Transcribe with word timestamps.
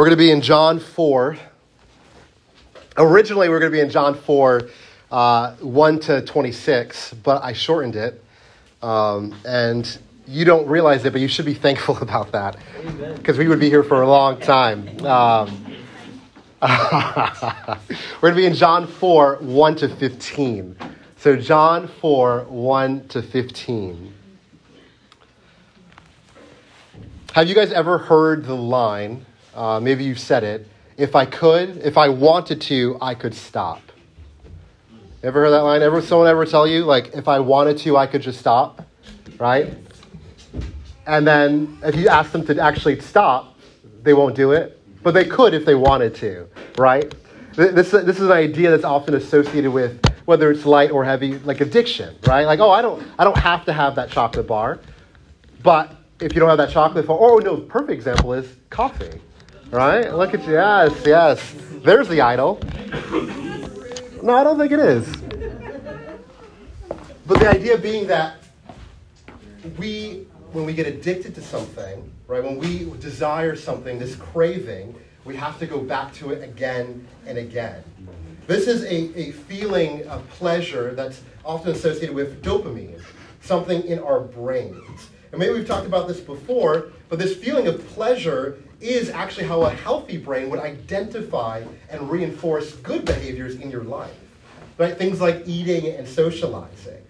We're 0.00 0.06
going 0.06 0.16
to 0.16 0.24
be 0.24 0.30
in 0.30 0.40
John 0.40 0.80
4. 0.80 1.36
Originally, 2.96 3.50
we 3.50 3.54
are 3.54 3.58
going 3.58 3.70
to 3.70 3.76
be 3.76 3.82
in 3.82 3.90
John 3.90 4.14
4, 4.14 4.62
uh, 5.10 5.56
1 5.56 6.00
to 6.00 6.22
26, 6.22 7.12
but 7.22 7.44
I 7.44 7.52
shortened 7.52 7.96
it. 7.96 8.24
Um, 8.80 9.36
and 9.44 9.98
you 10.26 10.46
don't 10.46 10.66
realize 10.66 11.04
it, 11.04 11.12
but 11.12 11.20
you 11.20 11.28
should 11.28 11.44
be 11.44 11.52
thankful 11.66 11.98
about 11.98 12.32
that 12.32 12.56
because 13.14 13.36
we 13.36 13.46
would 13.46 13.60
be 13.60 13.68
here 13.68 13.82
for 13.82 14.00
a 14.00 14.08
long 14.08 14.40
time. 14.40 14.88
Um, 15.04 15.66
we're 16.62 18.30
going 18.30 18.32
to 18.32 18.36
be 18.36 18.46
in 18.46 18.54
John 18.54 18.86
4, 18.86 19.36
1 19.42 19.76
to 19.76 19.88
15. 19.96 20.76
So, 21.18 21.36
John 21.36 21.88
4, 22.00 22.44
1 22.44 23.08
to 23.08 23.20
15. 23.20 24.14
Have 27.34 27.48
you 27.50 27.54
guys 27.54 27.70
ever 27.70 27.98
heard 27.98 28.46
the 28.46 28.56
line? 28.56 29.26
Uh, 29.60 29.78
maybe 29.78 30.04
you've 30.04 30.18
said 30.18 30.42
it. 30.42 30.66
If 30.96 31.14
I 31.14 31.26
could, 31.26 31.76
if 31.84 31.98
I 31.98 32.08
wanted 32.08 32.62
to, 32.62 32.96
I 32.98 33.14
could 33.14 33.34
stop. 33.34 33.82
Ever 35.22 35.42
heard 35.42 35.50
that 35.50 35.64
line? 35.64 35.82
Ever 35.82 36.00
someone 36.00 36.28
ever 36.28 36.46
tell 36.46 36.66
you 36.66 36.86
like, 36.86 37.12
if 37.12 37.28
I 37.28 37.40
wanted 37.40 37.76
to, 37.80 37.98
I 37.98 38.06
could 38.06 38.22
just 38.22 38.40
stop, 38.40 38.80
right? 39.38 39.74
And 41.06 41.26
then 41.26 41.76
if 41.82 41.94
you 41.94 42.08
ask 42.08 42.32
them 42.32 42.46
to 42.46 42.58
actually 42.58 43.00
stop, 43.00 43.58
they 44.02 44.14
won't 44.14 44.34
do 44.34 44.52
it, 44.52 44.80
but 45.02 45.12
they 45.12 45.26
could 45.26 45.52
if 45.52 45.66
they 45.66 45.74
wanted 45.74 46.14
to, 46.14 46.48
right? 46.78 47.14
This, 47.52 47.90
this 47.90 48.16
is 48.16 48.22
an 48.22 48.32
idea 48.32 48.70
that's 48.70 48.84
often 48.84 49.12
associated 49.12 49.70
with 49.70 50.02
whether 50.24 50.50
it's 50.50 50.64
light 50.64 50.90
or 50.90 51.04
heavy, 51.04 51.38
like 51.40 51.60
addiction, 51.60 52.16
right? 52.26 52.46
Like, 52.46 52.60
oh, 52.60 52.70
I 52.70 52.80
don't, 52.80 53.06
I 53.18 53.24
don't 53.24 53.36
have 53.36 53.66
to 53.66 53.74
have 53.74 53.94
that 53.96 54.10
chocolate 54.10 54.46
bar, 54.46 54.80
but 55.62 55.94
if 56.18 56.32
you 56.32 56.40
don't 56.40 56.48
have 56.48 56.56
that 56.56 56.70
chocolate 56.70 57.06
bar, 57.06 57.18
oh 57.20 57.36
no, 57.40 57.58
perfect 57.58 57.90
example 57.90 58.32
is 58.32 58.56
coffee, 58.70 59.20
right? 59.70 60.12
Look 60.14 60.34
at 60.34 60.44
you, 60.46 60.52
yes, 60.52 61.02
yes. 61.06 61.54
There's 61.82 62.08
the 62.08 62.20
idol. 62.20 62.60
No, 64.22 64.34
I 64.34 64.44
don't 64.44 64.58
think 64.58 64.72
it 64.72 64.80
is. 64.80 65.06
But 67.26 67.38
the 67.38 67.48
idea 67.48 67.78
being 67.78 68.06
that 68.08 68.36
we, 69.78 70.26
when 70.52 70.64
we 70.64 70.72
get 70.72 70.86
addicted 70.86 71.34
to 71.36 71.42
something, 71.42 72.10
right, 72.26 72.42
when 72.42 72.58
we 72.58 72.90
desire 72.98 73.54
something, 73.56 73.98
this 73.98 74.16
craving, 74.16 74.94
we 75.24 75.36
have 75.36 75.58
to 75.60 75.66
go 75.66 75.80
back 75.80 76.12
to 76.14 76.30
it 76.30 76.42
again 76.42 77.06
and 77.26 77.38
again. 77.38 77.84
This 78.46 78.66
is 78.66 78.82
a, 78.84 79.18
a 79.18 79.30
feeling 79.32 80.06
of 80.08 80.28
pleasure 80.30 80.94
that's 80.94 81.22
often 81.44 81.72
associated 81.72 82.14
with 82.14 82.42
dopamine, 82.42 83.00
something 83.42 83.82
in 83.84 84.00
our 84.00 84.20
brains. 84.20 85.08
And 85.30 85.38
maybe 85.38 85.54
we've 85.54 85.68
talked 85.68 85.86
about 85.86 86.08
this 86.08 86.20
before, 86.20 86.90
but 87.08 87.18
this 87.18 87.36
feeling 87.36 87.68
of 87.68 87.86
pleasure 87.88 88.58
is 88.80 89.10
actually 89.10 89.46
how 89.46 89.62
a 89.62 89.70
healthy 89.70 90.16
brain 90.16 90.50
would 90.50 90.60
identify 90.60 91.62
and 91.90 92.10
reinforce 92.10 92.72
good 92.76 93.04
behaviors 93.04 93.56
in 93.56 93.70
your 93.70 93.84
life. 93.84 94.16
Right? 94.78 94.96
Things 94.96 95.20
like 95.20 95.42
eating 95.46 95.94
and 95.94 96.08
socializing. 96.08 97.02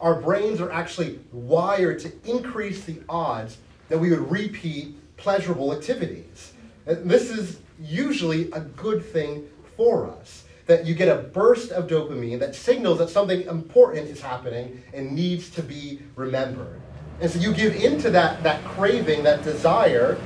Our 0.00 0.20
brains 0.20 0.60
are 0.60 0.70
actually 0.70 1.18
wired 1.32 1.98
to 2.00 2.12
increase 2.24 2.84
the 2.84 3.00
odds 3.08 3.58
that 3.88 3.98
we 3.98 4.10
would 4.10 4.30
repeat 4.30 4.94
pleasurable 5.16 5.72
activities. 5.72 6.52
And 6.86 7.10
this 7.10 7.30
is 7.30 7.60
usually 7.80 8.50
a 8.52 8.60
good 8.60 9.04
thing 9.04 9.48
for 9.76 10.08
us. 10.08 10.44
That 10.66 10.84
you 10.84 10.94
get 10.94 11.08
a 11.08 11.22
burst 11.22 11.70
of 11.70 11.86
dopamine 11.86 12.40
that 12.40 12.54
signals 12.54 12.98
that 12.98 13.08
something 13.08 13.42
important 13.42 14.08
is 14.08 14.20
happening 14.20 14.82
and 14.92 15.12
needs 15.12 15.48
to 15.50 15.62
be 15.62 16.00
remembered. 16.16 16.80
And 17.20 17.30
so 17.30 17.38
you 17.38 17.52
give 17.52 17.76
into 17.76 18.10
that, 18.10 18.42
that 18.42 18.62
craving, 18.64 19.22
that 19.22 19.42
desire, 19.42 20.18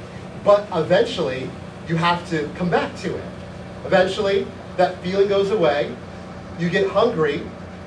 but 0.44 0.66
eventually 0.72 1.50
you 1.88 1.96
have 1.96 2.28
to 2.30 2.48
come 2.56 2.70
back 2.70 2.94
to 2.96 3.16
it. 3.16 3.24
Eventually, 3.84 4.46
that 4.76 5.00
feeling 5.02 5.28
goes 5.28 5.50
away, 5.50 5.94
you 6.58 6.70
get 6.70 6.88
hungry, 6.88 7.42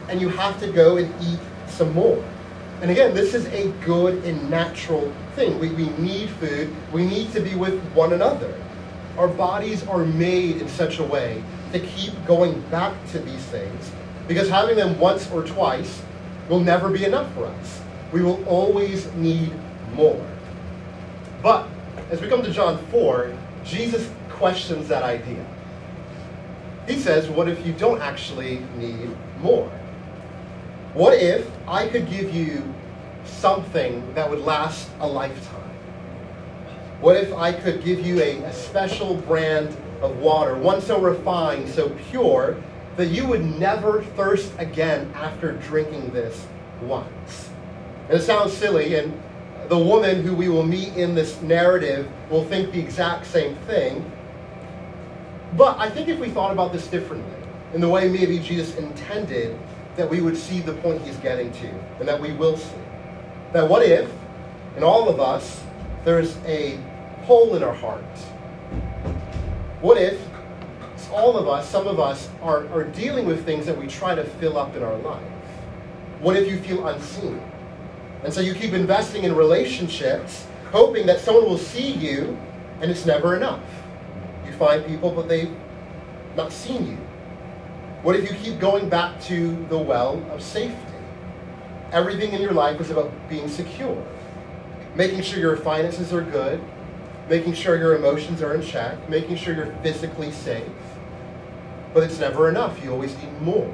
and 0.09 0.19
you 0.19 0.29
have 0.29 0.59
to 0.59 0.71
go 0.71 0.97
and 0.97 1.13
eat 1.23 1.39
some 1.67 1.93
more. 1.93 2.23
And 2.81 2.91
again, 2.91 3.13
this 3.13 3.33
is 3.33 3.45
a 3.47 3.69
good 3.85 4.23
and 4.25 4.49
natural 4.49 5.13
thing. 5.35 5.57
We, 5.59 5.69
we 5.69 5.89
need 5.91 6.29
food, 6.31 6.73
we 6.91 7.05
need 7.05 7.31
to 7.33 7.39
be 7.39 7.55
with 7.55 7.81
one 7.93 8.13
another. 8.13 8.53
Our 9.17 9.27
bodies 9.27 9.85
are 9.87 10.03
made 10.05 10.57
in 10.57 10.67
such 10.67 10.99
a 10.99 11.03
way 11.03 11.43
to 11.71 11.79
keep 11.79 12.13
going 12.25 12.59
back 12.69 12.93
to 13.11 13.19
these 13.19 13.43
things 13.45 13.91
because 14.27 14.49
having 14.49 14.75
them 14.75 14.99
once 14.99 15.29
or 15.31 15.43
twice 15.43 16.01
will 16.49 16.59
never 16.59 16.89
be 16.89 17.05
enough 17.05 17.33
for 17.33 17.45
us. 17.45 17.81
We 18.11 18.21
will 18.21 18.43
always 18.45 19.11
need 19.13 19.53
more. 19.93 20.25
But 21.41 21.67
as 22.13 22.21
we 22.21 22.27
come 22.27 22.43
to 22.43 22.51
John 22.51 22.77
4, 22.91 23.35
Jesus 23.65 24.07
questions 24.29 24.87
that 24.87 25.01
idea. 25.01 25.43
He 26.87 26.99
says, 26.99 27.27
What 27.27 27.49
if 27.49 27.65
you 27.65 27.73
don't 27.73 28.01
actually 28.01 28.59
need 28.77 29.09
more? 29.39 29.67
What 30.93 31.15
if 31.15 31.49
I 31.67 31.87
could 31.87 32.07
give 32.07 32.31
you 32.31 32.71
something 33.25 34.13
that 34.13 34.29
would 34.29 34.41
last 34.41 34.91
a 34.99 35.07
lifetime? 35.07 35.71
What 37.01 37.17
if 37.17 37.33
I 37.33 37.51
could 37.51 37.83
give 37.83 38.05
you 38.05 38.21
a, 38.21 38.43
a 38.43 38.53
special 38.53 39.15
brand 39.15 39.75
of 40.03 40.17
water, 40.17 40.55
one 40.55 40.81
so 40.81 41.01
refined, 41.01 41.67
so 41.67 41.89
pure, 42.11 42.61
that 42.95 43.07
you 43.07 43.25
would 43.25 43.43
never 43.43 44.03
thirst 44.15 44.53
again 44.59 45.11
after 45.15 45.53
drinking 45.53 46.11
this 46.11 46.45
once? 46.79 47.49
And 48.07 48.19
it 48.19 48.21
sounds 48.21 48.53
silly, 48.53 48.99
and 48.99 49.19
the 49.69 49.77
woman 49.77 50.23
who 50.23 50.35
we 50.35 50.49
will 50.49 50.65
meet 50.65 50.95
in 50.95 51.15
this 51.15 51.41
narrative 51.41 52.09
will 52.29 52.43
think 52.45 52.71
the 52.71 52.79
exact 52.79 53.25
same 53.25 53.55
thing. 53.67 54.09
But 55.55 55.77
I 55.77 55.89
think 55.89 56.09
if 56.09 56.19
we 56.19 56.29
thought 56.29 56.51
about 56.51 56.73
this 56.73 56.87
differently, 56.87 57.31
in 57.73 57.81
the 57.81 57.89
way 57.89 58.09
maybe 58.09 58.39
Jesus 58.39 58.75
intended, 58.75 59.57
that 59.95 60.09
we 60.09 60.21
would 60.21 60.37
see 60.37 60.59
the 60.59 60.73
point 60.73 61.01
he's 61.01 61.17
getting 61.17 61.51
to, 61.53 61.69
and 61.99 62.07
that 62.07 62.19
we 62.19 62.31
will 62.33 62.57
see. 62.57 62.75
That 63.51 63.69
what 63.69 63.83
if, 63.83 64.11
in 64.75 64.83
all 64.83 65.07
of 65.07 65.19
us, 65.19 65.63
there's 66.03 66.37
a 66.45 66.77
hole 67.23 67.55
in 67.55 67.63
our 67.63 67.73
hearts? 67.73 68.21
What 69.81 69.97
if 69.97 70.19
all 71.11 71.37
of 71.37 71.47
us, 71.47 71.69
some 71.69 71.87
of 71.87 71.99
us, 71.99 72.29
are, 72.41 72.67
are 72.69 72.83
dealing 72.85 73.25
with 73.25 73.45
things 73.45 73.65
that 73.67 73.77
we 73.77 73.87
try 73.87 74.15
to 74.15 74.23
fill 74.23 74.57
up 74.57 74.75
in 74.75 74.83
our 74.83 74.97
life? 74.97 75.21
What 76.19 76.35
if 76.35 76.49
you 76.49 76.59
feel 76.59 76.87
unseen? 76.87 77.39
And 78.23 78.33
so 78.33 78.41
you 78.41 78.53
keep 78.53 78.73
investing 78.73 79.23
in 79.23 79.35
relationships, 79.35 80.47
hoping 80.71 81.05
that 81.07 81.19
someone 81.19 81.45
will 81.45 81.57
see 81.57 81.91
you, 81.91 82.37
and 82.81 82.89
it's 82.89 83.05
never 83.05 83.35
enough. 83.35 83.61
You 84.45 84.53
find 84.53 84.85
people, 84.85 85.11
but 85.11 85.27
they've 85.27 85.53
not 86.35 86.51
seen 86.51 86.87
you. 86.87 86.97
What 88.01 88.15
if 88.15 88.29
you 88.29 88.35
keep 88.37 88.59
going 88.59 88.89
back 88.89 89.21
to 89.23 89.65
the 89.69 89.77
well 89.77 90.25
of 90.31 90.41
safety? 90.41 90.77
Everything 91.91 92.33
in 92.33 92.41
your 92.41 92.53
life 92.53 92.81
is 92.81 92.89
about 92.89 93.11
being 93.29 93.47
secure, 93.47 94.05
making 94.95 95.21
sure 95.21 95.39
your 95.39 95.57
finances 95.57 96.11
are 96.11 96.21
good, 96.21 96.61
making 97.29 97.53
sure 97.53 97.77
your 97.77 97.95
emotions 97.95 98.41
are 98.41 98.55
in 98.55 98.61
check, 98.61 99.09
making 99.09 99.35
sure 99.35 99.53
you're 99.53 99.73
physically 99.83 100.31
safe. 100.31 100.67
But 101.93 102.03
it's 102.03 102.19
never 102.19 102.49
enough. 102.49 102.83
You 102.83 102.91
always 102.91 103.15
need 103.17 103.41
more. 103.41 103.73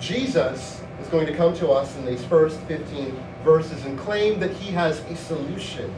Jesus 0.00 0.80
is 1.00 1.08
going 1.08 1.26
to 1.26 1.34
come 1.34 1.54
to 1.56 1.70
us 1.70 1.96
in 1.96 2.04
these 2.04 2.24
first 2.24 2.60
15 2.62 3.18
verses 3.42 3.84
and 3.84 3.98
claim 3.98 4.38
that 4.40 4.52
he 4.52 4.70
has 4.72 5.00
a 5.00 5.16
solution 5.16 5.92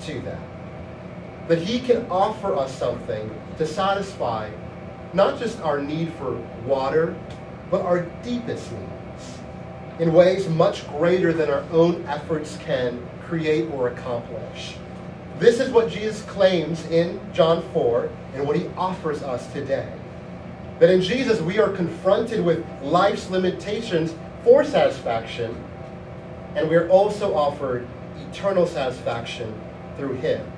to 0.00 0.20
that. 0.20 0.40
That 1.48 1.58
he 1.58 1.80
can 1.80 2.06
offer 2.10 2.54
us 2.54 2.76
something 2.76 3.30
to 3.56 3.66
satisfy 3.66 4.50
not 5.12 5.38
just 5.38 5.60
our 5.60 5.80
need 5.80 6.12
for 6.14 6.36
water, 6.66 7.16
but 7.70 7.82
our 7.82 8.02
deepest 8.22 8.70
needs 8.72 9.38
in 9.98 10.12
ways 10.12 10.48
much 10.48 10.86
greater 10.88 11.32
than 11.32 11.50
our 11.50 11.64
own 11.72 12.04
efforts 12.06 12.56
can 12.58 13.04
create 13.26 13.70
or 13.72 13.88
accomplish. 13.88 14.76
This 15.38 15.60
is 15.60 15.70
what 15.70 15.90
Jesus 15.90 16.22
claims 16.22 16.84
in 16.86 17.20
John 17.32 17.62
4 17.72 18.10
and 18.34 18.46
what 18.46 18.56
he 18.56 18.68
offers 18.76 19.22
us 19.22 19.50
today. 19.52 19.92
That 20.78 20.90
in 20.90 21.00
Jesus 21.00 21.40
we 21.40 21.58
are 21.58 21.70
confronted 21.70 22.44
with 22.44 22.64
life's 22.82 23.30
limitations 23.30 24.14
for 24.44 24.64
satisfaction, 24.64 25.64
and 26.54 26.68
we 26.68 26.76
are 26.76 26.88
also 26.88 27.34
offered 27.34 27.86
eternal 28.30 28.66
satisfaction 28.66 29.52
through 29.96 30.14
Him. 30.14 30.50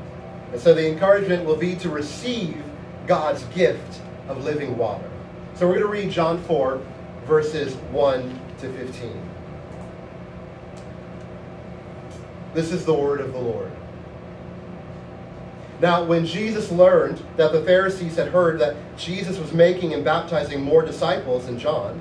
And 0.53 0.61
so 0.61 0.75
the 0.75 0.89
encouragement 0.89 1.45
will 1.45 1.57
be 1.57 1.77
to 1.77 1.89
receive 1.89 2.63
God's 3.07 3.45
gift 3.45 4.01
of 4.29 4.45
living 4.45 4.77
water. 4.77 5.09
So 5.55 5.67
we're 5.67 5.81
going 5.81 5.87
to 5.87 5.93
read 5.93 6.11
John 6.11 6.43
4, 6.45 6.81
verses 7.27 7.75
1 7.75 8.41
to 8.59 8.73
15. 8.73 9.31
This 12.55 12.73
is 12.73 12.85
the 12.85 12.95
word 12.95 13.21
of 13.21 13.33
the 13.33 13.39
Lord. 13.39 13.71
Now, 15.81 16.05
when 16.05 16.27
Jesus 16.27 16.71
learned 16.71 17.23
that 17.37 17.53
the 17.53 17.63
Pharisees 17.63 18.17
had 18.17 18.29
heard 18.29 18.61
that 18.61 18.77
Jesus 18.99 19.39
was 19.39 19.53
making 19.53 19.95
and 19.95 20.05
baptizing 20.05 20.61
more 20.61 20.83
disciples 20.83 21.47
than 21.47 21.59
John, 21.59 22.01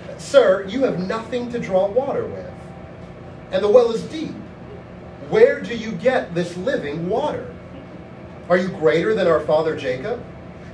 Sir, 0.21 0.65
you 0.67 0.83
have 0.83 0.99
nothing 0.99 1.51
to 1.51 1.59
draw 1.59 1.87
water 1.87 2.25
with, 2.25 2.53
and 3.51 3.63
the 3.63 3.67
well 3.67 3.91
is 3.91 4.03
deep. 4.03 4.33
Where 5.29 5.59
do 5.59 5.75
you 5.75 5.91
get 5.93 6.33
this 6.35 6.55
living 6.55 7.09
water? 7.09 7.53
Are 8.47 8.57
you 8.57 8.69
greater 8.69 9.13
than 9.13 9.27
our 9.27 9.39
father 9.41 9.75
Jacob? 9.75 10.23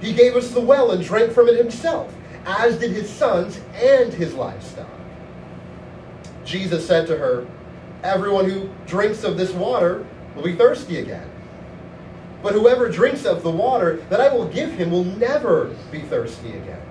He 0.01 0.13
gave 0.13 0.35
us 0.35 0.51
the 0.51 0.61
well 0.61 0.91
and 0.91 1.03
drank 1.03 1.31
from 1.31 1.47
it 1.47 1.57
himself, 1.57 2.13
as 2.45 2.77
did 2.77 2.91
his 2.91 3.09
sons 3.09 3.59
and 3.73 4.13
his 4.13 4.33
livestock. 4.33 4.89
Jesus 6.43 6.85
said 6.85 7.07
to 7.07 7.17
her, 7.17 7.47
Everyone 8.03 8.49
who 8.49 8.69
drinks 8.85 9.23
of 9.23 9.37
this 9.37 9.51
water 9.51 10.05
will 10.35 10.43
be 10.43 10.55
thirsty 10.55 10.99
again. 10.99 11.29
But 12.43 12.53
whoever 12.53 12.89
drinks 12.89 13.25
of 13.25 13.43
the 13.43 13.51
water 13.51 13.97
that 14.09 14.21
I 14.21 14.31
will 14.31 14.47
give 14.47 14.71
him 14.71 14.91
will 14.91 15.05
never 15.05 15.75
be 15.91 16.01
thirsty 16.01 16.49
again. 16.49 16.86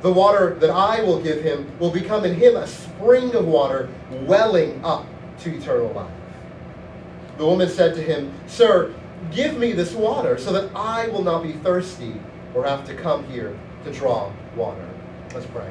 The 0.00 0.12
water 0.12 0.54
that 0.60 0.70
I 0.70 1.02
will 1.02 1.20
give 1.20 1.42
him 1.42 1.76
will 1.80 1.90
become 1.90 2.24
in 2.24 2.34
him 2.34 2.56
a 2.56 2.66
spring 2.66 3.34
of 3.34 3.46
water 3.46 3.88
welling 4.10 4.84
up 4.84 5.06
to 5.40 5.56
eternal 5.56 5.92
life. 5.92 6.10
The 7.36 7.46
woman 7.46 7.68
said 7.68 7.94
to 7.94 8.02
him, 8.02 8.32
Sir, 8.46 8.94
give 9.32 9.58
me 9.58 9.72
this 9.72 9.92
water 9.92 10.38
so 10.38 10.52
that 10.52 10.70
I 10.74 11.08
will 11.08 11.22
not 11.22 11.42
be 11.42 11.52
thirsty 11.52 12.14
or 12.54 12.64
have 12.64 12.86
to 12.86 12.94
come 12.94 13.24
here 13.26 13.58
to 13.84 13.92
draw 13.92 14.32
water. 14.56 14.88
Let's 15.34 15.46
pray. 15.46 15.70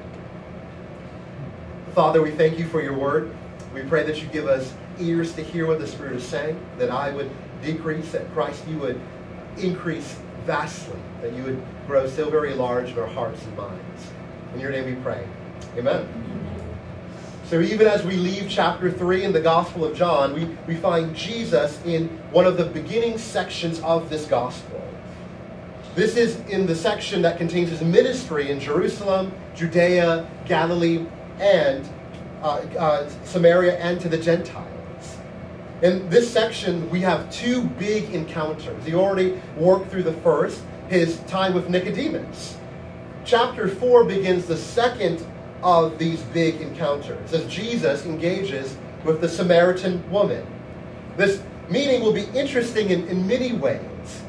Father, 1.94 2.22
we 2.22 2.32
thank 2.32 2.60
you 2.60 2.68
for 2.68 2.82
your 2.82 2.94
word. 2.94 3.34
We 3.74 3.82
pray 3.84 4.04
that 4.04 4.22
you 4.22 4.28
give 4.28 4.48
us 4.48 4.74
ears 5.00 5.34
to 5.34 5.44
hear 5.44 5.66
what 5.68 5.80
the 5.80 5.88
Spirit 5.88 6.18
is 6.18 6.24
saying, 6.24 6.60
that 6.78 6.92
I 6.92 7.12
would 7.12 7.30
decrease, 7.62 8.12
that 8.12 8.32
Christ, 8.34 8.68
you 8.68 8.78
would 8.78 9.00
increase 9.58 10.18
vastly, 10.46 11.00
that 11.22 11.34
you 11.34 11.44
would 11.44 11.64
grow 11.88 12.08
so 12.08 12.30
very 12.30 12.54
large 12.54 12.92
in 12.92 13.00
our 13.00 13.08
hearts 13.08 13.44
and 13.46 13.58
minds. 13.58 14.12
In 14.54 14.60
your 14.60 14.72
name 14.72 14.86
we 14.86 14.96
pray. 15.02 15.28
Amen. 15.78 16.08
So 17.46 17.62
even 17.62 17.88
as 17.88 18.04
we 18.04 18.18
leave 18.18 18.48
chapter 18.50 18.92
3 18.92 19.24
in 19.24 19.32
the 19.32 19.40
Gospel 19.40 19.86
of 19.86 19.96
John, 19.96 20.34
we, 20.34 20.46
we 20.68 20.76
find 20.76 21.16
Jesus 21.16 21.80
in 21.86 22.10
one 22.32 22.46
of 22.46 22.58
the 22.58 22.66
beginning 22.66 23.18
sections 23.18 23.80
of 23.80 24.10
this 24.10 24.26
Gospel. 24.26 24.84
This 25.96 26.18
is 26.18 26.40
in 26.48 26.68
the 26.68 26.76
section 26.76 27.22
that 27.22 27.38
contains 27.38 27.70
his 27.70 27.82
ministry 27.82 28.52
in 28.52 28.60
Jerusalem, 28.60 29.32
Judea, 29.56 30.30
Galilee, 30.46 31.06
and 31.40 31.88
uh, 32.44 32.66
uh, 32.78 33.10
Samaria, 33.24 33.78
and 33.78 34.00
to 34.02 34.10
the 34.10 34.18
Gentiles. 34.18 35.18
In 35.82 36.10
this 36.10 36.32
section, 36.32 36.90
we 36.90 37.00
have 37.02 37.32
two 37.32 37.64
big 37.64 38.14
encounters. 38.14 38.86
He 38.86 38.94
already 38.94 39.40
worked 39.56 39.90
through 39.90 40.04
the 40.04 40.14
first, 40.14 40.62
his 40.90 41.20
time 41.22 41.54
with 41.54 41.70
Nicodemus. 41.70 42.57
Chapter 43.28 43.68
4 43.68 44.06
begins 44.06 44.46
the 44.46 44.56
second 44.56 45.24
of 45.62 46.00
these 46.00 46.22
big 46.22 46.62
encounters 46.62 47.34
as 47.34 47.46
Jesus 47.46 48.06
engages 48.06 48.78
with 49.04 49.22
the 49.22 49.28
Samaritan 49.28 50.10
woman. 50.10 50.48
This 51.18 51.44
meeting 51.70 52.02
will 52.02 52.14
be 52.14 52.24
interesting 52.34 52.90
in, 52.90 53.06
in 53.10 53.28
many 53.28 53.52
ways. 53.52 54.24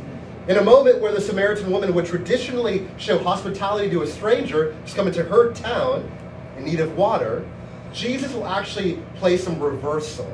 In 0.48 0.56
a 0.56 0.64
moment 0.64 1.00
where 1.00 1.12
the 1.12 1.20
Samaritan 1.20 1.70
woman 1.70 1.94
would 1.94 2.06
traditionally 2.06 2.88
show 2.96 3.18
hospitality 3.18 3.88
to 3.90 4.02
a 4.02 4.06
stranger 4.06 4.72
who's 4.72 4.94
coming 4.94 5.14
to 5.14 5.22
her 5.22 5.52
town 5.52 6.10
in 6.56 6.64
need 6.64 6.80
of 6.80 6.96
water, 6.96 7.46
Jesus 7.92 8.32
will 8.32 8.48
actually 8.48 9.00
play 9.14 9.36
some 9.36 9.60
reversal 9.60 10.26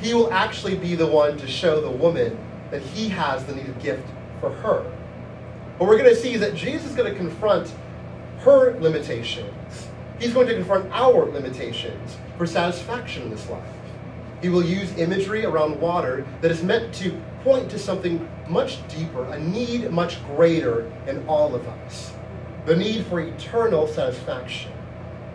he 0.00 0.14
will 0.14 0.32
actually 0.32 0.76
be 0.76 0.94
the 0.94 1.06
one 1.06 1.36
to 1.38 1.46
show 1.46 1.80
the 1.80 1.90
woman 1.90 2.38
that 2.70 2.82
he 2.82 3.08
has 3.08 3.44
the 3.46 3.54
needed 3.54 3.80
gift 3.80 4.06
for 4.40 4.50
her. 4.50 4.82
What 5.78 5.88
we're 5.88 5.98
going 5.98 6.10
to 6.10 6.16
see 6.16 6.34
is 6.34 6.40
that 6.40 6.54
Jesus 6.54 6.90
is 6.90 6.96
going 6.96 7.10
to 7.10 7.18
confront 7.18 7.72
her 8.40 8.78
limitations. 8.80 9.88
He's 10.18 10.32
going 10.32 10.48
to 10.48 10.54
confront 10.54 10.90
our 10.92 11.26
limitations 11.26 12.16
for 12.36 12.46
satisfaction 12.46 13.24
in 13.24 13.30
this 13.30 13.48
life. 13.48 13.64
He 14.42 14.48
will 14.48 14.64
use 14.64 14.96
imagery 14.98 15.44
around 15.44 15.80
water 15.80 16.26
that 16.40 16.50
is 16.50 16.62
meant 16.62 16.94
to 16.96 17.20
point 17.42 17.70
to 17.70 17.78
something 17.78 18.28
much 18.48 18.86
deeper, 18.88 19.24
a 19.24 19.38
need 19.38 19.90
much 19.90 20.24
greater 20.26 20.90
in 21.06 21.26
all 21.26 21.54
of 21.54 21.66
us 21.66 22.12
the 22.68 22.76
need 22.76 23.06
for 23.06 23.20
eternal 23.20 23.86
satisfaction. 23.86 24.70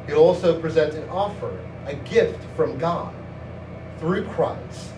He'll 0.06 0.20
also 0.20 0.60
present 0.62 0.94
an 0.94 1.10
offer, 1.10 1.60
a 1.88 1.96
gift 1.96 2.40
from 2.56 2.78
God 2.78 3.14
through 3.98 4.28
Christ 4.28 4.92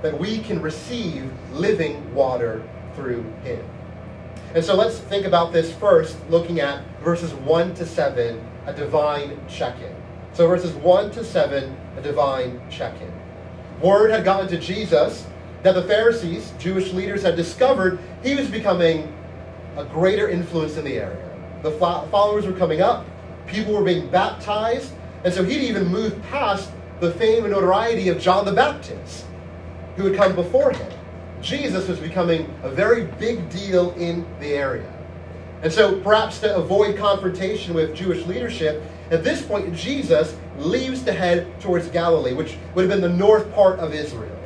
that 0.00 0.18
we 0.18 0.38
can 0.38 0.62
receive 0.62 1.30
living 1.52 2.14
water 2.14 2.62
through 2.94 3.24
him. 3.44 3.62
And 4.54 4.64
so 4.64 4.74
let's 4.74 4.98
think 4.98 5.26
about 5.26 5.52
this 5.52 5.74
first, 5.74 6.16
looking 6.30 6.60
at 6.60 6.82
verses 7.00 7.34
1 7.34 7.74
to 7.74 7.86
7, 7.86 8.48
a 8.66 8.72
divine 8.72 9.38
check 9.48 9.78
in. 9.80 9.94
So 10.32 10.46
verses 10.46 10.72
1 10.74 11.10
to 11.12 11.24
7, 11.24 11.76
a 11.96 12.02
divine 12.02 12.60
check 12.70 12.94
in. 13.00 13.12
Word 13.80 14.10
had 14.10 14.24
gotten 14.24 14.48
to 14.48 14.58
Jesus 14.58 15.26
that 15.62 15.72
the 15.72 15.82
Pharisees, 15.82 16.52
Jewish 16.58 16.92
leaders, 16.92 17.22
had 17.22 17.36
discovered 17.36 17.98
he 18.22 18.34
was 18.34 18.48
becoming 18.48 19.12
a 19.76 19.84
greater 19.84 20.28
influence 20.28 20.76
in 20.76 20.84
the 20.84 20.96
area. 20.96 21.22
The 21.62 21.72
followers 21.72 22.46
were 22.46 22.52
coming 22.52 22.80
up, 22.80 23.04
people 23.46 23.74
were 23.74 23.84
being 23.84 24.08
baptized, 24.08 24.92
and 25.24 25.34
so 25.34 25.44
he'd 25.44 25.62
even 25.62 25.88
moved 25.88 26.22
past 26.24 26.70
the 27.00 27.10
fame 27.12 27.44
and 27.44 27.52
notoriety 27.52 28.08
of 28.08 28.18
John 28.18 28.44
the 28.46 28.52
Baptist, 28.52 29.26
who 29.96 30.06
had 30.06 30.16
come 30.16 30.34
before 30.34 30.72
him. 30.72 30.92
Jesus 31.46 31.86
was 31.86 32.00
becoming 32.00 32.52
a 32.64 32.68
very 32.68 33.04
big 33.04 33.48
deal 33.50 33.92
in 33.92 34.26
the 34.40 34.48
area. 34.48 34.92
And 35.62 35.72
so, 35.72 36.00
perhaps 36.00 36.40
to 36.40 36.56
avoid 36.56 36.96
confrontation 36.96 37.72
with 37.72 37.94
Jewish 37.94 38.26
leadership, 38.26 38.82
at 39.12 39.22
this 39.22 39.42
point, 39.42 39.72
Jesus 39.72 40.36
leaves 40.58 41.04
to 41.04 41.12
head 41.12 41.60
towards 41.60 41.86
Galilee, 41.86 42.32
which 42.32 42.56
would 42.74 42.82
have 42.82 42.90
been 42.90 43.00
the 43.00 43.16
north 43.16 43.52
part 43.54 43.78
of 43.78 43.94
Israel. 43.94 44.36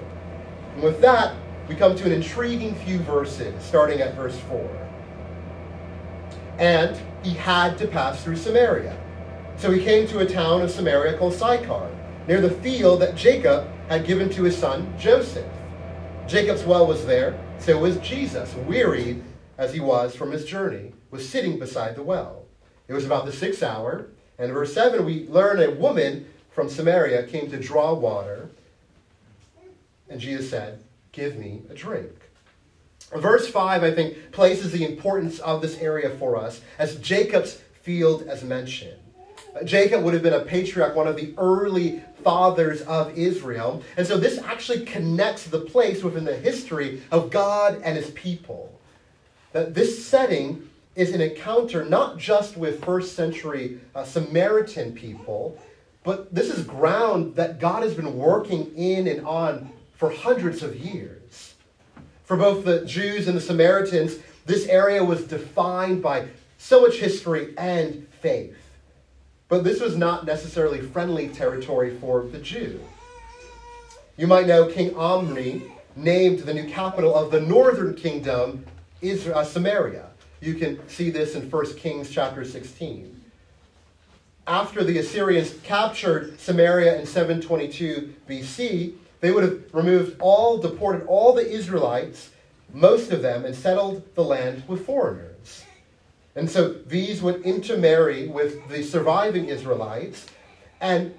And 0.75 0.83
with 0.83 1.01
that, 1.01 1.35
we 1.69 1.75
come 1.75 1.97
to 1.97 2.05
an 2.05 2.13
intriguing 2.13 2.75
few 2.75 2.99
verses, 2.99 3.55
starting 3.65 4.03
at 4.03 4.15
verse 4.15 4.39
4. 4.41 4.89
And 6.59 7.01
he 7.23 7.31
had 7.31 7.79
to 7.79 7.89
pass 7.89 8.23
through 8.23 8.37
Samaria. 8.37 8.95
So 9.57 9.71
he 9.71 9.83
came 9.83 10.07
to 10.09 10.19
a 10.19 10.27
town 10.27 10.61
of 10.61 10.71
Samaria 10.71 11.17
called 11.17 11.33
Sychar 11.33 11.91
near 12.29 12.43
the 12.43 12.51
field 12.51 13.01
that 13.01 13.15
Jacob 13.15 13.67
had 13.89 14.07
given 14.07 14.29
to 14.31 14.43
his 14.43 14.55
son 14.55 14.93
Joseph. 14.99 15.47
Jacob's 16.31 16.63
well 16.63 16.87
was 16.87 17.07
there, 17.07 17.37
so 17.59 17.77
was 17.77 17.97
Jesus, 17.97 18.55
wearied 18.55 19.21
as 19.59 19.75
he 19.75 19.81
was 19.81 20.15
from 20.15 20.31
his 20.31 20.45
journey, 20.45 20.93
was 21.11 21.29
sitting 21.29 21.59
beside 21.59 21.97
the 21.97 22.05
well. 22.05 22.45
It 22.87 22.93
was 22.93 23.05
about 23.05 23.27
the 23.27 23.33
sixth 23.33 23.65
hour, 23.65 24.07
and 24.39 24.53
verse 24.53 24.73
7 24.73 25.05
we 25.05 25.27
learn 25.27 25.61
a 25.61 25.73
woman 25.73 26.33
from 26.53 26.69
Samaria 26.69 27.27
came 27.27 27.51
to 27.51 27.59
draw 27.59 27.95
water, 27.95 28.49
and 30.09 30.21
Jesus 30.21 30.49
said, 30.49 30.85
Give 31.11 31.37
me 31.37 31.63
a 31.69 31.75
drink. 31.75 32.13
Verse 33.13 33.49
5, 33.49 33.83
I 33.83 33.91
think, 33.91 34.31
places 34.31 34.71
the 34.71 34.87
importance 34.87 35.41
of 35.41 35.61
this 35.61 35.79
area 35.79 36.11
for 36.11 36.37
us 36.37 36.61
as 36.79 36.95
Jacob's 37.01 37.61
field 37.83 38.23
as 38.23 38.45
mentioned. 38.45 39.00
Jacob 39.65 40.03
would 40.05 40.15
have 40.15 40.23
been 40.23 40.35
a 40.35 40.45
patriarch, 40.45 40.95
one 40.95 41.09
of 41.09 41.17
the 41.17 41.35
early 41.37 42.03
fathers 42.23 42.83
of 42.83 43.17
Israel. 43.17 43.83
And 43.97 44.07
so 44.07 44.17
this 44.17 44.39
actually 44.39 44.85
connects 44.85 45.45
the 45.45 45.61
place 45.61 46.03
within 46.03 46.25
the 46.25 46.37
history 46.37 47.03
of 47.11 47.31
God 47.31 47.81
and 47.83 47.97
his 47.97 48.11
people. 48.11 48.79
That 49.53 49.75
this 49.75 50.05
setting 50.05 50.69
is 50.95 51.13
an 51.13 51.21
encounter 51.21 51.85
not 51.85 52.19
just 52.19 52.57
with 52.57 52.85
first 52.85 53.15
century 53.15 53.81
uh, 53.95 54.05
Samaritan 54.05 54.93
people, 54.93 55.59
but 56.05 56.35
this 56.35 56.51
is 56.51 56.65
ground 56.65 57.37
that 57.37 57.61
God 57.61 57.83
has 57.83 57.95
been 57.95 58.17
working 58.17 58.75
in 58.75 59.07
and 59.07 59.27
on 59.27 59.71
for 59.97 60.11
hundreds 60.11 60.63
of 60.63 60.77
years. 60.77 61.55
For 62.25 62.37
both 62.37 62.65
the 62.65 62.85
Jews 62.85 63.29
and 63.29 63.37
the 63.37 63.41
Samaritans, 63.41 64.17
this 64.47 64.67
area 64.67 65.05
was 65.05 65.25
defined 65.25 66.03
by 66.03 66.29
so 66.59 66.81
much 66.81 66.97
history 66.97 67.55
and 67.59 68.07
faith. 68.21 68.57
But 69.51 69.65
this 69.65 69.81
was 69.81 69.97
not 69.97 70.25
necessarily 70.25 70.81
friendly 70.81 71.29
territory 71.29 71.99
for 71.99 72.23
the 72.23 72.39
Jew. 72.39 72.81
You 74.17 74.29
might 74.29 74.47
know 74.47 74.67
King 74.67 74.95
Omri 74.95 75.65
named 75.97 76.41
the 76.41 76.55
new 76.55 76.69
capital 76.69 77.15
of 77.17 77.33
the 77.33 77.41
northern 77.41 77.95
kingdom 77.95 78.65
Israel, 79.03 79.39
uh, 79.39 79.45
Samaria. 79.45 80.07
You 80.41 80.55
can 80.55 80.89
see 80.89 81.11
this 81.11 81.35
in 81.35 81.51
1 81.51 81.77
Kings 81.77 82.11
chapter 82.11 82.45
16. 82.45 83.21
After 84.47 84.85
the 84.85 84.99
Assyrians 84.99 85.55
captured 85.65 86.39
Samaria 86.39 87.01
in 87.01 87.07
722 87.07 88.15
BC, 88.29 88.95
they 89.21 89.33
would 89.33 89.43
have 89.43 89.63
removed 89.73 90.17
all, 90.21 90.59
deported 90.59 91.07
all 91.07 91.33
the 91.33 91.49
Israelites, 91.49 92.31
most 92.73 93.11
of 93.11 93.21
them, 93.21 93.45
and 93.45 93.55
settled 93.55 94.15
the 94.15 94.25
land 94.25 94.63
with 94.69 94.87
foreigners. 94.87 95.65
And 96.35 96.49
so 96.49 96.73
these 96.73 97.23
would 97.23 97.43
intermarry 97.43 98.29
with 98.29 98.69
the 98.69 98.83
surviving 98.83 99.47
Israelites, 99.47 100.27
and 100.81 101.15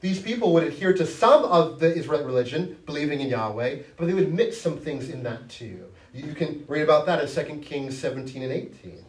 these 0.00 0.20
people 0.20 0.52
would 0.52 0.64
adhere 0.64 0.92
to 0.92 1.06
some 1.06 1.44
of 1.44 1.80
the 1.80 1.92
Israelite 1.94 2.26
religion, 2.26 2.76
believing 2.86 3.20
in 3.20 3.28
Yahweh, 3.28 3.78
but 3.96 4.06
they 4.06 4.14
would 4.14 4.32
mix 4.32 4.58
some 4.58 4.78
things 4.78 5.08
in 5.08 5.22
that 5.22 5.48
too. 5.48 5.86
You 6.12 6.34
can 6.34 6.64
read 6.68 6.82
about 6.82 7.06
that 7.06 7.22
in 7.22 7.46
2 7.46 7.60
Kings 7.60 7.98
17 7.98 8.42
and 8.42 8.52
18. 8.52 9.04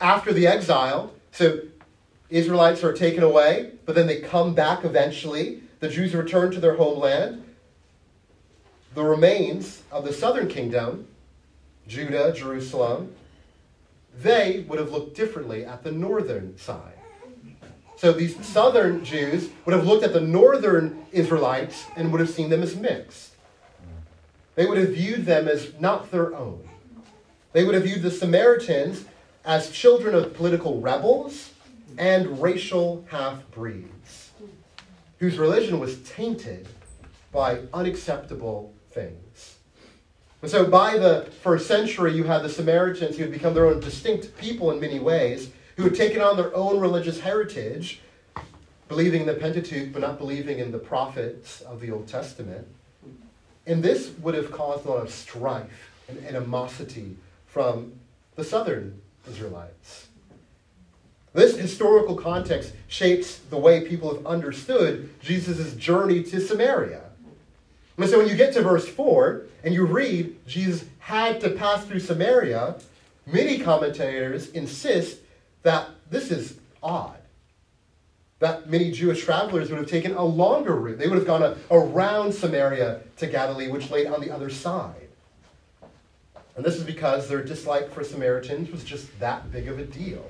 After 0.00 0.32
the 0.32 0.46
exile, 0.46 1.12
so 1.32 1.60
Israelites 2.28 2.84
are 2.84 2.92
taken 2.92 3.22
away, 3.22 3.72
but 3.86 3.94
then 3.94 4.06
they 4.06 4.20
come 4.20 4.54
back 4.54 4.84
eventually. 4.84 5.62
The 5.80 5.88
Jews 5.88 6.14
return 6.14 6.50
to 6.50 6.60
their 6.60 6.74
homeland. 6.74 7.44
The 8.94 9.02
remains 9.02 9.82
of 9.90 10.04
the 10.04 10.12
southern 10.12 10.48
kingdom, 10.48 11.06
Judah, 11.86 12.32
Jerusalem, 12.32 13.14
they 14.22 14.64
would 14.68 14.78
have 14.78 14.90
looked 14.90 15.16
differently 15.16 15.64
at 15.64 15.82
the 15.82 15.92
northern 15.92 16.56
side. 16.58 16.94
So 17.96 18.12
these 18.12 18.44
southern 18.46 19.04
Jews 19.04 19.50
would 19.64 19.74
have 19.74 19.86
looked 19.86 20.04
at 20.04 20.12
the 20.12 20.20
northern 20.20 21.04
Israelites 21.10 21.84
and 21.96 22.12
would 22.12 22.20
have 22.20 22.30
seen 22.30 22.48
them 22.48 22.62
as 22.62 22.76
mixed. 22.76 23.34
They 24.54 24.66
would 24.66 24.78
have 24.78 24.90
viewed 24.90 25.24
them 25.24 25.48
as 25.48 25.72
not 25.80 26.10
their 26.10 26.34
own. 26.34 26.68
They 27.52 27.64
would 27.64 27.74
have 27.74 27.84
viewed 27.84 28.02
the 28.02 28.10
Samaritans 28.10 29.04
as 29.44 29.70
children 29.70 30.14
of 30.14 30.34
political 30.34 30.80
rebels 30.80 31.50
and 31.96 32.40
racial 32.40 33.04
half 33.10 33.48
breeds 33.50 34.30
whose 35.18 35.38
religion 35.38 35.80
was 35.80 35.98
tainted 36.02 36.68
by 37.32 37.60
unacceptable 37.74 38.72
things. 38.90 39.27
And 40.40 40.50
so 40.50 40.64
by 40.64 40.96
the 40.96 41.28
first 41.42 41.66
century, 41.66 42.14
you 42.14 42.24
had 42.24 42.42
the 42.42 42.48
Samaritans 42.48 43.16
who 43.16 43.22
had 43.22 43.32
become 43.32 43.54
their 43.54 43.66
own 43.66 43.80
distinct 43.80 44.36
people 44.38 44.70
in 44.70 44.78
many 44.78 45.00
ways, 45.00 45.50
who 45.76 45.84
had 45.84 45.94
taken 45.94 46.20
on 46.20 46.36
their 46.36 46.54
own 46.54 46.78
religious 46.78 47.20
heritage, 47.20 48.00
believing 48.88 49.22
in 49.22 49.26
the 49.26 49.34
Pentateuch 49.34 49.92
but 49.92 50.02
not 50.02 50.18
believing 50.18 50.58
in 50.60 50.70
the 50.70 50.78
prophets 50.78 51.60
of 51.62 51.80
the 51.80 51.90
Old 51.90 52.06
Testament. 52.06 52.66
And 53.66 53.82
this 53.82 54.12
would 54.20 54.34
have 54.34 54.50
caused 54.50 54.86
a 54.86 54.90
lot 54.90 55.02
of 55.02 55.10
strife 55.10 55.90
and 56.08 56.24
animosity 56.24 57.16
from 57.46 57.92
the 58.36 58.44
southern 58.44 59.00
Israelites. 59.28 60.08
This 61.34 61.56
historical 61.56 62.16
context 62.16 62.72
shapes 62.86 63.38
the 63.50 63.58
way 63.58 63.86
people 63.86 64.14
have 64.14 64.26
understood 64.26 65.10
Jesus' 65.20 65.74
journey 65.74 66.22
to 66.24 66.40
Samaria. 66.40 67.02
And 67.98 68.08
so 68.08 68.18
when 68.18 68.28
you 68.28 68.36
get 68.36 68.54
to 68.54 68.62
verse 68.62 68.88
4 68.88 69.47
and 69.64 69.74
you 69.74 69.86
read 69.86 70.46
Jesus 70.46 70.84
had 70.98 71.40
to 71.40 71.50
pass 71.50 71.84
through 71.84 72.00
Samaria, 72.00 72.76
many 73.26 73.58
commentators 73.58 74.50
insist 74.50 75.18
that 75.62 75.88
this 76.10 76.30
is 76.30 76.58
odd. 76.82 77.16
That 78.40 78.70
many 78.70 78.92
Jewish 78.92 79.24
travelers 79.24 79.70
would 79.70 79.78
have 79.78 79.90
taken 79.90 80.14
a 80.14 80.24
longer 80.24 80.76
route. 80.76 80.98
They 80.98 81.08
would 81.08 81.18
have 81.18 81.26
gone 81.26 81.58
around 81.70 82.32
Samaria 82.32 83.00
to 83.16 83.26
Galilee, 83.26 83.68
which 83.68 83.90
lay 83.90 84.06
on 84.06 84.20
the 84.20 84.30
other 84.30 84.48
side. 84.48 85.08
And 86.54 86.64
this 86.64 86.76
is 86.76 86.84
because 86.84 87.28
their 87.28 87.42
dislike 87.42 87.92
for 87.92 88.04
Samaritans 88.04 88.70
was 88.70 88.84
just 88.84 89.18
that 89.20 89.50
big 89.50 89.68
of 89.68 89.78
a 89.78 89.84
deal. 89.84 90.24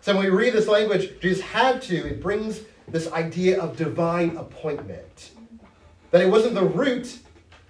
So 0.00 0.14
when 0.14 0.24
we 0.24 0.30
read 0.30 0.54
this 0.54 0.68
language, 0.68 1.20
Jesus 1.20 1.42
had 1.42 1.82
to, 1.82 2.06
it 2.06 2.22
brings 2.22 2.60
this 2.86 3.10
idea 3.12 3.60
of 3.60 3.76
divine 3.76 4.36
appointment. 4.36 5.32
That 6.10 6.22
it 6.22 6.28
wasn't 6.30 6.54
the 6.54 6.64
route 6.64 7.18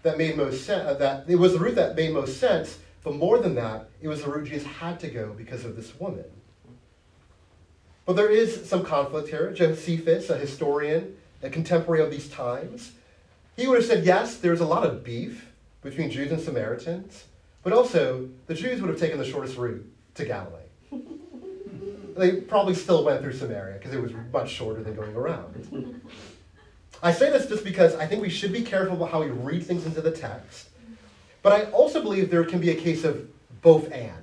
that 0.02 0.18
made 0.18 0.36
most 0.36 0.64
sense, 0.64 0.86
uh, 0.86 0.94
that 0.94 1.24
it 1.28 1.36
was 1.36 1.52
the 1.52 1.58
route 1.58 1.74
that 1.74 1.96
made 1.96 2.12
most 2.12 2.38
sense, 2.38 2.78
but 3.02 3.14
more 3.14 3.38
than 3.38 3.54
that, 3.56 3.88
it 4.00 4.08
was 4.08 4.22
the 4.22 4.30
route 4.30 4.48
Jesus 4.48 4.66
had 4.66 5.00
to 5.00 5.08
go 5.08 5.32
because 5.36 5.64
of 5.64 5.76
this 5.76 5.98
woman. 5.98 6.24
But 8.06 8.16
there 8.16 8.30
is 8.30 8.68
some 8.68 8.84
conflict 8.84 9.28
here. 9.28 9.52
Josephus, 9.52 10.30
a 10.30 10.38
historian, 10.38 11.16
a 11.42 11.50
contemporary 11.50 12.02
of 12.02 12.10
these 12.10 12.28
times, 12.28 12.92
he 13.56 13.66
would 13.66 13.78
have 13.78 13.86
said, 13.86 14.04
yes, 14.04 14.36
there's 14.36 14.60
a 14.60 14.66
lot 14.66 14.84
of 14.84 15.04
beef 15.04 15.50
between 15.82 16.10
Jews 16.10 16.32
and 16.32 16.40
Samaritans, 16.40 17.24
but 17.62 17.72
also 17.72 18.28
the 18.46 18.54
Jews 18.54 18.80
would 18.80 18.88
have 18.88 18.98
taken 18.98 19.18
the 19.18 19.24
shortest 19.24 19.56
route 19.56 19.84
to 20.14 20.24
Galilee 20.24 20.62
they 22.18 22.32
probably 22.32 22.74
still 22.74 23.04
went 23.04 23.22
through 23.22 23.32
Samaria 23.32 23.78
because 23.78 23.94
it 23.94 24.02
was 24.02 24.12
much 24.32 24.50
shorter 24.50 24.82
than 24.82 24.94
going 24.94 25.14
around. 25.14 26.00
I 27.02 27.12
say 27.12 27.30
this 27.30 27.46
just 27.46 27.64
because 27.64 27.94
I 27.94 28.06
think 28.06 28.22
we 28.22 28.30
should 28.30 28.52
be 28.52 28.62
careful 28.62 28.96
about 28.96 29.10
how 29.10 29.22
we 29.22 29.28
read 29.28 29.64
things 29.64 29.86
into 29.86 30.00
the 30.00 30.10
text. 30.10 30.68
But 31.42 31.52
I 31.52 31.70
also 31.70 32.02
believe 32.02 32.30
there 32.30 32.44
can 32.44 32.60
be 32.60 32.70
a 32.70 32.74
case 32.74 33.04
of 33.04 33.28
both 33.62 33.90
and. 33.92 34.14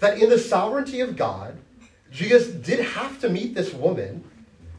That 0.00 0.18
in 0.18 0.28
the 0.28 0.38
sovereignty 0.38 1.00
of 1.00 1.16
God, 1.16 1.58
Jesus 2.10 2.48
did 2.48 2.80
have 2.80 3.20
to 3.20 3.28
meet 3.28 3.54
this 3.54 3.72
woman 3.72 4.24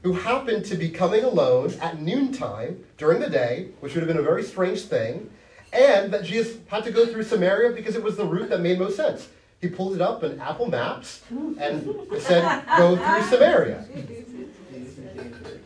who 0.04 0.14
happened 0.14 0.66
to 0.66 0.76
be 0.76 0.90
coming 0.90 1.24
alone 1.24 1.74
at 1.82 2.02
noontime 2.02 2.84
during 2.98 3.20
the 3.20 3.30
day, 3.30 3.70
which 3.82 3.94
would 3.94 4.02
have 4.02 4.08
been 4.08 4.18
a 4.18 4.22
very 4.22 4.44
strange 4.44 4.82
thing, 4.82 5.30
and 5.74 6.12
that 6.14 6.24
Jesus 6.24 6.58
had 6.68 6.84
to 6.86 6.92
go 6.92 7.06
through 7.06 7.24
Samaria 7.24 7.72
because 7.72 7.96
it 7.96 8.04
was 8.04 8.16
the 8.16 8.26
route 8.26 8.50
that 8.50 8.62
made 8.62 8.80
most 8.80 8.96
sense. 8.96 9.28
He 9.60 9.68
pulled 9.68 9.94
it 9.96 10.02
up 10.02 10.24
in 10.24 10.40
Apple 10.40 10.68
Maps 10.68 11.22
and 11.60 11.84
said, 12.20 12.64
go 12.78 12.96
through 12.96 13.24
Samaria. 13.24 13.86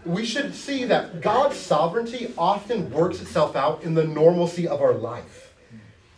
We 0.05 0.25
should 0.25 0.53
see 0.53 0.85
that 0.85 1.21
God's 1.21 1.55
sovereignty 1.55 2.33
often 2.37 2.91
works 2.91 3.21
itself 3.21 3.55
out 3.55 3.83
in 3.83 3.93
the 3.93 4.05
normalcy 4.05 4.67
of 4.67 4.81
our 4.81 4.93
life. 4.93 5.53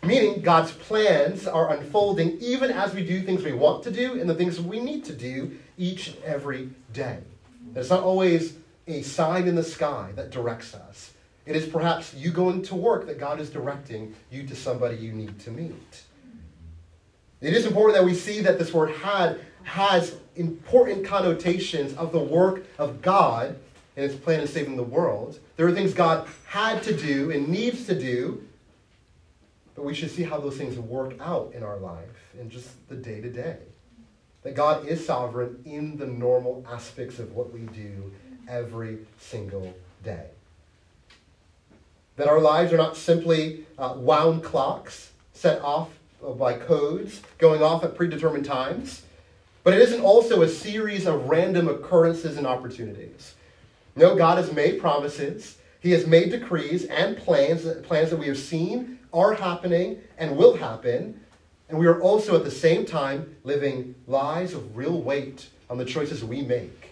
Meaning, 0.02 0.40
God's 0.40 0.72
plans 0.72 1.46
are 1.46 1.72
unfolding 1.76 2.38
even 2.40 2.70
as 2.70 2.94
we 2.94 3.04
do 3.04 3.22
things 3.22 3.42
we 3.42 3.52
want 3.52 3.82
to 3.84 3.90
do 3.90 4.20
and 4.20 4.28
the 4.28 4.34
things 4.34 4.60
we 4.60 4.80
need 4.80 5.04
to 5.06 5.12
do 5.12 5.58
each 5.76 6.08
and 6.08 6.22
every 6.22 6.70
day. 6.92 7.18
It's 7.74 7.90
not 7.90 8.02
always 8.02 8.56
a 8.86 9.02
sign 9.02 9.48
in 9.48 9.54
the 9.54 9.64
sky 9.64 10.12
that 10.14 10.30
directs 10.30 10.74
us. 10.74 11.12
It 11.44 11.56
is 11.56 11.66
perhaps 11.66 12.14
you 12.14 12.30
going 12.30 12.62
to 12.62 12.74
work 12.74 13.06
that 13.06 13.18
God 13.18 13.40
is 13.40 13.50
directing 13.50 14.14
you 14.30 14.46
to 14.46 14.56
somebody 14.56 14.96
you 14.96 15.12
need 15.12 15.38
to 15.40 15.50
meet. 15.50 16.02
It 17.40 17.52
is 17.52 17.66
important 17.66 17.98
that 17.98 18.04
we 18.04 18.14
see 18.14 18.40
that 18.40 18.58
this 18.58 18.72
word 18.72 18.90
had 18.90 19.40
has 19.64 20.16
important 20.36 21.04
connotations 21.04 21.92
of 21.94 22.12
the 22.12 22.20
work 22.20 22.64
of 22.78 23.02
God 23.02 23.58
and 23.96 24.10
his 24.10 24.18
plan 24.18 24.40
of 24.40 24.48
saving 24.48 24.76
the 24.76 24.82
world. 24.82 25.38
There 25.56 25.66
are 25.66 25.72
things 25.72 25.94
God 25.94 26.28
had 26.46 26.82
to 26.84 26.96
do 26.96 27.30
and 27.30 27.48
needs 27.48 27.86
to 27.86 27.98
do, 27.98 28.46
but 29.74 29.84
we 29.84 29.94
should 29.94 30.10
see 30.10 30.22
how 30.22 30.38
those 30.38 30.56
things 30.56 30.78
work 30.78 31.14
out 31.20 31.52
in 31.54 31.62
our 31.62 31.78
life 31.78 32.32
in 32.38 32.50
just 32.50 32.88
the 32.88 32.96
day 32.96 33.20
to 33.20 33.30
day. 33.30 33.56
That 34.42 34.54
God 34.54 34.86
is 34.86 35.04
sovereign 35.04 35.62
in 35.64 35.96
the 35.96 36.06
normal 36.06 36.64
aspects 36.70 37.18
of 37.18 37.32
what 37.32 37.52
we 37.52 37.60
do 37.60 38.12
every 38.48 38.98
single 39.18 39.74
day. 40.04 40.26
That 42.16 42.28
our 42.28 42.40
lives 42.40 42.72
are 42.72 42.76
not 42.76 42.96
simply 42.96 43.66
uh, 43.76 43.94
wound 43.96 44.42
clocks 44.42 45.12
set 45.32 45.60
off 45.62 45.90
by 46.38 46.54
codes 46.54 47.20
going 47.38 47.62
off 47.62 47.84
at 47.84 47.94
predetermined 47.94 48.44
times, 48.44 49.02
but 49.64 49.74
it 49.74 49.80
isn't 49.80 50.00
also 50.00 50.42
a 50.42 50.48
series 50.48 51.06
of 51.06 51.28
random 51.28 51.68
occurrences 51.68 52.36
and 52.36 52.46
opportunities. 52.46 53.34
No, 53.96 54.14
God 54.14 54.36
has 54.36 54.52
made 54.52 54.80
promises. 54.80 55.56
He 55.80 55.90
has 55.92 56.06
made 56.06 56.30
decrees 56.30 56.84
and 56.84 57.16
plans, 57.16 57.66
plans 57.86 58.10
that 58.10 58.18
we 58.18 58.26
have 58.26 58.38
seen 58.38 58.98
are 59.12 59.32
happening 59.32 60.00
and 60.18 60.36
will 60.36 60.56
happen. 60.56 61.20
And 61.68 61.78
we 61.78 61.86
are 61.86 62.00
also 62.00 62.36
at 62.36 62.44
the 62.44 62.50
same 62.50 62.84
time 62.84 63.36
living 63.42 63.94
lives 64.06 64.52
of 64.52 64.76
real 64.76 65.00
weight 65.00 65.48
on 65.70 65.78
the 65.78 65.84
choices 65.84 66.22
we 66.22 66.42
make. 66.42 66.90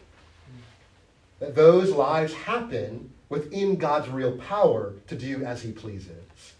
That 1.38 1.54
those 1.54 1.90
lives 1.90 2.32
happen 2.32 3.10
within 3.28 3.76
God's 3.76 4.08
real 4.08 4.36
power 4.38 4.94
to 5.08 5.16
do 5.16 5.44
as 5.44 5.62
he 5.62 5.72
pleases. 5.72 6.54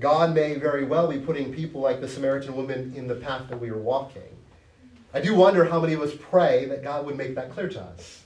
God 0.00 0.32
may 0.32 0.54
very 0.54 0.84
well 0.84 1.08
be 1.08 1.18
putting 1.18 1.52
people 1.52 1.80
like 1.80 2.00
the 2.00 2.08
Samaritan 2.08 2.54
woman 2.54 2.92
in 2.94 3.08
the 3.08 3.16
path 3.16 3.48
that 3.48 3.60
we 3.60 3.68
are 3.70 3.78
walking. 3.78 4.22
I 5.12 5.20
do 5.20 5.34
wonder 5.34 5.64
how 5.64 5.80
many 5.80 5.94
of 5.94 6.02
us 6.02 6.12
pray 6.30 6.66
that 6.66 6.84
God 6.84 7.04
would 7.06 7.16
make 7.16 7.34
that 7.34 7.50
clear 7.50 7.68
to 7.70 7.80
us. 7.80 8.17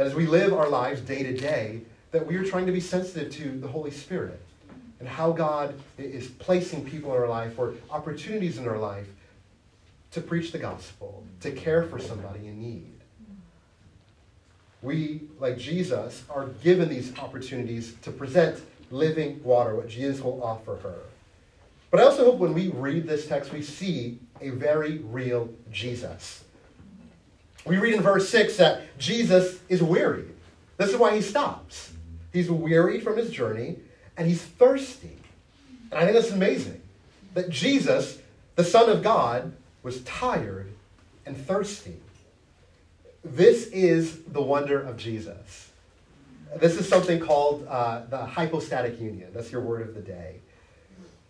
That 0.00 0.06
as 0.06 0.14
we 0.14 0.26
live 0.26 0.54
our 0.54 0.70
lives 0.70 1.02
day 1.02 1.22
to 1.22 1.36
day, 1.36 1.82
that 2.12 2.26
we 2.26 2.34
are 2.36 2.42
trying 2.42 2.64
to 2.64 2.72
be 2.72 2.80
sensitive 2.80 3.30
to 3.34 3.60
the 3.60 3.68
Holy 3.68 3.90
Spirit. 3.90 4.40
and 4.98 5.06
how 5.06 5.30
God 5.30 5.74
is 5.98 6.28
placing 6.28 6.86
people 6.86 7.14
in 7.14 7.20
our 7.20 7.28
life 7.28 7.58
or 7.58 7.74
opportunities 7.90 8.56
in 8.56 8.66
our 8.66 8.78
life 8.78 9.08
to 10.12 10.22
preach 10.22 10.52
the 10.52 10.58
gospel, 10.58 11.22
to 11.40 11.50
care 11.50 11.82
for 11.82 11.98
somebody 11.98 12.46
in 12.46 12.62
need. 12.62 12.98
We, 14.80 15.24
like 15.38 15.58
Jesus, 15.58 16.24
are 16.30 16.46
given 16.46 16.88
these 16.88 17.18
opportunities 17.18 17.94
to 18.00 18.10
present 18.10 18.62
living 18.90 19.44
water, 19.44 19.76
what 19.76 19.88
Jesus 19.88 20.22
will 20.22 20.42
offer 20.42 20.76
her. 20.76 21.00
But 21.90 22.00
I 22.00 22.04
also 22.04 22.24
hope 22.24 22.38
when 22.38 22.54
we 22.54 22.68
read 22.68 23.06
this 23.06 23.28
text, 23.28 23.52
we 23.52 23.60
see 23.60 24.18
a 24.40 24.48
very 24.48 24.98
real 24.98 25.50
Jesus. 25.70 26.44
We 27.64 27.78
read 27.78 27.94
in 27.94 28.00
verse 28.00 28.28
6 28.28 28.56
that 28.56 28.98
Jesus 28.98 29.58
is 29.68 29.82
weary. 29.82 30.24
This 30.76 30.90
is 30.90 30.96
why 30.96 31.14
he 31.14 31.22
stops. 31.22 31.92
He's 32.32 32.50
weary 32.50 33.00
from 33.00 33.16
his 33.16 33.30
journey 33.30 33.76
and 34.16 34.26
he's 34.26 34.42
thirsty. 34.42 35.16
And 35.90 36.00
I 36.00 36.04
think 36.04 36.14
that's 36.14 36.30
amazing 36.30 36.80
that 37.34 37.50
Jesus, 37.50 38.18
the 38.56 38.64
Son 38.64 38.88
of 38.88 39.02
God, 39.02 39.52
was 39.82 40.02
tired 40.02 40.70
and 41.26 41.36
thirsty. 41.36 41.96
This 43.24 43.66
is 43.68 44.22
the 44.24 44.40
wonder 44.40 44.80
of 44.80 44.96
Jesus. 44.96 45.70
This 46.56 46.78
is 46.78 46.88
something 46.88 47.20
called 47.20 47.66
uh, 47.68 48.02
the 48.08 48.18
hypostatic 48.18 49.00
union. 49.00 49.30
That's 49.32 49.52
your 49.52 49.60
word 49.60 49.82
of 49.82 49.94
the 49.94 50.00
day. 50.00 50.36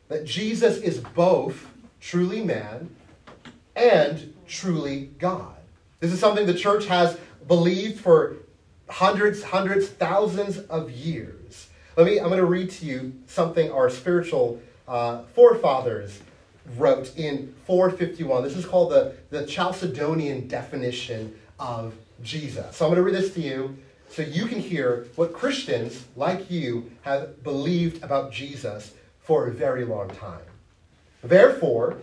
That 0.09 0.25
Jesus 0.25 0.79
is 0.79 0.99
both 0.99 1.67
truly 2.01 2.43
man 2.43 2.95
and 3.77 4.35
truly 4.47 5.11
God. 5.19 5.60
This 6.01 6.13
is 6.13 6.19
something 6.19 6.47
the 6.47 6.55
church 6.55 6.87
has 6.87 7.19
believed 7.47 8.01
for 8.01 8.37
hundreds, 8.89 9.43
hundreds, 9.43 9.89
thousands 9.89 10.59
of 10.59 10.91
years. 10.91 11.69
Let 11.97 12.07
me, 12.07 12.19
I'm 12.19 12.29
going 12.29 12.39
to 12.39 12.47
read 12.47 12.71
to 12.71 12.87
you 12.87 13.13
something 13.27 13.71
our 13.71 13.91
spiritual 13.91 14.61
uh, 14.89 15.23
forefathers 15.35 16.21
wrote 16.77 17.17
in 17.17 17.55
451. 17.67 18.43
This 18.43 18.57
is 18.57 18.65
called 18.65 18.93
the, 18.93 19.15
the 19.31 19.43
Chalcedonian 19.43 20.49
definition 20.49 21.39
of 21.59 21.95
Jesus. 22.23 22.77
So 22.77 22.87
I'm 22.87 22.95
going 22.95 22.97
to 22.97 23.03
read 23.03 23.15
this 23.15 23.35
to 23.35 23.41
you 23.41 23.77
so 24.09 24.23
you 24.23 24.47
can 24.47 24.59
hear 24.59 25.07
what 25.17 25.33
Christians 25.33 26.05
like 26.17 26.51
you 26.51 26.91
have 27.03 27.43
believed 27.45 28.03
about 28.03 28.33
Jesus 28.33 28.95
for 29.21 29.47
a 29.47 29.53
very 29.53 29.85
long 29.85 30.09
time. 30.09 30.41
Therefore, 31.23 31.99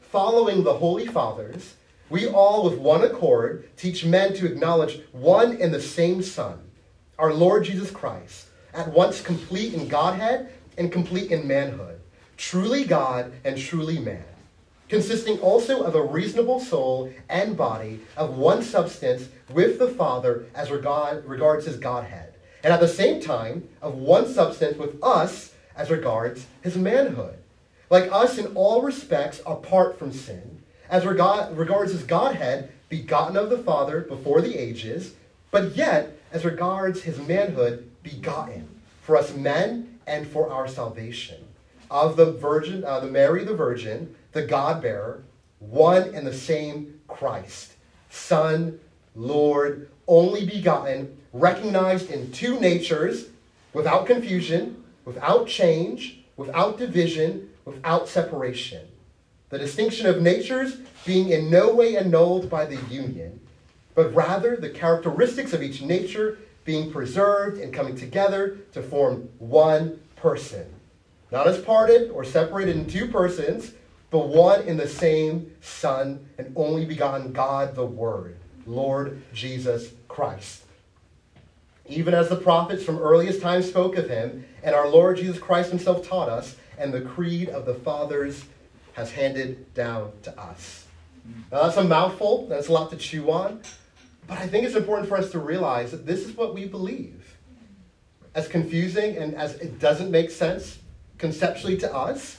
following 0.00 0.62
the 0.62 0.74
Holy 0.74 1.06
Fathers, 1.06 1.74
we 2.10 2.26
all 2.26 2.68
with 2.68 2.78
one 2.78 3.02
accord 3.02 3.68
teach 3.76 4.04
men 4.04 4.34
to 4.34 4.46
acknowledge 4.46 5.00
one 5.12 5.60
and 5.60 5.72
the 5.72 5.80
same 5.80 6.22
Son, 6.22 6.58
our 7.18 7.32
Lord 7.32 7.64
Jesus 7.64 7.90
Christ, 7.90 8.48
at 8.74 8.92
once 8.92 9.22
complete 9.22 9.72
in 9.72 9.88
Godhead 9.88 10.52
and 10.76 10.92
complete 10.92 11.30
in 11.30 11.46
manhood, 11.46 12.00
truly 12.36 12.84
God 12.84 13.32
and 13.44 13.56
truly 13.56 13.98
man 13.98 14.24
consisting 14.90 15.38
also 15.38 15.84
of 15.84 15.94
a 15.94 16.02
reasonable 16.02 16.58
soul 16.58 17.10
and 17.28 17.56
body 17.56 18.00
of 18.16 18.36
one 18.36 18.60
substance 18.60 19.28
with 19.48 19.78
the 19.78 19.88
Father 19.88 20.44
as 20.52 20.70
regard, 20.70 21.24
regards 21.24 21.64
his 21.64 21.76
Godhead, 21.76 22.34
and 22.64 22.72
at 22.72 22.80
the 22.80 22.88
same 22.88 23.20
time 23.20 23.68
of 23.80 23.94
one 23.94 24.26
substance 24.26 24.76
with 24.76 25.02
us 25.02 25.54
as 25.76 25.90
regards 25.90 26.46
his 26.60 26.76
manhood. 26.76 27.38
Like 27.88 28.10
us 28.12 28.36
in 28.36 28.48
all 28.56 28.82
respects 28.82 29.40
apart 29.46 29.96
from 29.96 30.12
sin, 30.12 30.59
as 30.90 31.06
regard, 31.06 31.56
regards 31.56 31.92
his 31.92 32.02
Godhead, 32.02 32.70
begotten 32.88 33.36
of 33.36 33.48
the 33.48 33.58
Father 33.58 34.00
before 34.00 34.40
the 34.40 34.58
ages, 34.58 35.14
but 35.50 35.76
yet 35.76 36.18
as 36.32 36.44
regards 36.44 37.02
his 37.02 37.18
manhood, 37.20 37.88
begotten 38.02 38.68
for 39.02 39.16
us 39.16 39.34
men 39.34 39.98
and 40.06 40.26
for 40.26 40.50
our 40.50 40.66
salvation. 40.68 41.36
Of 41.90 42.16
the 42.16 42.32
Virgin, 42.32 42.84
uh, 42.84 43.00
the 43.00 43.06
Mary 43.06 43.44
the 43.44 43.54
Virgin, 43.54 44.14
the 44.32 44.42
God 44.42 44.82
bearer, 44.82 45.22
one 45.60 46.14
and 46.14 46.26
the 46.26 46.34
same 46.34 47.00
Christ, 47.08 47.74
Son, 48.08 48.80
Lord, 49.14 49.88
only 50.06 50.44
begotten, 50.44 51.16
recognized 51.32 52.10
in 52.10 52.32
two 52.32 52.58
natures, 52.58 53.28
without 53.72 54.06
confusion, 54.06 54.82
without 55.04 55.46
change, 55.46 56.20
without 56.36 56.78
division, 56.78 57.50
without 57.64 58.08
separation. 58.08 58.89
The 59.50 59.58
distinction 59.58 60.06
of 60.06 60.22
natures 60.22 60.76
being 61.04 61.30
in 61.30 61.50
no 61.50 61.74
way 61.74 61.96
annulled 61.96 62.48
by 62.48 62.66
the 62.66 62.80
union, 62.92 63.40
but 63.96 64.14
rather 64.14 64.56
the 64.56 64.70
characteristics 64.70 65.52
of 65.52 65.62
each 65.62 65.82
nature 65.82 66.38
being 66.64 66.92
preserved 66.92 67.60
and 67.60 67.74
coming 67.74 67.96
together 67.96 68.58
to 68.72 68.82
form 68.82 69.28
one 69.38 70.00
person. 70.14 70.66
Not 71.32 71.48
as 71.48 71.60
parted 71.60 72.10
or 72.10 72.22
separated 72.24 72.76
in 72.76 72.86
two 72.86 73.08
persons, 73.08 73.72
but 74.10 74.28
one 74.28 74.62
and 74.68 74.78
the 74.78 74.88
same 74.88 75.52
Son 75.60 76.28
and 76.38 76.52
only 76.56 76.84
begotten 76.84 77.32
God 77.32 77.74
the 77.74 77.86
Word, 77.86 78.36
Lord 78.66 79.20
Jesus 79.32 79.90
Christ. 80.06 80.62
Even 81.86 82.14
as 82.14 82.28
the 82.28 82.36
prophets 82.36 82.84
from 82.84 82.98
earliest 82.98 83.40
times 83.40 83.68
spoke 83.68 83.96
of 83.96 84.08
him, 84.08 84.44
and 84.62 84.76
our 84.76 84.88
Lord 84.88 85.16
Jesus 85.16 85.40
Christ 85.40 85.70
himself 85.70 86.06
taught 86.06 86.28
us, 86.28 86.54
and 86.78 86.94
the 86.94 87.00
creed 87.00 87.48
of 87.48 87.66
the 87.66 87.74
fathers 87.74 88.44
has 88.92 89.12
handed 89.12 89.72
down 89.74 90.12
to 90.22 90.38
us. 90.40 90.86
Now, 91.52 91.64
that's 91.64 91.76
a 91.76 91.84
mouthful, 91.84 92.46
that's 92.48 92.68
a 92.68 92.72
lot 92.72 92.90
to 92.90 92.96
chew 92.96 93.30
on, 93.30 93.60
but 94.26 94.38
I 94.38 94.46
think 94.46 94.64
it's 94.64 94.76
important 94.76 95.08
for 95.08 95.16
us 95.16 95.30
to 95.32 95.38
realize 95.38 95.90
that 95.90 96.06
this 96.06 96.20
is 96.26 96.36
what 96.36 96.54
we 96.54 96.66
believe. 96.66 97.36
As 98.34 98.48
confusing 98.48 99.16
and 99.16 99.34
as 99.34 99.54
it 99.56 99.78
doesn't 99.78 100.10
make 100.10 100.30
sense 100.30 100.78
conceptually 101.18 101.76
to 101.78 101.94
us, 101.94 102.38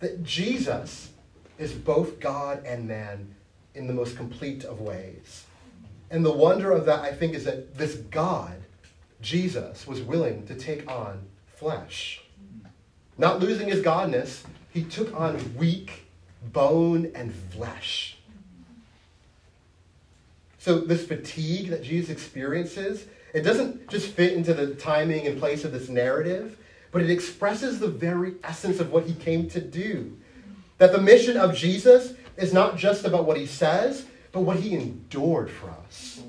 that 0.00 0.22
Jesus 0.22 1.10
is 1.58 1.72
both 1.72 2.20
God 2.20 2.64
and 2.64 2.86
man 2.88 3.34
in 3.74 3.86
the 3.86 3.92
most 3.92 4.16
complete 4.16 4.64
of 4.64 4.80
ways. 4.80 5.46
And 6.10 6.24
the 6.24 6.32
wonder 6.32 6.72
of 6.72 6.84
that, 6.86 7.00
I 7.00 7.12
think, 7.12 7.34
is 7.34 7.44
that 7.44 7.76
this 7.76 7.94
God, 7.94 8.54
Jesus, 9.20 9.86
was 9.86 10.00
willing 10.00 10.46
to 10.46 10.54
take 10.54 10.90
on 10.90 11.26
flesh. 11.56 12.22
Not 13.16 13.40
losing 13.40 13.68
his 13.68 13.82
godness, 13.82 14.42
he 14.72 14.82
took 14.82 15.14
on 15.18 15.56
weak 15.56 16.06
bone 16.52 17.12
and 17.14 17.32
flesh. 17.50 18.16
So, 20.58 20.78
this 20.78 21.06
fatigue 21.06 21.70
that 21.70 21.82
Jesus 21.82 22.10
experiences, 22.10 23.06
it 23.34 23.42
doesn't 23.42 23.88
just 23.88 24.08
fit 24.08 24.32
into 24.32 24.54
the 24.54 24.74
timing 24.74 25.26
and 25.26 25.38
place 25.38 25.64
of 25.64 25.72
this 25.72 25.88
narrative, 25.88 26.56
but 26.92 27.02
it 27.02 27.10
expresses 27.10 27.80
the 27.80 27.88
very 27.88 28.34
essence 28.44 28.78
of 28.78 28.92
what 28.92 29.06
he 29.06 29.14
came 29.14 29.48
to 29.50 29.60
do. 29.60 30.16
That 30.78 30.92
the 30.92 31.00
mission 31.00 31.36
of 31.36 31.54
Jesus 31.54 32.14
is 32.36 32.52
not 32.52 32.76
just 32.76 33.04
about 33.04 33.24
what 33.24 33.36
he 33.36 33.46
says, 33.46 34.06
but 34.30 34.40
what 34.40 34.60
he 34.60 34.74
endured 34.74 35.50
for 35.50 35.70
us. 35.70 36.22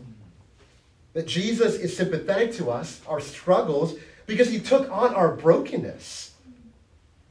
That 1.13 1.27
Jesus 1.27 1.75
is 1.75 1.95
sympathetic 1.95 2.53
to 2.53 2.71
us, 2.71 3.01
our 3.07 3.19
struggles, 3.19 3.95
because 4.25 4.49
he 4.49 4.59
took 4.59 4.89
on 4.91 5.13
our 5.13 5.35
brokenness. 5.35 6.32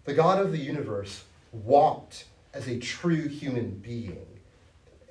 The 0.05 0.15
God 0.15 0.41
of 0.41 0.53
the 0.53 0.59
universe 0.59 1.25
walked 1.53 2.25
as 2.55 2.69
a 2.69 2.79
true 2.79 3.29
human 3.29 3.71
being 3.71 4.27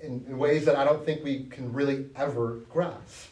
in, 0.02 0.26
in 0.28 0.38
ways 0.38 0.66
that 0.66 0.76
I 0.76 0.84
don't 0.84 1.06
think 1.06 1.24
we 1.24 1.46
can 1.46 1.72
really 1.72 2.08
ever 2.16 2.60
grasp. 2.70 3.30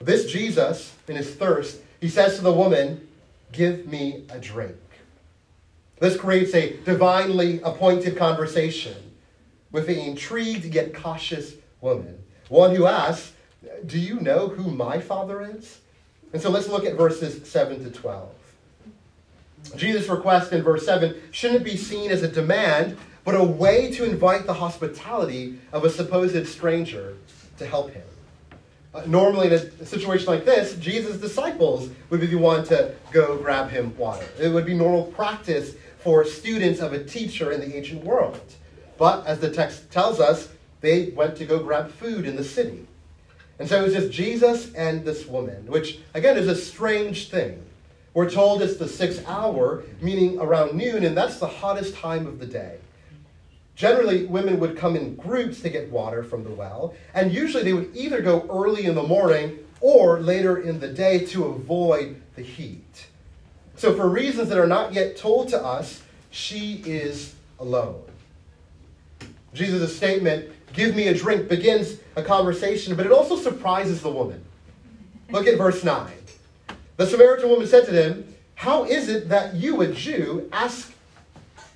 This 0.00 0.30
Jesus, 0.30 0.94
in 1.08 1.16
his 1.16 1.34
thirst, 1.34 1.80
he 2.00 2.08
says 2.08 2.36
to 2.36 2.42
the 2.42 2.52
woman, 2.52 3.08
Give 3.52 3.86
me 3.86 4.24
a 4.28 4.38
drink. 4.38 4.76
This 5.98 6.16
creates 6.16 6.54
a 6.54 6.76
divinely 6.84 7.60
appointed 7.62 8.16
conversation 8.16 8.96
with 9.72 9.86
the 9.86 9.98
intrigued 9.98 10.64
yet 10.64 10.94
cautious 10.94 11.54
woman, 11.80 12.18
one 12.48 12.74
who 12.74 12.86
asks, 12.86 13.32
Do 13.86 13.98
you 13.98 14.20
know 14.20 14.48
who 14.48 14.70
my 14.70 15.00
father 15.00 15.42
is? 15.42 15.80
And 16.32 16.42
so 16.42 16.50
let's 16.50 16.68
look 16.68 16.84
at 16.84 16.96
verses 16.96 17.48
7 17.48 17.82
to 17.84 17.90
12. 17.90 18.28
Jesus' 19.70 20.08
request 20.08 20.52
in 20.52 20.62
verse 20.62 20.84
7 20.84 21.14
shouldn't 21.30 21.64
be 21.64 21.76
seen 21.76 22.10
as 22.10 22.22
a 22.22 22.28
demand, 22.28 22.96
but 23.24 23.34
a 23.34 23.42
way 23.42 23.90
to 23.92 24.04
invite 24.04 24.46
the 24.46 24.54
hospitality 24.54 25.58
of 25.72 25.84
a 25.84 25.90
supposed 25.90 26.46
stranger 26.46 27.16
to 27.58 27.66
help 27.66 27.90
him. 27.90 28.04
Uh, 28.94 29.02
normally, 29.06 29.48
in 29.48 29.52
a 29.52 29.84
situation 29.84 30.26
like 30.26 30.44
this, 30.44 30.74
Jesus' 30.76 31.18
disciples 31.18 31.90
would 32.08 32.20
be 32.20 32.26
the 32.26 32.36
one 32.36 32.64
to 32.64 32.94
go 33.12 33.36
grab 33.36 33.68
him 33.68 33.96
water. 33.98 34.26
It 34.40 34.48
would 34.48 34.64
be 34.64 34.74
normal 34.74 35.04
practice 35.04 35.74
for 35.98 36.24
students 36.24 36.80
of 36.80 36.92
a 36.92 37.04
teacher 37.04 37.52
in 37.52 37.60
the 37.60 37.76
ancient 37.76 38.04
world. 38.04 38.40
But 38.96 39.26
as 39.26 39.40
the 39.40 39.50
text 39.50 39.90
tells 39.90 40.20
us, 40.20 40.48
they 40.80 41.10
went 41.10 41.36
to 41.36 41.44
go 41.44 41.58
grab 41.58 41.90
food 41.90 42.26
in 42.26 42.36
the 42.36 42.44
city. 42.44 42.86
And 43.58 43.68
so 43.68 43.80
it 43.80 43.84
was 43.84 43.94
just 43.94 44.12
Jesus 44.12 44.72
and 44.74 45.04
this 45.04 45.26
woman, 45.26 45.66
which 45.66 45.98
again 46.14 46.36
is 46.36 46.48
a 46.48 46.54
strange 46.54 47.28
thing. 47.30 47.62
We're 48.16 48.30
told 48.30 48.62
it's 48.62 48.78
the 48.78 48.88
sixth 48.88 49.22
hour, 49.28 49.82
meaning 50.00 50.40
around 50.40 50.72
noon, 50.72 51.04
and 51.04 51.14
that's 51.14 51.38
the 51.38 51.46
hottest 51.46 51.94
time 51.96 52.26
of 52.26 52.38
the 52.38 52.46
day. 52.46 52.78
Generally, 53.74 54.24
women 54.24 54.58
would 54.58 54.74
come 54.74 54.96
in 54.96 55.16
groups 55.16 55.60
to 55.60 55.68
get 55.68 55.90
water 55.90 56.22
from 56.22 56.42
the 56.42 56.48
well, 56.48 56.94
and 57.12 57.30
usually 57.30 57.62
they 57.62 57.74
would 57.74 57.94
either 57.94 58.22
go 58.22 58.46
early 58.48 58.86
in 58.86 58.94
the 58.94 59.02
morning 59.02 59.58
or 59.82 60.18
later 60.18 60.56
in 60.62 60.80
the 60.80 60.88
day 60.88 61.26
to 61.26 61.44
avoid 61.44 62.18
the 62.36 62.42
heat. 62.42 63.06
So, 63.76 63.94
for 63.94 64.08
reasons 64.08 64.48
that 64.48 64.56
are 64.56 64.66
not 64.66 64.94
yet 64.94 65.18
told 65.18 65.50
to 65.50 65.62
us, 65.62 66.02
she 66.30 66.82
is 66.86 67.34
alone. 67.60 68.02
Jesus' 69.52 69.94
statement, 69.94 70.48
give 70.72 70.96
me 70.96 71.08
a 71.08 71.14
drink, 71.14 71.50
begins 71.50 71.98
a 72.16 72.22
conversation, 72.22 72.96
but 72.96 73.04
it 73.04 73.12
also 73.12 73.36
surprises 73.36 74.00
the 74.00 74.10
woman. 74.10 74.42
Look 75.28 75.46
at 75.46 75.58
verse 75.58 75.84
9. 75.84 76.10
The 76.96 77.06
Samaritan 77.06 77.50
woman 77.50 77.66
said 77.66 77.84
to 77.86 77.92
them, 77.92 78.34
How 78.54 78.84
is 78.84 79.08
it 79.08 79.28
that 79.28 79.54
you, 79.54 79.82
a 79.82 79.88
Jew, 79.88 80.48
ask 80.52 80.92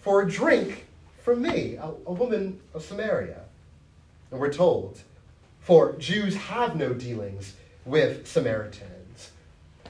for 0.00 0.22
a 0.22 0.30
drink 0.30 0.86
from 1.22 1.42
me, 1.42 1.74
a, 1.74 1.92
a 2.06 2.12
woman 2.12 2.60
of 2.72 2.82
Samaria? 2.82 3.42
And 4.30 4.40
we're 4.40 4.52
told, 4.52 5.00
For 5.60 5.92
Jews 5.92 6.36
have 6.36 6.76
no 6.76 6.94
dealings 6.94 7.54
with 7.84 8.26
Samaritans. 8.26 9.30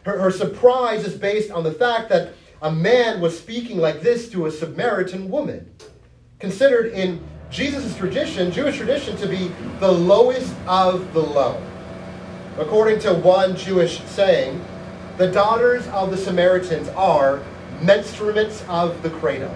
Her, 0.02 0.18
her 0.18 0.30
surprise 0.30 1.04
is 1.04 1.14
based 1.14 1.50
on 1.50 1.62
the 1.62 1.72
fact 1.72 2.08
that 2.08 2.34
a 2.62 2.72
man 2.72 3.20
was 3.20 3.38
speaking 3.38 3.78
like 3.78 4.00
this 4.00 4.28
to 4.30 4.46
a 4.46 4.50
Samaritan 4.50 5.30
woman, 5.30 5.70
considered 6.40 6.92
in 6.92 7.22
Jesus' 7.50 7.96
tradition, 7.96 8.50
Jewish 8.50 8.76
tradition, 8.76 9.16
to 9.18 9.28
be 9.28 9.50
the 9.78 9.90
lowest 9.90 10.54
of 10.66 11.12
the 11.12 11.20
low. 11.20 11.62
According 12.58 12.98
to 13.00 13.14
one 13.14 13.56
Jewish 13.56 14.00
saying, 14.02 14.62
the 15.20 15.30
daughters 15.30 15.86
of 15.88 16.10
the 16.10 16.16
Samaritans 16.16 16.88
are 16.96 17.42
menstruants 17.82 18.64
of 18.70 19.02
the 19.02 19.10
cradle. 19.10 19.54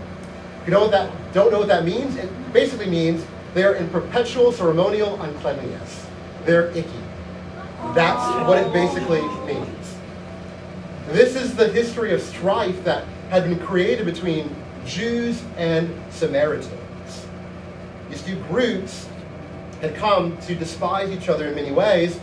If 0.60 0.66
you 0.66 0.74
know 0.74 0.80
what 0.80 0.90
that, 0.90 1.10
don't 1.32 1.50
know 1.50 1.58
what 1.58 1.68
that 1.68 1.86
means, 1.86 2.16
it 2.16 2.28
basically 2.52 2.84
means 2.84 3.24
they're 3.54 3.72
in 3.76 3.88
perpetual 3.88 4.52
ceremonial 4.52 5.18
uncleanliness. 5.22 6.06
They're 6.44 6.68
icky. 6.72 7.00
That's 7.94 8.46
what 8.46 8.58
it 8.58 8.74
basically 8.74 9.22
means. 9.46 9.96
This 11.08 11.34
is 11.34 11.56
the 11.56 11.68
history 11.68 12.12
of 12.12 12.20
strife 12.20 12.84
that 12.84 13.06
had 13.30 13.44
been 13.44 13.58
created 13.58 14.04
between 14.04 14.54
Jews 14.84 15.42
and 15.56 15.90
Samaritans. 16.10 17.26
These 18.10 18.22
two 18.22 18.36
groups 18.48 19.08
had 19.80 19.94
come 19.94 20.36
to 20.42 20.54
despise 20.54 21.10
each 21.10 21.30
other 21.30 21.48
in 21.48 21.54
many 21.54 21.72
ways, 21.72 22.20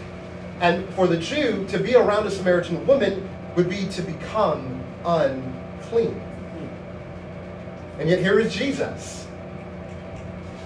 and 0.59 0.87
for 0.93 1.07
the 1.07 1.17
Jew 1.17 1.65
to 1.69 1.79
be 1.79 1.95
around 1.95 2.27
a 2.27 2.29
Samaritan 2.29 2.85
woman 2.85 3.27
would 3.55 3.69
be 3.69 3.85
to 3.87 4.01
become 4.01 4.83
unclean. 5.05 6.19
And 7.99 8.09
yet 8.09 8.19
here 8.19 8.39
is 8.39 8.53
Jesus, 8.53 9.27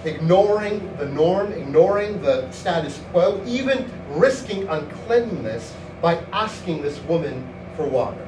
ignoring 0.04 0.96
the 0.96 1.06
norm, 1.06 1.52
ignoring 1.52 2.22
the 2.22 2.50
status 2.50 3.00
quo, 3.10 3.42
even 3.44 3.90
risking 4.10 4.66
uncleanness 4.68 5.74
by 6.00 6.22
asking 6.32 6.82
this 6.82 6.98
woman 7.02 7.46
for 7.76 7.86
water. 7.86 8.26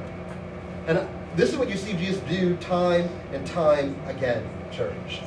And 0.87 1.07
this 1.35 1.51
is 1.51 1.57
what 1.57 1.69
you 1.69 1.77
see 1.77 1.93
Jesus 1.93 2.21
do 2.29 2.55
time 2.57 3.07
and 3.33 3.45
time 3.47 3.95
again, 4.07 4.47
church. 4.71 5.21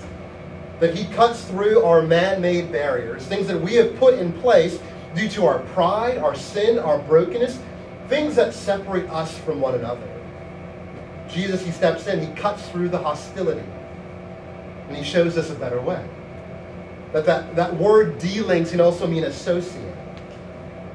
That 0.80 0.94
he 0.94 1.12
cuts 1.14 1.44
through 1.44 1.82
our 1.84 2.02
man 2.02 2.40
made 2.40 2.70
barriers, 2.70 3.24
things 3.24 3.46
that 3.46 3.60
we 3.60 3.74
have 3.74 3.96
put 3.96 4.14
in 4.14 4.32
place 4.34 4.78
due 5.14 5.28
to 5.30 5.46
our 5.46 5.60
pride, 5.60 6.18
our 6.18 6.34
sin, 6.34 6.78
our 6.78 6.98
brokenness, 6.98 7.58
things 8.12 8.36
that 8.36 8.52
separate 8.52 9.08
us 9.08 9.38
from 9.38 9.58
one 9.58 9.74
another. 9.74 10.06
Jesus, 11.30 11.64
he 11.64 11.70
steps 11.70 12.06
in, 12.06 12.20
he 12.20 12.30
cuts 12.34 12.68
through 12.68 12.90
the 12.90 12.98
hostility, 12.98 13.66
and 14.86 14.94
he 14.94 15.02
shows 15.02 15.38
us 15.38 15.48
a 15.50 15.54
better 15.54 15.80
way. 15.80 16.06
That, 17.14 17.24
that, 17.24 17.56
that 17.56 17.74
word 17.74 18.18
dealings 18.18 18.70
can 18.70 18.82
also 18.82 19.06
mean 19.06 19.24
associate. 19.24 19.96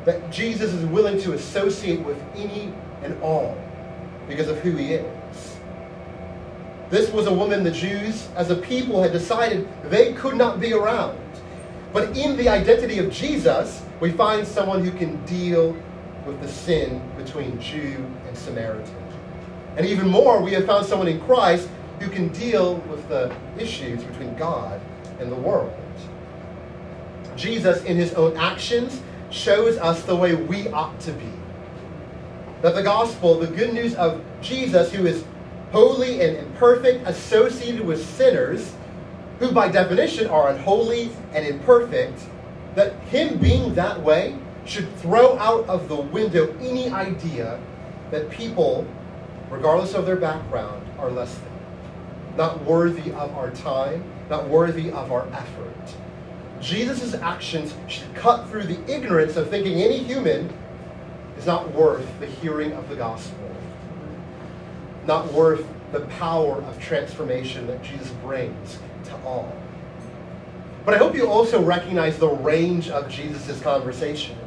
That 0.06 0.32
Jesus 0.32 0.71
is 0.73 0.86
willing 0.86 1.19
to 1.21 1.34
associate 1.34 2.01
with 2.01 2.23
any 2.36 2.71
and 3.01 3.19
all 3.23 3.58
because 4.27 4.47
of 4.47 4.60
who 4.60 4.75
he 4.75 4.93
is. 4.93 5.58
This 6.91 7.10
was 7.10 7.25
a 7.25 7.34
woman 7.34 7.63
the 7.63 7.71
Jews, 7.71 8.30
as 8.36 8.51
a 8.51 8.56
people, 8.56 9.01
had 9.01 9.12
decided 9.12 9.67
they 9.86 10.13
could 10.13 10.36
not 10.36 10.60
be 10.60 10.71
around. 10.71 11.19
But 11.93 12.15
in 12.15 12.38
the 12.38 12.47
identity 12.47 12.99
of 12.99 13.12
Jesus, 13.12 13.84
we 13.99 14.12
find 14.12 14.47
someone 14.47 14.86
who 14.86 14.91
can 14.91 15.25
deal 15.25 15.75
with 16.27 16.41
the 16.41 16.47
sin 16.47 17.01
between 17.17 17.59
Jew 17.59 18.05
and 18.27 18.37
Samaritan. 18.37 18.93
And 19.77 19.85
even 19.85 20.09
more, 20.09 20.41
we 20.41 20.51
have 20.53 20.65
found 20.65 20.85
someone 20.85 21.07
in 21.07 21.21
Christ 21.21 21.69
who 21.99 22.09
can 22.09 22.27
deal 22.29 22.75
with 22.89 23.07
the 23.07 23.33
issues 23.57 24.03
between 24.03 24.35
God 24.35 24.79
and 25.19 25.31
the 25.31 25.35
world. 25.35 25.73
Jesus, 27.35 27.83
in 27.83 27.95
his 27.95 28.13
own 28.13 28.35
actions, 28.35 29.01
shows 29.29 29.77
us 29.77 30.03
the 30.03 30.15
way 30.15 30.35
we 30.35 30.67
ought 30.69 30.99
to 31.01 31.11
be. 31.13 31.31
That 32.61 32.75
the 32.75 32.83
gospel, 32.83 33.39
the 33.39 33.47
good 33.47 33.73
news 33.73 33.95
of 33.95 34.21
Jesus, 34.41 34.91
who 34.91 35.05
is 35.05 35.23
holy 35.71 36.21
and 36.21 36.37
imperfect, 36.37 37.07
associated 37.07 37.81
with 37.81 38.03
sinners, 38.03 38.73
who 39.39 39.51
by 39.51 39.69
definition 39.69 40.27
are 40.27 40.49
unholy 40.49 41.11
and 41.33 41.45
imperfect, 41.45 42.19
that 42.75 42.93
him 43.03 43.37
being 43.37 43.75
that 43.75 44.01
way 44.01 44.37
should 44.67 44.93
throw 44.97 45.38
out 45.39 45.67
of 45.69 45.88
the 45.88 45.95
window 45.95 46.53
any 46.60 46.89
idea 46.89 47.60
that 48.12 48.30
people, 48.30 48.86
regardless 49.49 49.93
of 49.93 50.06
their 50.06 50.15
background, 50.15 50.86
are 50.99 51.10
less 51.10 51.34
than, 51.36 52.38
not 52.38 52.63
worthy 52.65 53.12
of 53.12 53.36
our 53.36 53.51
time, 53.51 54.03
not 54.30 54.47
worthy 54.47 54.91
of 54.91 55.12
our 55.12 55.27
effort. 55.32 55.95
Jesus' 56.60 57.13
actions 57.13 57.73
should 57.88 58.13
cut 58.15 58.49
through 58.49 58.63
the 58.63 58.80
ignorance 58.93 59.38
of 59.38 59.49
thinking 59.49 59.82
any 59.82 59.99
human 59.99 60.53
is 61.38 61.45
not 61.45 61.71
worth 61.73 62.08
the 62.19 62.25
hearing 62.25 62.73
of 62.73 62.89
the 62.89 62.95
gospel, 62.95 63.56
not 65.06 65.32
worth 65.32 65.65
the 65.91 66.01
power 66.01 66.62
of 66.63 66.80
transformation 66.80 67.67
that 67.67 67.82
Jesus 67.84 68.10
brings 68.23 68.80
to 69.06 69.15
all. 69.23 69.56
But 70.84 70.95
I 70.95 70.97
hope 70.97 71.15
you 71.15 71.27
also 71.27 71.62
recognize 71.62 72.17
the 72.17 72.30
range 72.30 72.89
of 72.89 73.10
Jesus' 73.10 73.62
conversations. 73.62 74.46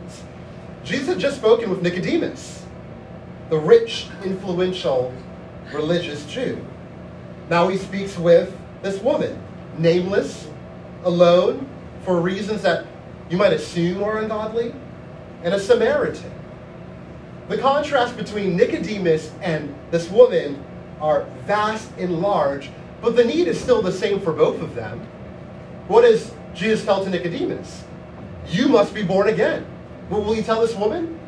Jesus 0.90 1.06
had 1.06 1.20
just 1.20 1.36
spoken 1.36 1.70
with 1.70 1.82
Nicodemus, 1.82 2.64
the 3.48 3.56
rich, 3.56 4.08
influential, 4.24 5.14
religious 5.72 6.26
Jew. 6.26 6.66
Now 7.48 7.68
he 7.68 7.76
speaks 7.76 8.18
with 8.18 8.52
this 8.82 9.00
woman, 9.00 9.40
nameless, 9.78 10.48
alone, 11.04 11.68
for 12.02 12.20
reasons 12.20 12.62
that 12.62 12.86
you 13.28 13.36
might 13.36 13.52
assume 13.52 14.02
are 14.02 14.18
ungodly, 14.18 14.74
and 15.44 15.54
a 15.54 15.60
Samaritan. 15.60 16.32
The 17.48 17.58
contrast 17.58 18.16
between 18.16 18.56
Nicodemus 18.56 19.30
and 19.42 19.72
this 19.92 20.10
woman 20.10 20.60
are 21.00 21.22
vast 21.46 21.88
and 21.98 22.20
large, 22.20 22.68
but 23.00 23.14
the 23.14 23.24
need 23.24 23.46
is 23.46 23.60
still 23.60 23.80
the 23.80 23.92
same 23.92 24.20
for 24.20 24.32
both 24.32 24.60
of 24.60 24.74
them. 24.74 24.98
What 25.86 26.02
does 26.02 26.32
Jesus 26.52 26.84
tell 26.84 27.04
to 27.04 27.10
Nicodemus? 27.10 27.84
You 28.48 28.66
must 28.66 28.92
be 28.92 29.04
born 29.04 29.28
again. 29.28 29.64
What 30.10 30.24
will 30.24 30.34
he 30.34 30.42
tell 30.42 30.60
this 30.60 30.74
woman? 30.74 31.18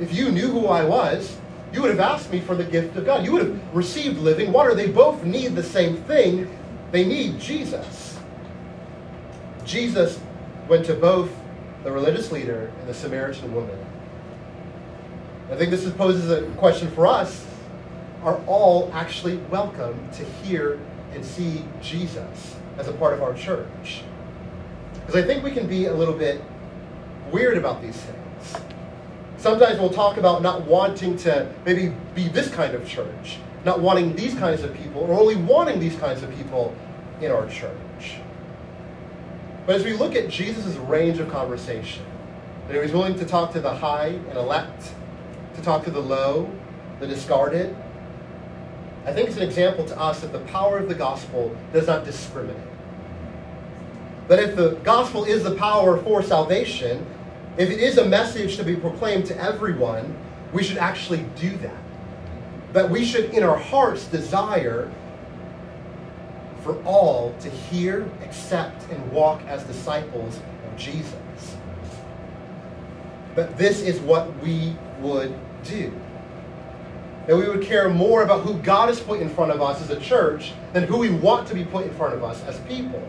If 0.00 0.14
you 0.14 0.32
knew 0.32 0.48
who 0.48 0.66
I 0.68 0.84
was, 0.84 1.36
you 1.70 1.82
would 1.82 1.90
have 1.90 2.00
asked 2.00 2.32
me 2.32 2.40
for 2.40 2.54
the 2.54 2.64
gift 2.64 2.96
of 2.96 3.04
God. 3.04 3.26
You 3.26 3.32
would 3.32 3.42
have 3.42 3.74
received 3.74 4.18
living 4.18 4.50
water. 4.50 4.74
They 4.74 4.88
both 4.90 5.22
need 5.24 5.54
the 5.54 5.62
same 5.62 5.96
thing. 6.04 6.48
They 6.90 7.04
need 7.04 7.38
Jesus. 7.38 8.18
Jesus 9.66 10.18
went 10.66 10.86
to 10.86 10.94
both 10.94 11.30
the 11.82 11.92
religious 11.92 12.32
leader 12.32 12.72
and 12.80 12.88
the 12.88 12.94
Samaritan 12.94 13.54
woman. 13.54 13.78
I 15.50 15.56
think 15.56 15.70
this 15.70 15.86
poses 15.92 16.30
a 16.30 16.42
question 16.52 16.90
for 16.92 17.06
us. 17.06 17.44
Are 18.22 18.40
all 18.46 18.90
actually 18.94 19.36
welcome 19.50 20.08
to 20.12 20.24
hear 20.24 20.80
and 21.12 21.22
see 21.22 21.62
Jesus? 21.82 22.54
as 22.78 22.88
a 22.88 22.92
part 22.92 23.14
of 23.14 23.22
our 23.22 23.34
church. 23.34 24.02
Because 24.94 25.16
I 25.16 25.22
think 25.22 25.44
we 25.44 25.50
can 25.50 25.66
be 25.66 25.86
a 25.86 25.94
little 25.94 26.14
bit 26.14 26.42
weird 27.30 27.56
about 27.56 27.82
these 27.82 27.96
things. 27.96 28.64
Sometimes 29.38 29.78
we'll 29.78 29.90
talk 29.90 30.16
about 30.16 30.42
not 30.42 30.62
wanting 30.62 31.16
to 31.18 31.52
maybe 31.66 31.94
be 32.14 32.28
this 32.28 32.48
kind 32.48 32.74
of 32.74 32.86
church, 32.88 33.38
not 33.64 33.80
wanting 33.80 34.16
these 34.16 34.34
kinds 34.34 34.62
of 34.62 34.74
people, 34.74 35.02
or 35.02 35.18
only 35.18 35.36
wanting 35.36 35.78
these 35.78 35.96
kinds 35.96 36.22
of 36.22 36.34
people 36.36 36.74
in 37.20 37.30
our 37.30 37.46
church. 37.48 38.16
But 39.66 39.76
as 39.76 39.84
we 39.84 39.92
look 39.92 40.14
at 40.14 40.28
Jesus' 40.28 40.76
range 40.76 41.18
of 41.18 41.30
conversation, 41.30 42.04
you 42.68 42.74
know, 42.74 42.82
he's 42.82 42.92
willing 42.92 43.18
to 43.18 43.24
talk 43.24 43.52
to 43.52 43.60
the 43.60 43.74
high 43.74 44.08
and 44.28 44.36
elect, 44.36 44.92
to 45.54 45.62
talk 45.62 45.84
to 45.84 45.90
the 45.90 46.00
low, 46.00 46.50
the 47.00 47.06
discarded, 47.06 47.76
I 49.06 49.12
think 49.12 49.28
it's 49.28 49.36
an 49.36 49.42
example 49.42 49.84
to 49.84 50.00
us 50.00 50.20
that 50.20 50.32
the 50.32 50.40
power 50.40 50.78
of 50.78 50.88
the 50.88 50.94
gospel 50.94 51.54
does 51.72 51.86
not 51.86 52.04
discriminate. 52.04 52.56
That 54.28 54.38
if 54.38 54.56
the 54.56 54.76
gospel 54.82 55.24
is 55.24 55.44
the 55.44 55.54
power 55.56 55.98
for 55.98 56.22
salvation, 56.22 57.06
if 57.56 57.70
it 57.70 57.78
is 57.78 57.98
a 57.98 58.04
message 58.04 58.56
to 58.56 58.64
be 58.64 58.74
proclaimed 58.74 59.26
to 59.26 59.40
everyone, 59.40 60.16
we 60.52 60.62
should 60.62 60.78
actually 60.78 61.24
do 61.36 61.56
that. 61.58 61.76
That 62.72 62.90
we 62.90 63.04
should, 63.04 63.30
in 63.30 63.44
our 63.44 63.56
hearts, 63.56 64.06
desire 64.06 64.90
for 66.62 66.82
all 66.84 67.34
to 67.40 67.50
hear, 67.50 68.08
accept, 68.22 68.90
and 68.90 69.12
walk 69.12 69.42
as 69.46 69.62
disciples 69.64 70.40
of 70.66 70.76
Jesus. 70.76 71.14
That 73.36 73.56
this 73.56 73.82
is 73.82 74.00
what 74.00 74.36
we 74.38 74.76
would 75.00 75.34
do. 75.62 75.92
That 77.26 77.36
we 77.36 77.48
would 77.48 77.62
care 77.62 77.88
more 77.88 78.22
about 78.22 78.42
who 78.42 78.54
God 78.58 78.88
has 78.88 79.00
put 79.00 79.20
in 79.20 79.28
front 79.28 79.52
of 79.52 79.62
us 79.62 79.80
as 79.80 79.90
a 79.90 80.00
church 80.00 80.52
than 80.72 80.84
who 80.84 80.98
we 80.98 81.10
want 81.10 81.46
to 81.48 81.54
be 81.54 81.64
put 81.64 81.86
in 81.86 81.94
front 81.94 82.14
of 82.14 82.24
us 82.24 82.42
as 82.44 82.58
people. 82.60 83.06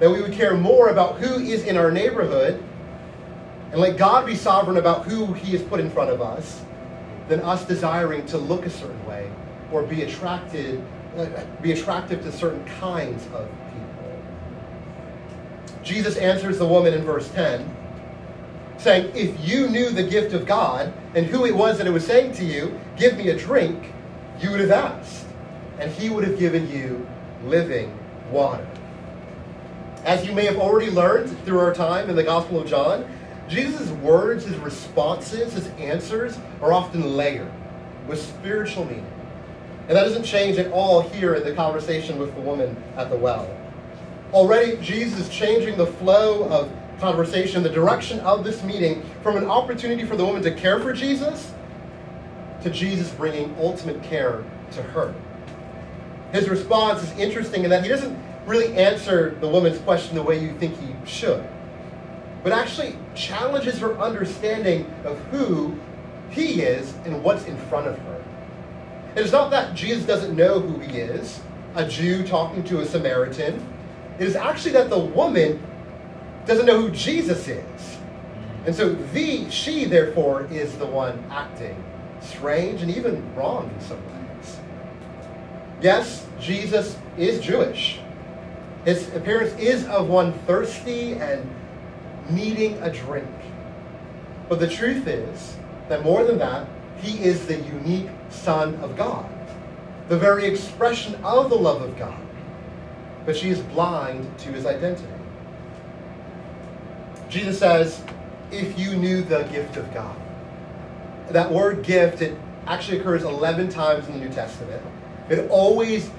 That 0.00 0.10
we 0.10 0.20
would 0.20 0.32
care 0.32 0.54
more 0.54 0.88
about 0.88 1.16
who 1.16 1.42
is 1.42 1.64
in 1.64 1.76
our 1.76 1.90
neighborhood 1.90 2.62
and 3.72 3.80
let 3.80 3.96
God 3.96 4.26
be 4.26 4.34
sovereign 4.34 4.76
about 4.76 5.06
who 5.06 5.32
He 5.34 5.52
has 5.52 5.62
put 5.62 5.80
in 5.80 5.90
front 5.90 6.10
of 6.10 6.20
us 6.20 6.62
than 7.28 7.40
us 7.40 7.64
desiring 7.64 8.24
to 8.26 8.38
look 8.38 8.66
a 8.66 8.70
certain 8.70 9.04
way 9.06 9.30
or 9.72 9.82
be 9.82 10.02
attracted, 10.02 10.82
uh, 11.16 11.26
be 11.60 11.72
attractive 11.72 12.22
to 12.22 12.32
certain 12.32 12.64
kinds 12.80 13.24
of 13.26 13.48
people. 13.72 14.22
Jesus 15.82 16.16
answers 16.16 16.58
the 16.58 16.66
woman 16.66 16.94
in 16.94 17.02
verse 17.02 17.28
10 17.30 17.74
saying, 18.78 19.10
If 19.14 19.48
you 19.48 19.68
knew 19.68 19.90
the 19.90 20.02
gift 20.02 20.32
of 20.34 20.46
God 20.46 20.92
and 21.14 21.26
who 21.26 21.46
it 21.46 21.54
was 21.54 21.78
that 21.78 21.86
it 21.86 21.90
was 21.90 22.06
saying 22.06 22.32
to 22.34 22.44
you, 22.44 22.78
Give 22.96 23.16
me 23.16 23.28
a 23.28 23.36
drink, 23.36 23.92
you 24.40 24.50
would 24.50 24.60
have 24.60 24.70
asked, 24.70 25.26
and 25.78 25.90
he 25.90 26.08
would 26.08 26.24
have 26.24 26.38
given 26.38 26.70
you 26.70 27.06
living 27.44 27.96
water. 28.30 28.66
As 30.04 30.24
you 30.24 30.32
may 30.32 30.44
have 30.44 30.56
already 30.56 30.90
learned 30.90 31.36
through 31.44 31.58
our 31.58 31.74
time 31.74 32.08
in 32.08 32.16
the 32.16 32.22
Gospel 32.22 32.60
of 32.60 32.68
John, 32.68 33.04
Jesus' 33.48 33.90
words, 33.90 34.44
his 34.44 34.56
responses, 34.56 35.52
his 35.52 35.68
answers 35.78 36.38
are 36.60 36.72
often 36.72 37.16
layered 37.16 37.50
with 38.06 38.20
spiritual 38.20 38.84
meaning. 38.84 39.06
And 39.88 39.96
that 39.96 40.02
doesn't 40.02 40.24
change 40.24 40.58
at 40.58 40.72
all 40.72 41.00
here 41.00 41.34
in 41.34 41.44
the 41.44 41.54
conversation 41.54 42.18
with 42.18 42.34
the 42.34 42.40
woman 42.40 42.76
at 42.96 43.10
the 43.10 43.16
well. 43.16 43.48
Already, 44.32 44.76
Jesus 44.78 45.20
is 45.20 45.28
changing 45.28 45.76
the 45.76 45.86
flow 45.86 46.48
of 46.48 46.70
conversation, 46.98 47.62
the 47.62 47.68
direction 47.68 48.18
of 48.20 48.42
this 48.42 48.62
meeting, 48.64 49.04
from 49.22 49.36
an 49.36 49.44
opportunity 49.44 50.04
for 50.04 50.16
the 50.16 50.24
woman 50.24 50.42
to 50.42 50.52
care 50.52 50.80
for 50.80 50.92
Jesus 50.92 51.52
to 52.62 52.70
Jesus 52.70 53.10
bringing 53.10 53.54
ultimate 53.60 54.02
care 54.02 54.44
to 54.72 54.82
her. 54.82 55.14
His 56.32 56.48
response 56.48 57.02
is 57.02 57.16
interesting 57.18 57.64
in 57.64 57.70
that 57.70 57.82
he 57.82 57.88
doesn't 57.88 58.18
really 58.46 58.74
answer 58.76 59.36
the 59.40 59.48
woman's 59.48 59.78
question 59.80 60.16
the 60.16 60.22
way 60.22 60.38
you 60.38 60.52
think 60.58 60.78
he 60.80 60.94
should, 61.08 61.46
but 62.42 62.52
actually 62.52 62.96
challenges 63.16 63.78
her 63.78 63.98
understanding 63.98 64.92
of 65.04 65.18
who 65.30 65.76
he 66.30 66.62
is 66.62 66.94
and 67.04 67.22
what's 67.22 67.44
in 67.46 67.56
front 67.56 67.86
of 67.86 67.98
her. 67.98 68.24
It 69.14 69.24
is 69.24 69.32
not 69.32 69.50
that 69.50 69.74
Jesus 69.74 70.04
doesn't 70.04 70.36
know 70.36 70.60
who 70.60 70.78
he 70.80 70.98
is, 70.98 71.40
a 71.74 71.86
Jew 71.86 72.26
talking 72.26 72.62
to 72.64 72.80
a 72.80 72.86
Samaritan. 72.86 73.66
It 74.18 74.26
is 74.26 74.36
actually 74.36 74.72
that 74.72 74.90
the 74.90 74.98
woman 74.98 75.62
doesn't 76.46 76.66
know 76.66 76.80
who 76.80 76.90
Jesus 76.90 77.48
is. 77.48 77.96
And 78.66 78.74
so 78.74 78.92
the 78.92 79.48
she 79.50 79.84
therefore 79.84 80.46
is 80.50 80.76
the 80.76 80.86
one 80.86 81.24
acting 81.30 81.82
strange 82.20 82.82
and 82.82 82.90
even 82.90 83.34
wrong 83.34 83.70
in 83.72 83.80
some 83.80 84.04
ways. 84.06 84.60
Yes, 85.80 86.26
Jesus 86.40 86.96
is 87.16 87.40
Jewish. 87.40 88.00
His 88.84 89.12
appearance 89.14 89.52
is 89.58 89.86
of 89.86 90.08
one 90.08 90.32
thirsty 90.40 91.14
and 91.14 91.48
needing 92.30 92.80
a 92.82 92.90
drink. 92.90 93.28
But 94.48 94.60
the 94.60 94.68
truth 94.68 95.06
is 95.06 95.56
that 95.88 96.04
more 96.04 96.24
than 96.24 96.38
that, 96.38 96.68
he 97.00 97.22
is 97.22 97.46
the 97.46 97.56
unique 97.56 98.08
Son 98.30 98.74
of 98.76 98.96
God, 98.96 99.28
the 100.08 100.18
very 100.18 100.46
expression 100.46 101.14
of 101.24 101.50
the 101.50 101.56
love 101.56 101.82
of 101.82 101.98
God. 101.98 102.20
But 103.24 103.36
she 103.36 103.50
is 103.50 103.60
blind 103.60 104.38
to 104.40 104.52
his 104.52 104.66
identity. 104.66 105.08
Jesus 107.28 107.58
says, 107.58 108.02
if 108.50 108.78
you 108.78 108.96
knew 108.96 109.22
the 109.22 109.42
gift 109.44 109.76
of 109.76 109.92
God. 109.92 110.16
That 111.28 111.50
word 111.50 111.82
gift, 111.82 112.22
it 112.22 112.38
actually 112.66 113.00
occurs 113.00 113.24
11 113.24 113.68
times 113.68 114.06
in 114.06 114.14
the 114.14 114.20
New 114.20 114.32
Testament. 114.32 114.82
It 115.28 115.50
always 115.50 116.10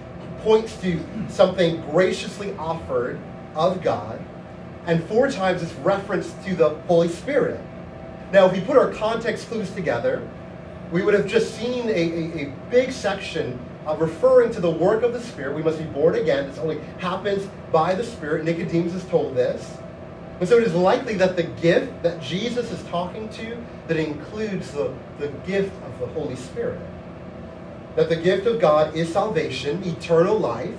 points 0.43 0.75
to 0.81 0.99
something 1.29 1.81
graciously 1.89 2.53
offered 2.57 3.19
of 3.55 3.81
God, 3.81 4.19
and 4.87 5.03
four 5.03 5.29
times 5.29 5.61
it's 5.61 5.73
referenced 5.73 6.43
to 6.45 6.55
the 6.55 6.69
Holy 6.87 7.09
Spirit. 7.09 7.59
Now, 8.31 8.47
if 8.47 8.53
we 8.53 8.61
put 8.61 8.77
our 8.77 8.91
context 8.91 9.47
clues 9.47 9.69
together, 9.71 10.27
we 10.91 11.03
would 11.03 11.13
have 11.13 11.27
just 11.27 11.55
seen 11.55 11.87
a, 11.89 11.91
a, 11.91 12.47
a 12.47 12.53
big 12.71 12.91
section 12.91 13.59
of 13.85 14.01
referring 14.01 14.51
to 14.53 14.59
the 14.61 14.71
work 14.71 15.03
of 15.03 15.13
the 15.13 15.21
Spirit. 15.21 15.55
We 15.55 15.61
must 15.61 15.77
be 15.77 15.85
born 15.85 16.15
again. 16.15 16.47
This 16.47 16.57
only 16.57 16.79
happens 16.99 17.49
by 17.71 17.95
the 17.95 18.03
Spirit. 18.03 18.43
Nicodemus 18.45 18.93
is 18.93 19.05
told 19.05 19.35
this. 19.35 19.77
And 20.39 20.47
so 20.47 20.57
it 20.57 20.63
is 20.63 20.73
likely 20.73 21.15
that 21.15 21.35
the 21.35 21.43
gift 21.43 22.03
that 22.03 22.21
Jesus 22.21 22.71
is 22.71 22.83
talking 22.85 23.27
to, 23.29 23.57
that 23.87 23.97
includes 23.97 24.71
the, 24.71 24.93
the 25.19 25.29
gift 25.45 25.73
of 25.83 25.99
the 25.99 26.07
Holy 26.07 26.35
Spirit. 26.35 26.79
That 27.95 28.09
the 28.09 28.15
gift 28.15 28.45
of 28.45 28.61
God 28.61 28.95
is 28.95 29.11
salvation, 29.11 29.83
eternal 29.83 30.37
life, 30.37 30.75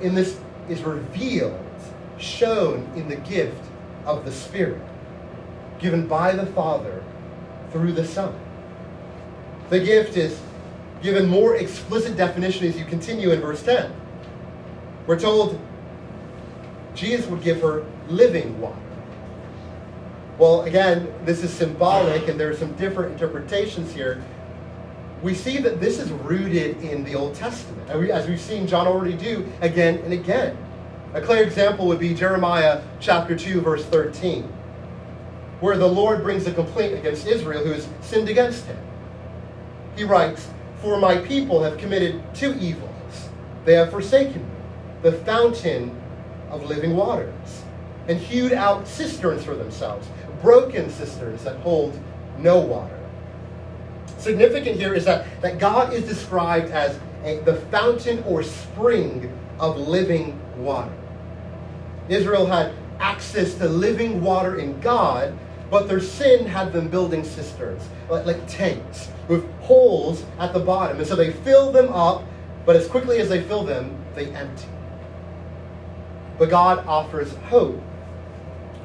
in 0.00 0.14
this 0.14 0.38
is 0.68 0.82
revealed, 0.82 1.58
shown 2.18 2.90
in 2.94 3.08
the 3.08 3.16
gift 3.16 3.62
of 4.04 4.24
the 4.24 4.32
Spirit, 4.32 4.80
given 5.78 6.06
by 6.06 6.32
the 6.32 6.46
Father 6.46 7.02
through 7.70 7.92
the 7.92 8.04
Son. 8.04 8.38
The 9.70 9.80
gift 9.80 10.16
is 10.16 10.40
given 11.02 11.28
more 11.28 11.56
explicit 11.56 12.16
definition 12.16 12.66
as 12.66 12.78
you 12.78 12.84
continue 12.84 13.30
in 13.30 13.40
verse 13.40 13.62
10. 13.62 13.92
We're 15.06 15.18
told 15.18 15.60
Jesus 16.94 17.26
would 17.26 17.42
give 17.42 17.60
her 17.62 17.84
living 18.08 18.60
water. 18.60 18.76
Well, 20.38 20.62
again, 20.62 21.12
this 21.24 21.42
is 21.42 21.52
symbolic, 21.52 22.28
and 22.28 22.38
there 22.38 22.50
are 22.50 22.56
some 22.56 22.72
different 22.74 23.12
interpretations 23.12 23.92
here. 23.92 24.22
We 25.22 25.34
see 25.34 25.58
that 25.58 25.80
this 25.80 25.98
is 25.98 26.10
rooted 26.10 26.80
in 26.82 27.04
the 27.04 27.14
Old 27.16 27.34
Testament, 27.34 27.90
as 27.90 28.28
we've 28.28 28.40
seen 28.40 28.66
John 28.66 28.86
already 28.86 29.14
do 29.16 29.50
again 29.60 29.98
and 29.98 30.12
again. 30.12 30.56
A 31.14 31.20
clear 31.20 31.42
example 31.42 31.86
would 31.86 31.98
be 31.98 32.14
Jeremiah 32.14 32.82
chapter 33.00 33.36
2, 33.36 33.62
verse 33.62 33.84
13, 33.86 34.42
where 35.60 35.78
the 35.78 35.86
Lord 35.86 36.22
brings 36.22 36.46
a 36.46 36.52
complaint 36.52 36.98
against 36.98 37.26
Israel 37.26 37.64
who 37.64 37.72
has 37.72 37.88
sinned 38.02 38.28
against 38.28 38.66
him. 38.66 38.78
He 39.96 40.04
writes, 40.04 40.48
For 40.82 40.98
my 40.98 41.16
people 41.16 41.62
have 41.62 41.78
committed 41.78 42.22
two 42.34 42.54
evils. 42.54 43.28
They 43.64 43.74
have 43.74 43.90
forsaken 43.90 44.42
me, 44.42 44.54
the 45.02 45.12
fountain 45.12 45.98
of 46.50 46.64
living 46.64 46.94
waters 46.94 47.62
and 48.08 48.18
hewed 48.18 48.52
out 48.52 48.88
cisterns 48.88 49.44
for 49.44 49.54
themselves, 49.54 50.08
broken 50.42 50.90
cisterns 50.90 51.44
that 51.44 51.56
hold 51.58 51.98
no 52.38 52.58
water. 52.58 52.98
Significant 54.16 54.76
here 54.76 54.94
is 54.94 55.04
that, 55.04 55.26
that 55.42 55.58
God 55.58 55.92
is 55.92 56.04
described 56.04 56.70
as 56.70 56.98
a, 57.24 57.38
the 57.40 57.56
fountain 57.70 58.22
or 58.24 58.42
spring 58.42 59.30
of 59.60 59.76
living 59.76 60.40
water. 60.56 60.97
Israel 62.08 62.46
had 62.46 62.72
access 63.00 63.54
to 63.54 63.68
living 63.68 64.20
water 64.22 64.58
in 64.58 64.80
God, 64.80 65.36
but 65.70 65.88
their 65.88 66.00
sin 66.00 66.46
had 66.46 66.72
them 66.72 66.88
building 66.88 67.24
cisterns, 67.24 67.88
like, 68.08 68.24
like 68.24 68.46
tanks, 68.48 69.10
with 69.28 69.48
holes 69.60 70.24
at 70.38 70.52
the 70.52 70.60
bottom. 70.60 70.98
And 70.98 71.06
so 71.06 71.14
they 71.14 71.32
fill 71.32 71.70
them 71.72 71.92
up, 71.92 72.24
but 72.64 72.76
as 72.76 72.88
quickly 72.88 73.18
as 73.18 73.28
they 73.28 73.42
fill 73.42 73.64
them, 73.64 73.96
they 74.14 74.26
empty. 74.32 74.66
But 76.38 76.50
God 76.50 76.86
offers 76.86 77.34
hope 77.48 77.80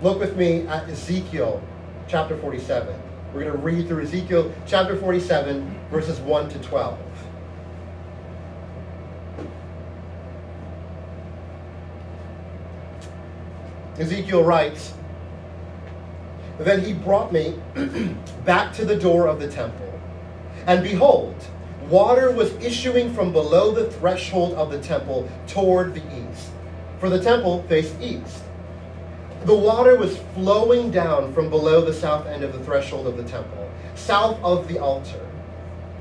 Look 0.04 0.20
with 0.20 0.36
me 0.36 0.68
at 0.68 0.90
Ezekiel 0.90 1.64
chapter 2.10 2.38
47. 2.38 2.94
We're 3.34 3.46
going 3.46 3.54
to 3.54 3.58
read 3.58 3.88
through 3.88 4.04
Ezekiel 4.04 4.54
chapter 4.68 4.98
47, 4.98 5.80
verses 5.90 6.20
1 6.20 6.50
to 6.50 6.60
12. 6.60 7.00
Ezekiel 14.00 14.44
writes, 14.44 14.94
Then 16.58 16.82
he 16.82 16.94
brought 16.94 17.32
me 17.32 17.60
back 18.46 18.74
to 18.74 18.86
the 18.86 18.96
door 18.96 19.28
of 19.28 19.40
the 19.40 19.48
temple, 19.48 20.00
and 20.66 20.84
behold, 20.84 21.36
water 21.90 22.32
was 22.32 22.54
issuing 22.56 23.14
from 23.14 23.32
below 23.32 23.72
the 23.72 23.92
threshold 23.92 24.54
of 24.54 24.72
the 24.72 24.80
temple 24.80 25.30
toward 25.48 25.94
the 25.94 26.02
east, 26.02 26.50
for 27.00 27.10
the 27.10 27.22
temple 27.22 27.64
faced 27.70 27.96
east. 28.02 28.44
The 29.46 29.54
water 29.54 29.96
was 29.96 30.18
flowing 30.34 30.90
down 30.90 31.34
from 31.34 31.50
below 31.50 31.82
the 31.82 31.94
south 31.94 32.26
end 32.26 32.44
of 32.44 32.54
the 32.54 32.64
threshold 32.64 33.06
of 33.06 33.18
the 33.18 33.24
temple, 33.24 33.70
south 33.94 34.42
of 34.42 34.68
the 34.68 34.80
altar. 34.80 35.20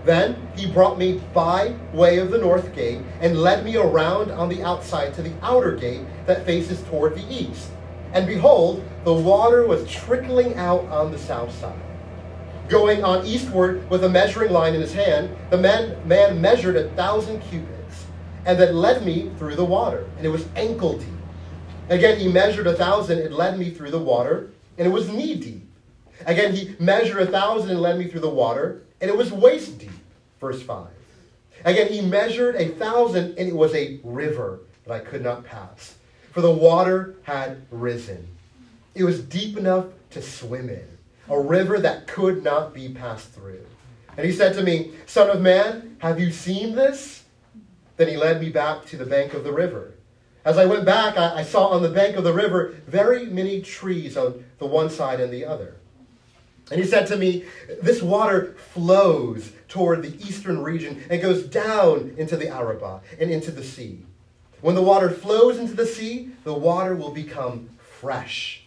Then 0.05 0.49
he 0.57 0.71
brought 0.71 0.99
me 0.99 1.21
by 1.35 1.75
way 1.93 2.19
of 2.19 2.31
the 2.31 2.39
north 2.39 2.75
gate 2.75 3.01
and 3.21 3.43
led 3.43 3.65
me 3.65 3.77
around 3.77 4.31
on 4.31 4.49
the 4.49 4.63
outside 4.63 5.13
to 5.15 5.23
the 5.23 5.33
outer 5.43 5.73
gate 5.73 6.03
that 6.27 6.47
faces 6.47 6.83
toward 6.85 7.17
the 7.17 7.27
east. 7.33 7.71
And 8.13 8.27
behold, 8.27 8.85
the 9.05 9.13
water 9.13 9.67
was 9.67 9.89
trickling 9.91 10.55
out 10.57 10.85
on 10.87 11.11
the 11.11 11.19
south 11.19 11.55
side. 11.59 11.81
Going 12.69 13.03
on 13.05 13.27
eastward 13.27 13.89
with 13.91 14.05
a 14.05 14.09
measuring 14.09 14.53
line 14.53 14.75
in 14.75 14.81
his 14.81 14.93
hand, 14.93 15.35
the 15.51 15.59
man, 15.59 15.97
man 16.07 16.41
measured 16.41 16.77
a 16.77 16.89
thousand 16.91 17.41
cubits, 17.41 18.07
and 18.45 18.59
that 18.59 18.75
led 18.75 19.05
me 19.05 19.31
through 19.39 19.57
the 19.57 19.65
water, 19.65 20.09
and 20.17 20.27
it 20.27 20.31
was 20.31 20.47
ankle 20.57 20.99
deep. 20.99 21.09
Again, 21.89 22.19
he 22.19 22.29
measured 22.29 22.67
a 22.67 22.75
thousand 22.75 23.19
and 23.19 23.35
led 23.35 23.59
me 23.59 23.71
through 23.71 23.91
the 23.91 23.99
water, 23.99 24.51
and 24.79 24.87
it 24.87 24.91
was 24.91 25.09
knee 25.09 25.35
deep. 25.35 25.69
Again, 26.27 26.55
he 26.55 26.75
measured 26.79 27.21
a 27.21 27.27
thousand 27.27 27.71
and 27.71 27.81
led 27.81 27.99
me 27.99 28.09
through 28.09 28.21
the 28.21 28.31
water, 28.31 28.83
and 29.01 29.11
it 29.11 29.17
was 29.17 29.33
waist 29.33 29.79
deep. 29.79 29.91
Verse 30.41 30.63
5. 30.63 30.87
Again, 31.65 31.89
he 31.89 32.01
measured 32.01 32.57
a 32.57 32.69
thousand, 32.69 33.39
and 33.39 33.49
it 33.49 33.55
was 33.55 33.75
a 33.75 34.01
river 34.03 34.61
that 34.85 34.93
I 34.93 34.99
could 35.01 35.23
not 35.23 35.45
pass, 35.45 35.97
for 36.33 36.41
the 36.41 36.51
water 36.51 37.17
had 37.23 37.63
risen. 37.71 38.27
It 38.95 39.05
was 39.05 39.23
deep 39.23 39.57
enough 39.57 39.87
to 40.11 40.23
swim 40.23 40.69
in, 40.69 40.87
a 41.29 41.41
river 41.41 41.79
that 41.79 42.07
could 42.07 42.43
not 42.43 42.75
be 42.75 42.89
passed 42.89 43.31
through. 43.31 43.65
And 44.17 44.27
he 44.27 44.33
said 44.33 44.55
to 44.55 44.63
me, 44.63 44.93
Son 45.07 45.31
of 45.31 45.41
man, 45.41 45.97
have 46.01 46.19
you 46.19 46.31
seen 46.31 46.75
this? 46.75 47.25
Then 47.97 48.09
he 48.09 48.17
led 48.17 48.41
me 48.41 48.51
back 48.51 48.85
to 48.87 48.97
the 48.97 49.07
bank 49.07 49.35
of 49.35 49.45
the 49.45 49.53
river. 49.53 49.95
As 50.45 50.59
I 50.59 50.67
went 50.67 50.85
back, 50.85 51.17
I, 51.17 51.39
I, 51.39 51.43
saw 51.45 51.69
on 51.69 51.83
the 51.83 51.89
bank 51.89 52.17
of 52.17 52.25
the 52.25 52.33
river 52.33 52.75
very 52.89 53.27
many 53.27 53.63
trees 53.63 54.17
on 54.17 54.45
the 54.59 54.67
one 54.67 54.91
side 54.91 55.21
and 55.21 55.33
the 55.33 55.45
other. 55.45 55.77
And 56.71 56.81
he 56.81 56.87
said 56.87 57.07
to 57.09 57.17
me, 57.17 57.45
This 57.81 58.03
water 58.03 58.55
flows 58.73 59.53
toward 59.69 60.03
the 60.03 60.17
eastern 60.27 60.63
region 60.63 61.05
and 61.11 61.23
goes 61.23 61.45
down 61.45 62.15
into 62.17 62.37
the 62.37 62.49
Arabah 62.49 63.01
and 63.21 63.31
into 63.31 63.53
the 63.53 63.63
sea. 63.63 64.05
When 64.63 64.77
the 64.77 64.83
water 64.83 65.11
flows 65.11 65.59
into 65.59 65.75
the 65.75 65.85
sea, 65.85 66.31
the 66.45 66.55
water 66.55 66.95
will 66.95 67.11
become 67.11 67.69
fresh. 68.01 68.63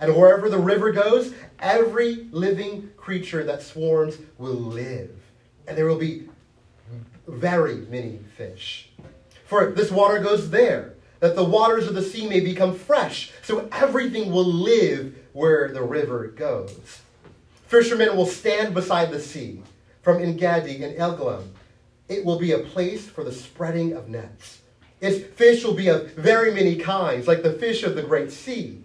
And 0.00 0.16
wherever 0.16 0.48
the 0.48 0.58
river 0.58 0.92
goes, 0.92 1.34
every 1.58 2.28
living 2.30 2.92
creature 2.96 3.42
that 3.44 3.62
swarms 3.62 4.18
will 4.38 4.54
live. 4.54 5.10
And 5.66 5.76
there 5.76 5.86
will 5.86 5.98
be 5.98 6.28
very 7.26 7.76
many 7.90 8.20
fish. 8.36 8.90
For 9.46 9.72
this 9.72 9.90
water 9.90 10.20
goes 10.20 10.50
there, 10.50 10.94
that 11.18 11.34
the 11.34 11.44
waters 11.44 11.88
of 11.88 11.94
the 11.94 12.02
sea 12.02 12.28
may 12.28 12.40
become 12.40 12.74
fresh, 12.74 13.32
so 13.42 13.68
everything 13.72 14.32
will 14.32 14.46
live 14.46 15.16
where 15.32 15.72
the 15.72 15.82
river 15.82 16.28
goes. 16.28 17.00
Fishermen 17.66 18.16
will 18.16 18.26
stand 18.26 18.74
beside 18.74 19.10
the 19.10 19.20
sea, 19.20 19.62
from 20.02 20.22
Engedi 20.22 20.82
and 20.84 20.96
Eglaim. 20.96 21.48
It 22.08 22.24
will 22.24 22.38
be 22.38 22.52
a 22.52 22.58
place 22.58 23.06
for 23.06 23.24
the 23.24 23.32
spreading 23.32 23.92
of 23.92 24.08
nets. 24.08 24.61
Its 25.02 25.26
fish 25.34 25.64
will 25.64 25.74
be 25.74 25.88
of 25.88 26.12
very 26.12 26.54
many 26.54 26.76
kinds, 26.76 27.26
like 27.26 27.42
the 27.42 27.52
fish 27.52 27.82
of 27.82 27.96
the 27.96 28.02
great 28.02 28.30
sea. 28.30 28.78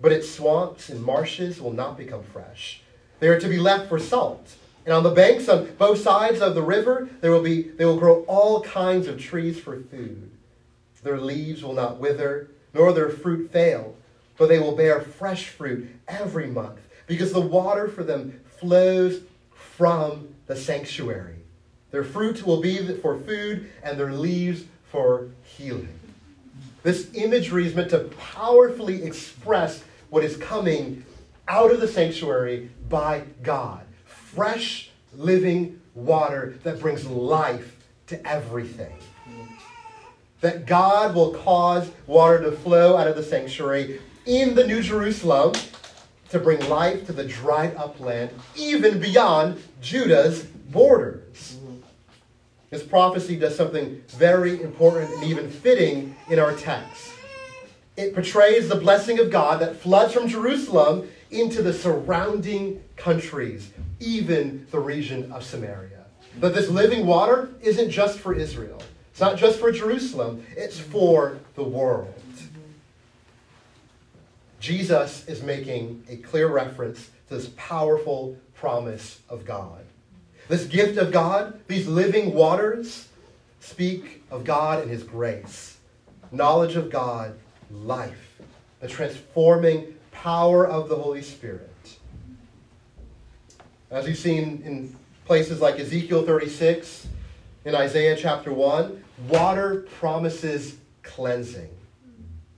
But 0.00 0.12
its 0.12 0.30
swamps 0.30 0.88
and 0.88 1.02
marshes 1.02 1.60
will 1.60 1.72
not 1.72 1.98
become 1.98 2.22
fresh. 2.22 2.80
They 3.18 3.28
are 3.28 3.40
to 3.40 3.48
be 3.48 3.58
left 3.58 3.88
for 3.88 3.98
salt. 3.98 4.54
And 4.86 4.94
on 4.94 5.02
the 5.02 5.10
banks 5.10 5.48
on 5.48 5.74
both 5.78 6.00
sides 6.00 6.40
of 6.40 6.54
the 6.54 6.62
river, 6.62 7.08
there 7.20 7.32
will 7.32 7.42
be, 7.42 7.62
they 7.62 7.84
will 7.84 7.98
grow 7.98 8.22
all 8.22 8.62
kinds 8.62 9.08
of 9.08 9.20
trees 9.20 9.60
for 9.60 9.80
food. 9.80 10.30
Their 11.02 11.20
leaves 11.20 11.64
will 11.64 11.74
not 11.74 11.98
wither, 11.98 12.48
nor 12.72 12.92
their 12.92 13.10
fruit 13.10 13.50
fail, 13.50 13.96
but 14.36 14.48
they 14.48 14.60
will 14.60 14.76
bear 14.76 15.00
fresh 15.00 15.48
fruit 15.48 15.88
every 16.06 16.46
month, 16.46 16.78
because 17.08 17.32
the 17.32 17.40
water 17.40 17.88
for 17.88 18.04
them 18.04 18.40
flows 18.46 19.22
from 19.52 20.28
the 20.46 20.54
sanctuary. 20.54 21.36
Their 21.90 22.04
fruit 22.04 22.46
will 22.46 22.60
be 22.60 22.96
for 22.98 23.18
food, 23.18 23.70
and 23.82 23.98
their 23.98 24.12
leaves 24.12 24.64
for 24.92 25.30
healing. 25.42 25.98
This 26.84 27.08
imagery 27.14 27.66
is 27.66 27.74
meant 27.74 27.90
to 27.90 28.10
powerfully 28.18 29.02
express 29.02 29.82
what 30.10 30.22
is 30.22 30.36
coming 30.36 31.04
out 31.48 31.72
of 31.72 31.80
the 31.80 31.88
sanctuary 31.88 32.70
by 32.88 33.24
God 33.42 33.84
fresh, 34.04 34.90
living 35.14 35.80
water 35.94 36.58
that 36.62 36.80
brings 36.80 37.06
life 37.06 37.76
to 38.06 38.26
everything. 38.26 38.96
That 40.40 40.66
God 40.66 41.14
will 41.14 41.34
cause 41.34 41.90
water 42.06 42.42
to 42.42 42.52
flow 42.52 42.96
out 42.96 43.06
of 43.06 43.16
the 43.16 43.22
sanctuary 43.22 44.00
in 44.24 44.54
the 44.54 44.66
New 44.66 44.82
Jerusalem 44.82 45.52
to 46.30 46.38
bring 46.38 46.66
life 46.68 47.06
to 47.06 47.12
the 47.12 47.24
dried 47.24 47.76
up 47.76 48.00
land, 48.00 48.30
even 48.56 48.98
beyond 48.98 49.62
Judah's 49.82 50.44
borders. 50.44 51.58
This 52.72 52.82
prophecy 52.82 53.36
does 53.36 53.54
something 53.54 54.02
very 54.08 54.62
important 54.62 55.12
and 55.12 55.24
even 55.24 55.50
fitting 55.50 56.16
in 56.30 56.38
our 56.38 56.54
text. 56.54 57.12
It 57.98 58.14
portrays 58.14 58.66
the 58.66 58.76
blessing 58.76 59.18
of 59.18 59.30
God 59.30 59.60
that 59.60 59.76
floods 59.76 60.14
from 60.14 60.26
Jerusalem 60.26 61.06
into 61.30 61.60
the 61.60 61.74
surrounding 61.74 62.82
countries, 62.96 63.70
even 64.00 64.66
the 64.70 64.78
region 64.78 65.30
of 65.32 65.44
Samaria. 65.44 66.06
But 66.40 66.54
this 66.54 66.70
living 66.70 67.06
water 67.06 67.50
isn't 67.60 67.90
just 67.90 68.18
for 68.18 68.32
Israel. 68.32 68.80
It's 69.10 69.20
not 69.20 69.36
just 69.36 69.60
for 69.60 69.70
Jerusalem, 69.70 70.42
it's 70.56 70.78
for 70.78 71.40
the 71.56 71.64
world. 71.64 72.14
Jesus 74.60 75.28
is 75.28 75.42
making 75.42 76.04
a 76.08 76.16
clear 76.16 76.48
reference 76.48 77.10
to 77.28 77.34
this 77.34 77.50
powerful 77.54 78.38
promise 78.54 79.20
of 79.28 79.44
God. 79.44 79.84
This 80.52 80.66
gift 80.66 80.98
of 80.98 81.10
God, 81.12 81.58
these 81.66 81.86
living 81.86 82.34
waters, 82.34 83.08
speak 83.60 84.22
of 84.30 84.44
God 84.44 84.82
and 84.82 84.90
His 84.90 85.02
grace, 85.02 85.78
knowledge 86.30 86.76
of 86.76 86.90
God, 86.90 87.38
life, 87.70 88.38
the 88.80 88.86
transforming 88.86 89.94
power 90.10 90.66
of 90.66 90.90
the 90.90 90.96
Holy 90.96 91.22
Spirit. 91.22 91.96
As 93.90 94.06
we've 94.06 94.18
seen 94.18 94.62
in 94.66 94.94
places 95.24 95.62
like 95.62 95.80
Ezekiel 95.80 96.26
36, 96.26 97.08
in 97.64 97.74
Isaiah 97.74 98.14
chapter 98.14 98.52
1, 98.52 99.02
water 99.28 99.86
promises 99.98 100.76
cleansing. 101.02 101.70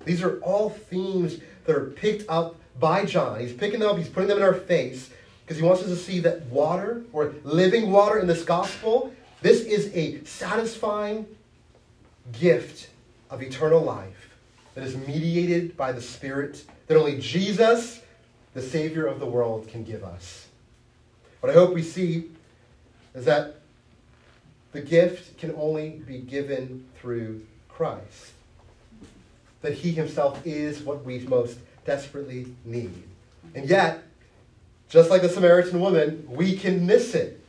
These 0.05 0.21
are 0.25 0.41
all 0.41 0.71
themes 0.71 1.39
that 1.65 1.77
are 1.77 1.91
picked 1.91 2.29
up 2.29 2.57
by 2.81 3.05
John. 3.05 3.39
He's 3.39 3.53
picking 3.53 3.79
them 3.79 3.89
up, 3.89 3.99
he's 3.99 4.09
putting 4.09 4.31
them 4.31 4.39
in 4.39 4.43
our 4.43 4.53
face 4.53 5.11
because 5.45 5.59
he 5.59 5.63
wants 5.63 5.83
us 5.83 5.89
to 5.89 5.97
see 5.97 6.21
that 6.21 6.47
water, 6.47 7.03
or 7.13 7.35
living 7.45 7.91
water 7.91 8.19
in 8.19 8.27
this 8.27 8.45
gospel, 8.45 9.13
this 9.43 9.61
is 9.61 9.95
a 9.95 10.25
satisfying 10.25 11.27
gift 12.33 12.89
of 13.29 13.43
eternal 13.43 13.83
life 13.83 14.31
that 14.75 14.85
is 14.85 14.97
mediated 14.97 15.77
by 15.77 15.93
the 15.93 16.01
Spirit 16.01 16.65
that 16.87 16.97
only 16.97 17.19
Jesus, 17.19 18.01
the 18.55 18.63
Savior 18.63 19.07
of 19.07 19.21
the 19.21 19.27
world, 19.27 19.69
can 19.69 19.85
give 19.85 20.03
us. 20.03 20.49
What 21.41 21.51
I 21.51 21.55
hope 21.55 21.75
we 21.75 21.83
see 21.83 22.31
is 23.15 23.27
that 23.27 23.61
the 24.73 24.81
gift 24.81 25.37
can 25.39 25.55
only 25.57 25.91
be 25.91 26.19
given 26.19 26.87
through 26.99 27.45
Christ. 27.69 28.33
That 29.61 29.75
he 29.75 29.93
himself 29.93 30.41
is 30.47 30.83
what 30.83 31.05
we 31.05 31.19
most 31.21 31.59
desperately 31.85 32.47
need. 32.65 33.03
And 33.55 33.69
yet, 33.69 34.03
just 34.95 35.11
like 35.11 35.23
the 35.23 35.29
Samaritan 35.29 35.81
woman, 35.81 36.25
we 36.31 36.57
can 36.57 36.87
miss 36.87 37.17
it. 37.17 37.45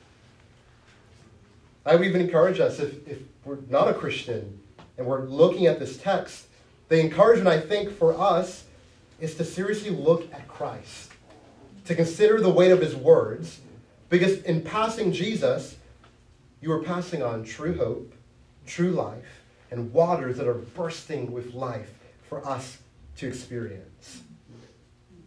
I 1.86 1.96
would 1.96 2.08
even 2.08 2.20
encourage 2.20 2.60
us, 2.60 2.80
if, 2.80 3.08
if 3.08 3.20
we're 3.46 3.60
not 3.70 3.88
a 3.88 3.94
Christian 3.94 4.60
and 4.98 5.06
we're 5.06 5.26
looking 5.26 5.68
at 5.68 5.78
this 5.78 5.96
text, 5.98 6.48
the 6.90 7.00
encouragement 7.00 7.50
I 7.50 7.60
think 7.60 7.96
for 7.96 8.20
us 8.20 8.64
is 9.20 9.36
to 9.36 9.46
seriously 9.46 9.92
look 9.92 10.34
at 10.34 10.48
Christ, 10.48 11.12
to 11.86 11.94
consider 11.94 12.42
the 12.42 12.50
weight 12.50 12.72
of 12.72 12.82
his 12.82 12.96
words, 12.96 13.60
because 14.10 14.42
in 14.42 14.64
passing 14.64 15.12
Jesus, 15.12 15.78
you 16.62 16.72
are 16.72 16.82
passing 16.82 17.22
on 17.22 17.44
true 17.44 17.78
hope, 17.78 18.12
true 18.66 18.90
life, 18.90 19.44
and 19.70 19.94
waters 19.94 20.38
that 20.38 20.48
are 20.48 20.56
bursting 20.56 21.32
with 21.32 21.54
life 21.54 21.94
for 22.28 22.44
us 22.48 22.80
to 23.18 23.28
experience. 23.28 24.24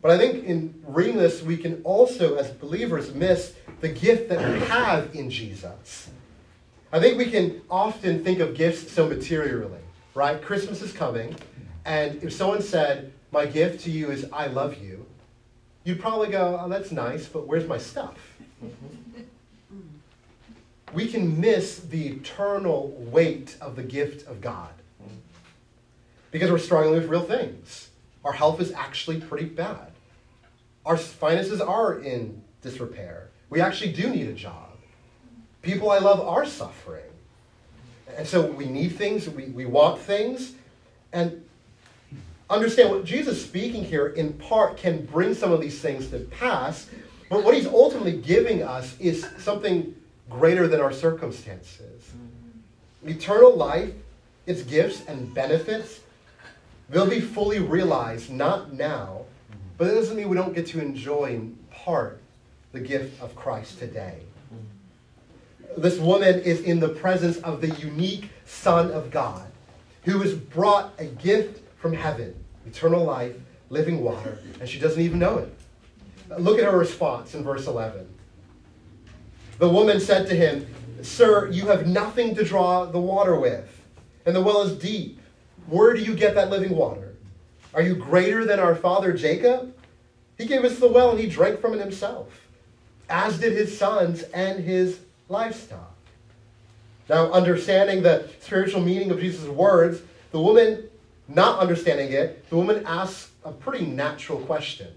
But 0.01 0.13
I 0.13 0.19
think 0.19 0.45
in 0.45 0.75
reading 0.87 1.17
this, 1.17 1.43
we 1.43 1.57
can 1.57 1.83
also, 1.83 2.37
as 2.37 2.51
believers, 2.51 3.15
miss 3.15 3.55
the 3.81 3.89
gift 3.89 4.29
that 4.29 4.39
we 4.53 4.61
have 4.67 5.15
in 5.15 5.31
Jesus. 5.31 6.09
I 6.93 7.01
think 7.01 7.19
we 7.19 7.31
can 7.31 7.61
often 7.71 8.25
think 8.25 8.39
of 8.39 8.55
gifts 8.55 8.91
so 8.93 9.09
materially, 9.09 9.81
right? 10.15 10.41
Christmas 10.41 10.83
is 10.83 10.93
coming, 10.93 11.37
and 11.85 12.23
if 12.23 12.33
someone 12.33 12.63
said, 12.63 13.13
My 13.33 13.47
gift 13.47 13.85
to 13.85 13.91
you 13.91 14.11
is 14.11 14.27
I 14.33 14.47
love 14.47 14.81
you, 14.81 15.05
you'd 15.85 16.01
probably 16.01 16.29
go, 16.29 16.59
Oh, 16.61 16.69
that's 16.69 16.93
nice, 16.93 17.27
but 17.27 17.47
where's 17.47 17.67
my 17.67 17.79
stuff? 17.79 18.17
we 20.95 21.07
can 21.07 21.41
miss 21.41 21.81
the 21.81 22.09
eternal 22.09 22.89
weight 23.11 23.57
of 23.61 23.77
the 23.77 23.83
gift 23.83 24.27
of 24.27 24.41
God 24.41 24.71
because 26.31 26.51
we're 26.51 26.59
struggling 26.59 26.95
with 26.95 27.09
real 27.09 27.23
things. 27.23 27.91
Our 28.25 28.33
health 28.33 28.61
is 28.61 28.73
actually 28.73 29.21
pretty 29.21 29.47
bad. 29.47 29.88
Our 30.89 30.97
finances 30.97 31.61
are 31.61 32.01
in 32.01 32.43
disrepair. 32.63 33.29
We 33.51 33.61
actually 33.61 33.93
do 33.93 34.09
need 34.09 34.27
a 34.27 34.33
job. 34.33 34.71
People 35.61 35.91
I 35.91 35.99
love 35.99 36.19
are 36.19 36.47
suffering. 36.47 37.05
And 38.17 38.27
so 38.27 38.51
we 38.51 38.65
need 38.65 38.97
things, 38.97 39.29
we, 39.29 39.45
we 39.51 39.67
want 39.67 40.01
things. 40.01 40.55
And 41.13 41.45
understand 42.49 42.89
what 42.89 43.05
Jesus 43.05 43.45
speaking 43.45 43.85
here, 43.85 44.07
in 44.07 44.33
part, 44.33 44.79
can 44.79 45.05
bring 45.05 45.35
some 45.35 45.53
of 45.53 45.61
these 45.61 45.79
things 45.79 46.09
to 46.09 46.21
pass. 46.21 46.89
But 47.29 47.45
what 47.45 47.55
he's 47.55 47.67
ultimately 47.67 48.17
giving 48.17 48.63
us 48.63 48.99
is 48.99 49.27
something 49.37 49.95
greater 50.31 50.67
than 50.67 50.81
our 50.81 50.93
circumstances. 50.93 52.03
Eternal 53.05 53.55
life, 53.55 53.93
its 54.47 54.63
gifts 54.63 55.05
and 55.07 55.35
benefits, 55.35 56.01
will 56.89 57.07
be 57.07 57.21
fully 57.21 57.59
realized, 57.59 58.31
not 58.31 58.73
now, 58.73 59.27
but 59.79 59.87
it 59.87 59.95
doesn't 59.95 60.17
mean 60.17 60.29
we 60.29 60.37
don't 60.37 60.55
get 60.55 60.67
to 60.67 60.81
enjoy 60.81 61.27
in 61.27 61.57
part 61.71 62.21
the 62.73 62.81
gift 62.81 63.23
of 63.23 63.35
Christ 63.35 63.79
today. 63.79 64.19
this 65.77 65.99
woman 65.99 66.41
is 66.41 66.61
in 66.63 66.81
the 66.81 66.89
presence 66.89 67.39
of 67.39 67.61
the 67.61 67.69
unique 67.77 68.31
Son 68.45 68.91
of 68.91 69.11
God, 69.11 69.47
who 70.03 70.19
has 70.19 70.35
brought 70.35 70.93
a 70.99 71.05
gift 71.05 71.63
from 71.79 71.93
heaven, 71.93 72.35
eternal 72.67 73.05
life, 73.05 73.37
living 73.71 74.03
water, 74.03 74.39
and 74.61 74.69
she 74.69 74.81
doesn't 74.81 75.01
even 75.01 75.19
know 75.19 75.39
it. 75.39 75.55
Look 76.39 76.59
at 76.59 76.65
her 76.65 76.77
response 76.77 77.35
in 77.35 77.45
verse 77.45 77.67
11. 77.67 78.07
The 79.59 79.69
woman 79.69 80.01
said 80.01 80.27
to 80.29 80.35
him, 80.35 80.67
Sir, 81.03 81.49
you 81.51 81.67
have 81.67 81.87
nothing 81.87 82.35
to 82.35 82.45
draw 82.45 82.85
the 82.87 82.99
water 82.99 83.39
with, 83.39 83.69
and 84.27 84.35
the 84.35 84.43
well 84.43 84.63
is 84.63 84.77
deep. 84.77 85.21
Where 85.69 85.95
do 85.95 86.01
you 86.01 86.15
get 86.15 86.35
that 86.35 86.51
living 86.51 86.75
water? 86.75 87.08
Are 87.75 87.83
you 87.83 87.95
greater 87.95 88.45
than 88.45 88.59
our 88.59 88.75
father 88.75 89.13
Jacob? 89.13 89.75
He 90.37 90.47
gave 90.47 90.65
us 90.65 90.79
the 90.79 90.89
well 90.89 91.11
and 91.11 91.21
he 91.21 91.27
drank 91.27 91.61
from 91.61 91.75
it 91.75 91.81
himself, 91.81 92.29
as 93.09 93.39
did 93.39 93.53
his 93.53 93.77
sons 93.77 94.23
and 94.23 94.63
his 94.63 95.01
livestock. 95.29 95.95
Now, 97.09 97.31
understanding 97.33 98.03
the 98.03 98.29
spiritual 98.41 98.83
meaning 98.83 99.11
of 99.11 99.21
Jesus' 99.21 99.49
words, 99.49 100.03
the 100.31 100.41
woman, 100.41 100.89
not 101.27 101.59
understanding 101.59 102.13
it, 102.13 102.49
the 102.51 102.57
woman 102.57 102.85
asks 102.87 103.31
a 103.45 103.53
pretty 103.53 103.87
natural 103.87 104.39
question. 104.41 104.89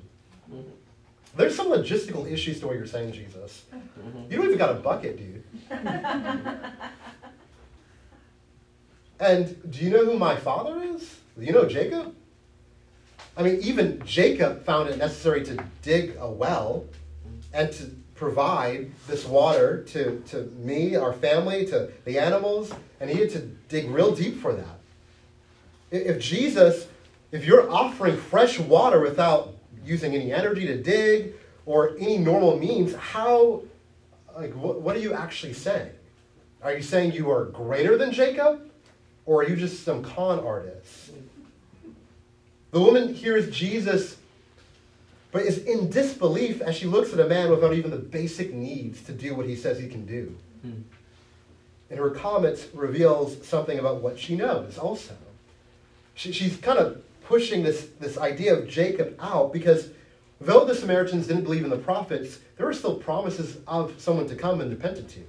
There's 1.35 1.55
some 1.55 1.67
logistical 1.67 2.29
issues 2.29 2.59
to 2.59 2.67
what 2.67 2.75
you're 2.75 2.85
saying, 2.85 3.13
Jesus. 3.13 3.63
You 4.29 4.37
don't 4.37 4.45
even 4.45 4.57
got 4.57 4.71
a 4.71 4.79
bucket, 4.79 5.17
dude. 5.17 5.43
and 9.19 9.71
do 9.71 9.79
you 9.79 9.89
know 9.89 10.05
who 10.05 10.19
my 10.19 10.35
father 10.35 10.83
is? 10.83 11.17
Do 11.39 11.45
you 11.45 11.53
know 11.53 11.65
Jacob? 11.65 12.13
I 13.37 13.43
mean, 13.43 13.59
even 13.61 14.01
Jacob 14.05 14.65
found 14.65 14.89
it 14.89 14.97
necessary 14.97 15.43
to 15.45 15.63
dig 15.81 16.17
a 16.19 16.29
well 16.29 16.85
and 17.53 17.71
to 17.73 17.91
provide 18.15 18.91
this 19.07 19.25
water 19.25 19.83
to, 19.83 20.21
to 20.27 20.43
me, 20.59 20.95
our 20.95 21.13
family, 21.13 21.65
to 21.65 21.91
the 22.05 22.19
animals, 22.19 22.71
and 22.99 23.09
he 23.09 23.19
had 23.19 23.29
to 23.31 23.39
dig 23.67 23.89
real 23.89 24.13
deep 24.13 24.39
for 24.39 24.53
that. 24.53 24.79
If 25.89 26.19
Jesus, 26.19 26.87
if 27.31 27.45
you're 27.45 27.69
offering 27.71 28.17
fresh 28.17 28.59
water 28.59 28.99
without 28.99 29.55
using 29.83 30.13
any 30.13 30.31
energy 30.31 30.67
to 30.67 30.81
dig 30.81 31.33
or 31.65 31.95
any 31.97 32.17
normal 32.17 32.59
means, 32.59 32.93
how, 32.93 33.63
like, 34.35 34.53
what, 34.53 34.81
what 34.81 34.95
are 34.95 34.99
you 34.99 35.13
actually 35.13 35.53
saying? 35.53 35.91
Are 36.61 36.73
you 36.73 36.83
saying 36.83 37.13
you 37.13 37.31
are 37.31 37.45
greater 37.45 37.97
than 37.97 38.11
Jacob? 38.11 38.69
Or 39.25 39.41
are 39.41 39.47
you 39.47 39.55
just 39.55 39.83
some 39.83 40.03
con 40.03 40.39
artist? 40.39 41.11
The 42.71 42.79
woman 42.79 43.13
hears 43.13 43.49
Jesus, 43.55 44.17
but 45.31 45.43
is 45.43 45.59
in 45.59 45.89
disbelief 45.89 46.61
as 46.61 46.75
she 46.75 46.85
looks 46.85 47.13
at 47.13 47.19
a 47.19 47.27
man 47.27 47.49
without 47.49 47.73
even 47.73 47.91
the 47.91 47.97
basic 47.97 48.53
needs 48.53 49.01
to 49.03 49.11
do 49.11 49.35
what 49.35 49.45
he 49.45 49.55
says 49.55 49.77
he 49.77 49.87
can 49.87 50.05
do. 50.05 50.35
Hmm. 50.61 50.81
And 51.89 51.99
her 51.99 52.09
comments 52.09 52.67
reveals 52.73 53.45
something 53.45 53.77
about 53.77 54.01
what 54.01 54.17
she 54.17 54.35
knows 54.37 54.77
also. 54.77 55.15
She, 56.15 56.31
she's 56.31 56.55
kind 56.57 56.79
of 56.79 57.01
pushing 57.25 57.63
this, 57.63 57.87
this 57.99 58.17
idea 58.17 58.55
of 58.55 58.67
Jacob 58.67 59.17
out 59.19 59.51
because 59.51 59.89
though 60.39 60.65
the 60.65 60.75
Samaritans 60.75 61.27
didn't 61.27 61.43
believe 61.43 61.65
in 61.65 61.69
the 61.69 61.77
prophets, 61.77 62.39
there 62.57 62.65
were 62.65 62.73
still 62.73 62.95
promises 62.95 63.57
of 63.67 63.99
someone 63.99 64.27
to 64.29 64.35
come 64.35 64.61
in 64.61 64.69
the 64.69 64.75
Pentateuch. 64.75 65.27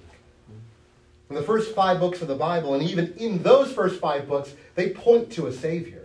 In 1.30 1.36
the 1.36 1.42
first 1.42 1.74
five 1.74 1.98
books 1.98 2.20
of 2.20 2.28
the 2.28 2.34
Bible, 2.34 2.74
and 2.74 2.82
even 2.82 3.14
in 3.16 3.42
those 3.42 3.72
first 3.72 3.98
five 4.00 4.28
books, 4.28 4.52
they 4.74 4.90
point 4.90 5.32
to 5.32 5.46
a 5.46 5.52
Savior. 5.52 6.01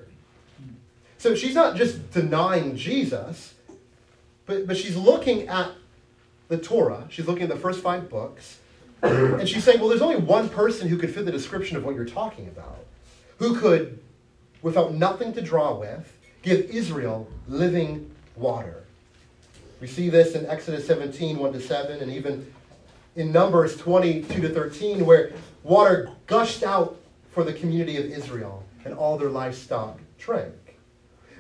So 1.18 1.36
she's 1.36 1.56
not 1.56 1.76
just 1.76 2.12
denying 2.12 2.76
Jesus, 2.76 3.56
but, 4.46 4.68
but 4.68 4.78
she's 4.78 4.96
looking 4.96 5.48
at 5.48 5.72
the 6.48 6.58
Torah. 6.58 7.08
She's 7.10 7.28
looking 7.28 7.44
at 7.44 7.50
the 7.50 7.58
first 7.58 7.82
five 7.82 8.10
books. 8.10 8.60
And 9.02 9.48
she's 9.48 9.64
saying, 9.64 9.80
well, 9.80 9.90
there's 9.90 10.02
only 10.02 10.18
one 10.18 10.50
person 10.50 10.88
who 10.88 10.98
could 10.98 11.14
fit 11.14 11.26
the 11.26 11.32
description 11.32 11.78
of 11.78 11.86
what 11.86 11.96
you're 11.96 12.06
talking 12.06 12.48
about, 12.48 12.80
who 13.38 13.60
could, 13.60 14.00
without 14.62 14.94
nothing 14.94 15.34
to 15.34 15.42
draw 15.42 15.78
with, 15.78 16.12
give 16.42 16.62
Israel 16.72 17.28
living 17.48 18.10
water. 18.36 18.84
We 19.80 19.88
see 19.88 20.10
this 20.10 20.34
in 20.34 20.48
Exodus 20.48 20.88
17, 20.88 21.38
1 21.38 21.54
to 21.54 21.62
7, 21.62 22.00
and 22.00 22.12
even 22.12 22.52
in 23.16 23.32
Numbers 23.32 23.78
22 23.78 24.42
to 24.42 24.50
13, 24.50 25.06
where 25.06 25.34
water 25.64 26.10
gushed 26.26 26.64
out 26.64 26.98
for 27.32 27.44
the 27.44 27.54
community 27.54 27.98
of 27.98 28.06
Israel 28.06 28.64
and 28.86 28.96
all 28.96 29.18
their 29.18 29.30
livestock 29.30 30.00
drank. 30.18 30.54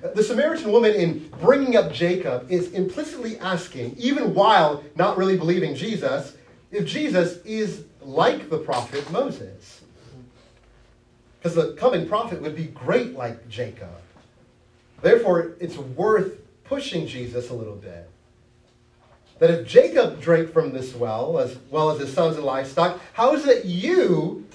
The 0.01 0.23
Samaritan 0.23 0.71
woman, 0.71 0.93
in 0.93 1.27
bringing 1.41 1.75
up 1.75 1.91
Jacob, 1.91 2.51
is 2.51 2.71
implicitly 2.73 3.39
asking, 3.39 3.95
even 3.97 4.33
while 4.33 4.83
not 4.95 5.17
really 5.17 5.37
believing 5.37 5.75
Jesus, 5.75 6.35
if 6.71 6.85
Jesus 6.85 7.43
is 7.45 7.85
like 8.01 8.49
the 8.49 8.59
prophet 8.59 9.09
Moses. 9.11 9.81
Because 11.39 11.55
the 11.55 11.73
coming 11.73 12.07
prophet 12.07 12.41
would 12.41 12.55
be 12.55 12.65
great 12.65 13.15
like 13.15 13.47
Jacob. 13.49 13.89
Therefore, 15.01 15.53
it's 15.59 15.77
worth 15.77 16.39
pushing 16.63 17.07
Jesus 17.07 17.49
a 17.49 17.53
little 17.53 17.75
bit. 17.75 18.09
That 19.39 19.51
if 19.51 19.67
Jacob 19.67 20.19
drank 20.19 20.51
from 20.51 20.73
this 20.73 20.95
well, 20.95 21.39
as 21.39 21.57
well 21.69 21.89
as 21.91 21.99
his 21.99 22.13
sons 22.13 22.37
and 22.37 22.45
livestock, 22.45 22.99
how 23.13 23.33
is 23.33 23.47
it 23.47 23.65
you, 23.65 24.45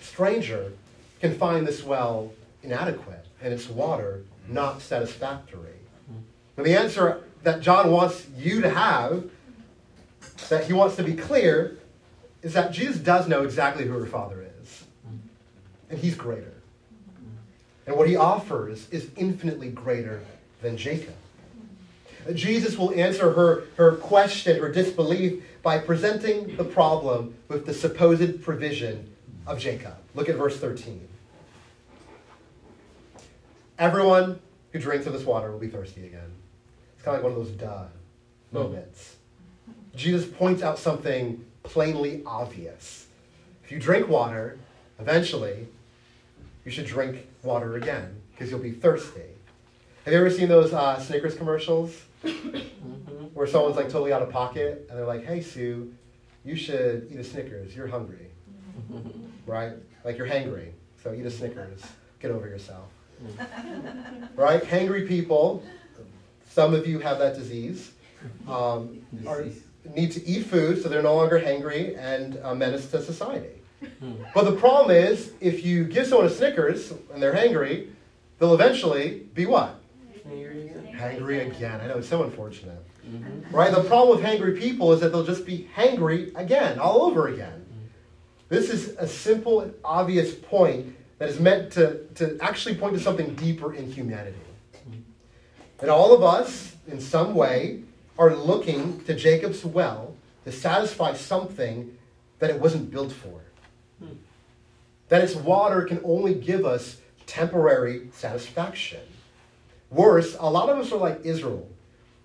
stranger, 0.00 0.72
can 1.20 1.36
find 1.36 1.66
this 1.66 1.82
well 1.84 2.32
inadequate 2.62 3.26
and 3.40 3.52
its 3.52 3.68
water 3.68 4.22
not 4.48 4.82
satisfactory? 4.82 5.74
And 6.56 6.64
the 6.64 6.78
answer 6.78 7.22
that 7.42 7.60
John 7.60 7.90
wants 7.90 8.26
you 8.36 8.60
to 8.62 8.70
have, 8.70 9.24
that 10.48 10.66
he 10.66 10.72
wants 10.72 10.96
to 10.96 11.02
be 11.02 11.14
clear, 11.14 11.78
is 12.42 12.54
that 12.54 12.72
Jesus 12.72 12.98
does 12.98 13.28
know 13.28 13.42
exactly 13.42 13.86
who 13.86 13.92
her 13.98 14.06
father 14.06 14.46
is. 14.62 14.84
And 15.90 15.98
he's 15.98 16.14
greater. 16.14 16.54
And 17.86 17.96
what 17.96 18.08
he 18.08 18.16
offers 18.16 18.88
is 18.90 19.10
infinitely 19.16 19.70
greater 19.70 20.22
than 20.60 20.76
Jacob. 20.76 21.14
Jesus 22.34 22.76
will 22.76 22.92
answer 22.94 23.32
her, 23.32 23.64
her 23.76 23.96
question, 23.96 24.60
her 24.60 24.70
disbelief, 24.70 25.44
by 25.62 25.78
presenting 25.78 26.56
the 26.56 26.64
problem 26.64 27.34
with 27.48 27.66
the 27.66 27.74
supposed 27.74 28.42
provision 28.42 29.12
of 29.46 29.60
Jacob. 29.60 29.94
Look 30.14 30.28
at 30.28 30.36
verse 30.36 30.58
13. 30.58 31.08
Everyone 33.78 34.40
who 34.72 34.78
drinks 34.78 35.06
of 35.06 35.12
this 35.12 35.24
water 35.24 35.50
will 35.52 35.58
be 35.58 35.68
thirsty 35.68 36.06
again. 36.06 36.32
It's 36.94 37.04
kind 37.04 37.16
of 37.16 37.22
like 37.22 37.30
one 37.30 37.38
of 37.38 37.46
those 37.46 37.56
duh 37.56 37.84
moments. 38.50 39.16
Jesus 39.94 40.26
points 40.26 40.62
out 40.62 40.78
something 40.78 41.44
plainly 41.62 42.22
obvious. 42.24 43.06
If 43.64 43.72
you 43.72 43.78
drink 43.78 44.08
water, 44.08 44.58
eventually, 44.98 45.66
you 46.64 46.70
should 46.70 46.86
drink 46.86 47.26
water 47.42 47.76
again 47.76 48.20
because 48.32 48.50
you'll 48.50 48.60
be 48.60 48.70
thirsty. 48.70 49.20
Have 50.04 50.14
you 50.14 50.20
ever 50.20 50.30
seen 50.30 50.48
those 50.48 50.72
uh, 50.72 50.98
Snickers 50.98 51.34
commercials 51.34 52.00
mm-hmm. 52.24 52.58
where 53.34 53.46
someone's 53.46 53.76
like 53.76 53.86
totally 53.86 54.12
out 54.12 54.22
of 54.22 54.30
pocket 54.30 54.86
and 54.88 54.98
they're 54.98 55.06
like, 55.06 55.24
"Hey 55.24 55.42
Sue, 55.42 55.92
you 56.44 56.56
should 56.56 57.08
eat 57.10 57.18
a 57.18 57.24
Snickers. 57.24 57.74
You're 57.74 57.88
hungry, 57.88 58.30
right? 59.46 59.72
Like 60.04 60.16
you're 60.16 60.28
hangry, 60.28 60.70
so 61.02 61.12
eat 61.12 61.26
a 61.26 61.30
Snickers. 61.30 61.82
Get 62.20 62.30
over 62.30 62.46
yourself." 62.46 62.95
right? 64.36 64.62
Hangry 64.62 65.06
people, 65.06 65.62
some 66.50 66.74
of 66.74 66.86
you 66.86 66.98
have 66.98 67.18
that 67.18 67.34
disease, 67.34 67.92
um, 68.48 69.04
are, 69.26 69.44
need 69.94 70.12
to 70.12 70.26
eat 70.26 70.46
food 70.46 70.82
so 70.82 70.88
they're 70.88 71.02
no 71.02 71.14
longer 71.14 71.38
hangry 71.38 71.96
and 71.98 72.36
a 72.42 72.54
menace 72.54 72.90
to 72.90 73.02
society. 73.02 73.60
But 74.34 74.44
the 74.44 74.52
problem 74.52 74.90
is, 74.90 75.32
if 75.40 75.64
you 75.64 75.84
give 75.84 76.06
someone 76.06 76.26
a 76.26 76.30
Snickers 76.30 76.92
and 77.12 77.22
they're 77.22 77.34
hangry, 77.34 77.90
they'll 78.38 78.54
eventually 78.54 79.26
be 79.34 79.46
what? 79.46 79.80
Hangry 80.92 81.46
again. 81.46 81.80
I 81.80 81.86
know, 81.86 81.98
it's 81.98 82.08
so 82.08 82.22
unfortunate. 82.22 82.82
Mm-hmm. 83.06 83.54
Right? 83.54 83.72
The 83.72 83.84
problem 83.84 84.16
with 84.16 84.26
hangry 84.26 84.58
people 84.58 84.92
is 84.92 85.00
that 85.00 85.12
they'll 85.12 85.24
just 85.24 85.46
be 85.46 85.68
hangry 85.76 86.34
again, 86.34 86.78
all 86.78 87.02
over 87.02 87.28
again. 87.28 87.64
This 88.48 88.70
is 88.70 88.88
a 88.98 89.06
simple 89.06 89.72
obvious 89.84 90.34
point 90.34 90.95
that 91.18 91.28
is 91.28 91.40
meant 91.40 91.72
to, 91.72 92.04
to 92.16 92.36
actually 92.40 92.74
point 92.76 92.94
to 92.94 93.00
something 93.00 93.34
deeper 93.34 93.74
in 93.74 93.90
humanity. 93.90 94.36
And 95.80 95.90
all 95.90 96.14
of 96.14 96.22
us, 96.22 96.74
in 96.86 97.00
some 97.00 97.34
way, 97.34 97.82
are 98.18 98.34
looking 98.34 99.02
to 99.04 99.14
Jacob's 99.14 99.64
well 99.64 100.14
to 100.44 100.52
satisfy 100.52 101.14
something 101.14 101.96
that 102.38 102.50
it 102.50 102.60
wasn't 102.60 102.90
built 102.90 103.12
for. 103.12 103.40
That 105.08 105.22
its 105.22 105.34
water 105.34 105.82
can 105.82 106.00
only 106.04 106.34
give 106.34 106.64
us 106.64 106.98
temporary 107.26 108.08
satisfaction. 108.12 109.00
Worse, 109.90 110.36
a 110.38 110.50
lot 110.50 110.68
of 110.68 110.78
us 110.78 110.92
are 110.92 110.98
like 110.98 111.20
Israel 111.24 111.68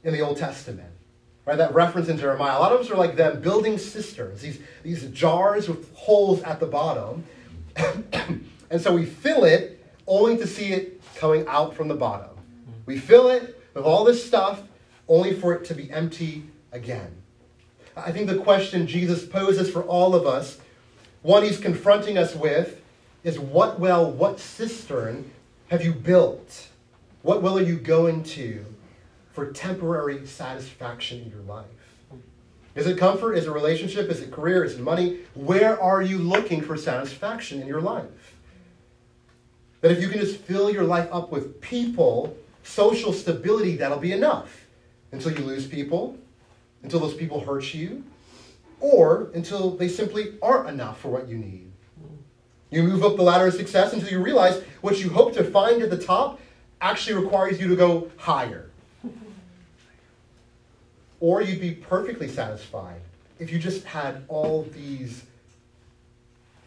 in 0.04 0.14
the 0.14 0.22
Old 0.22 0.38
Testament. 0.38 0.90
Right, 1.44 1.58
that 1.58 1.74
reference 1.74 2.08
in 2.08 2.20
Jeremiah. 2.20 2.58
A 2.58 2.60
lot 2.60 2.72
of 2.72 2.82
us 2.82 2.92
are 2.92 2.96
like 2.96 3.16
them, 3.16 3.42
building 3.42 3.80
cisterns, 3.80 4.42
these, 4.42 4.60
these 4.84 5.10
jars 5.10 5.68
with 5.68 5.92
holes 5.96 6.44
at 6.44 6.60
the 6.60 6.68
bottom. 6.68 7.26
And 8.72 8.82
so 8.82 8.94
we 8.94 9.06
fill 9.06 9.44
it 9.44 9.86
only 10.08 10.38
to 10.38 10.48
see 10.48 10.72
it 10.72 11.02
coming 11.16 11.46
out 11.48 11.76
from 11.76 11.90
the 11.90 11.96
bottom. 11.96 12.30
We 12.86 12.98
fill 12.98 13.30
it 13.30 13.62
with 13.74 13.84
all 13.84 14.04
this 14.06 14.26
stuff 14.26 14.64
only 15.08 15.34
for 15.34 15.54
it 15.54 15.66
to 15.66 15.76
be 15.76 15.92
empty 15.92 16.46
again. 16.72 17.22
I 17.96 18.12
think 18.14 18.28
the 18.28 18.38
question 18.38 18.88
Jesus 18.88 19.26
poses 19.26 19.70
for 19.70 19.84
all 19.84 20.16
of 20.16 20.26
us, 20.26 20.58
one 21.22 21.44
he's 21.44 21.60
confronting 21.60 22.18
us 22.18 22.34
with, 22.34 22.82
is 23.24 23.38
what 23.38 23.80
well, 23.80 24.10
what 24.10 24.40
cistern 24.40 25.30
have 25.68 25.84
you 25.84 25.94
built? 25.94 26.70
What 27.22 27.42
well 27.42 27.58
are 27.58 27.64
you 27.64 27.76
going 27.76 28.24
to 28.24 28.66
for 29.34 29.52
temporary 29.52 30.26
satisfaction 30.26 31.22
in 31.22 31.30
your 31.30 31.42
life? 31.42 31.66
Is 32.74 32.88
it 32.88 32.98
comfort? 32.98 33.34
Is 33.34 33.48
it 33.48 33.52
relationship? 33.52 34.10
Is 34.10 34.22
it 34.22 34.32
career? 34.32 34.64
Is 34.64 34.76
it 34.76 34.82
money? 34.82 35.20
Where 35.36 35.80
are 35.82 36.02
you 36.02 36.18
looking 36.18 36.62
for 36.62 36.78
satisfaction 36.78 37.62
in 37.62 37.68
your 37.68 37.82
life? 37.82 38.06
That 39.82 39.92
if 39.92 40.02
you 40.02 40.08
can 40.10 40.20
just 40.20 40.38
fill 40.38 40.72
your 40.72 40.84
life 40.84 41.10
up 41.12 41.32
with 41.32 41.60
people, 41.60 42.36
social 42.64 43.14
stability, 43.14 43.78
that'll 43.78 44.00
be 44.00 44.14
enough. 44.14 44.66
Until 45.12 45.32
you 45.32 45.44
lose 45.44 45.68
people, 45.68 46.18
until 46.84 47.00
those 47.00 47.16
people 47.16 47.42
hurt 47.42 47.74
you, 47.74 48.04
or 48.80 49.30
until 49.34 49.72
they 49.72 49.88
simply 49.88 50.36
aren't 50.42 50.70
enough 50.70 51.00
for 51.00 51.10
what 51.10 51.28
you 51.28 51.38
need. 51.38 51.72
You 52.70 52.84
move 52.84 53.04
up 53.04 53.18
the 53.18 53.24
ladder 53.24 53.48
of 53.48 53.54
success 53.54 53.92
until 53.94 54.10
you 54.10 54.24
realize 54.24 54.64
what 54.80 55.00
you 55.00 55.10
hope 55.10 55.34
to 55.34 55.44
find 55.44 55.82
at 55.82 55.90
the 55.90 55.98
top 55.98 56.40
actually 56.80 57.22
requires 57.22 57.60
you 57.60 57.68
to 57.68 57.76
go 57.76 58.10
higher. 58.18 58.70
Or 61.20 61.44
you'd 61.44 61.62
be 61.62 61.74
perfectly 61.74 62.28
satisfied 62.28 63.02
if 63.38 63.52
you 63.52 63.60
just 63.60 63.84
had 63.86 64.24
all 64.28 64.64
these 64.74 65.24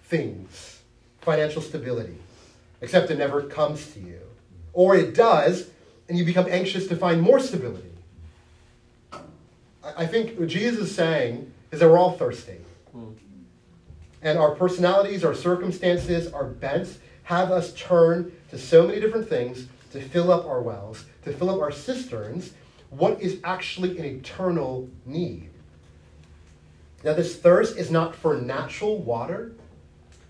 things 0.05 0.81
financial 1.23 1.63
stability, 1.63 2.19
except 2.85 3.11
it 3.11 3.19
never 3.19 3.43
comes 3.43 3.93
to 3.95 4.01
you. 4.01 4.21
Or 4.75 4.95
it 4.95 5.15
does, 5.15 5.71
and 6.09 6.19
you 6.19 6.25
become 6.25 6.47
anxious 6.49 6.87
to 6.89 6.97
find 6.97 7.21
more 7.21 7.41
stability. 7.41 7.91
I 9.97 10.07
think 10.07 10.39
what 10.39 10.49
Jesus 10.49 10.91
is 10.91 10.95
saying 10.95 11.51
is 11.73 11.81
that 11.81 11.89
we're 11.89 11.99
all 11.99 12.13
thirsty. 12.13 12.59
Hmm. 12.93 13.13
And 14.23 14.39
our 14.39 14.55
personalities, 14.55 15.25
our 15.25 15.35
circumstances, 15.35 16.31
our 16.33 16.45
bents 16.45 16.99
have 17.25 17.51
us 17.51 17.73
turn 17.73 18.33
to 18.51 18.59
so 18.59 18.87
many 18.87 19.01
different 19.01 19.29
things 19.29 19.67
to 19.93 20.01
fill 20.01 20.31
up 20.31 20.45
our 20.45 20.61
wells, 20.61 21.07
to 21.25 21.33
fill 21.33 21.51
up 21.51 21.61
our 21.61 21.73
cisterns, 21.73 22.53
what 22.91 23.21
is 23.21 23.41
actually 23.45 23.99
an 23.99 24.05
eternal 24.05 24.91
need. 25.07 25.51
Now, 27.03 27.15
this 27.15 27.37
thirst 27.37 27.77
is 27.77 27.91
not 27.91 28.15
for 28.15 28.37
natural 28.37 28.99
water, 28.99 29.53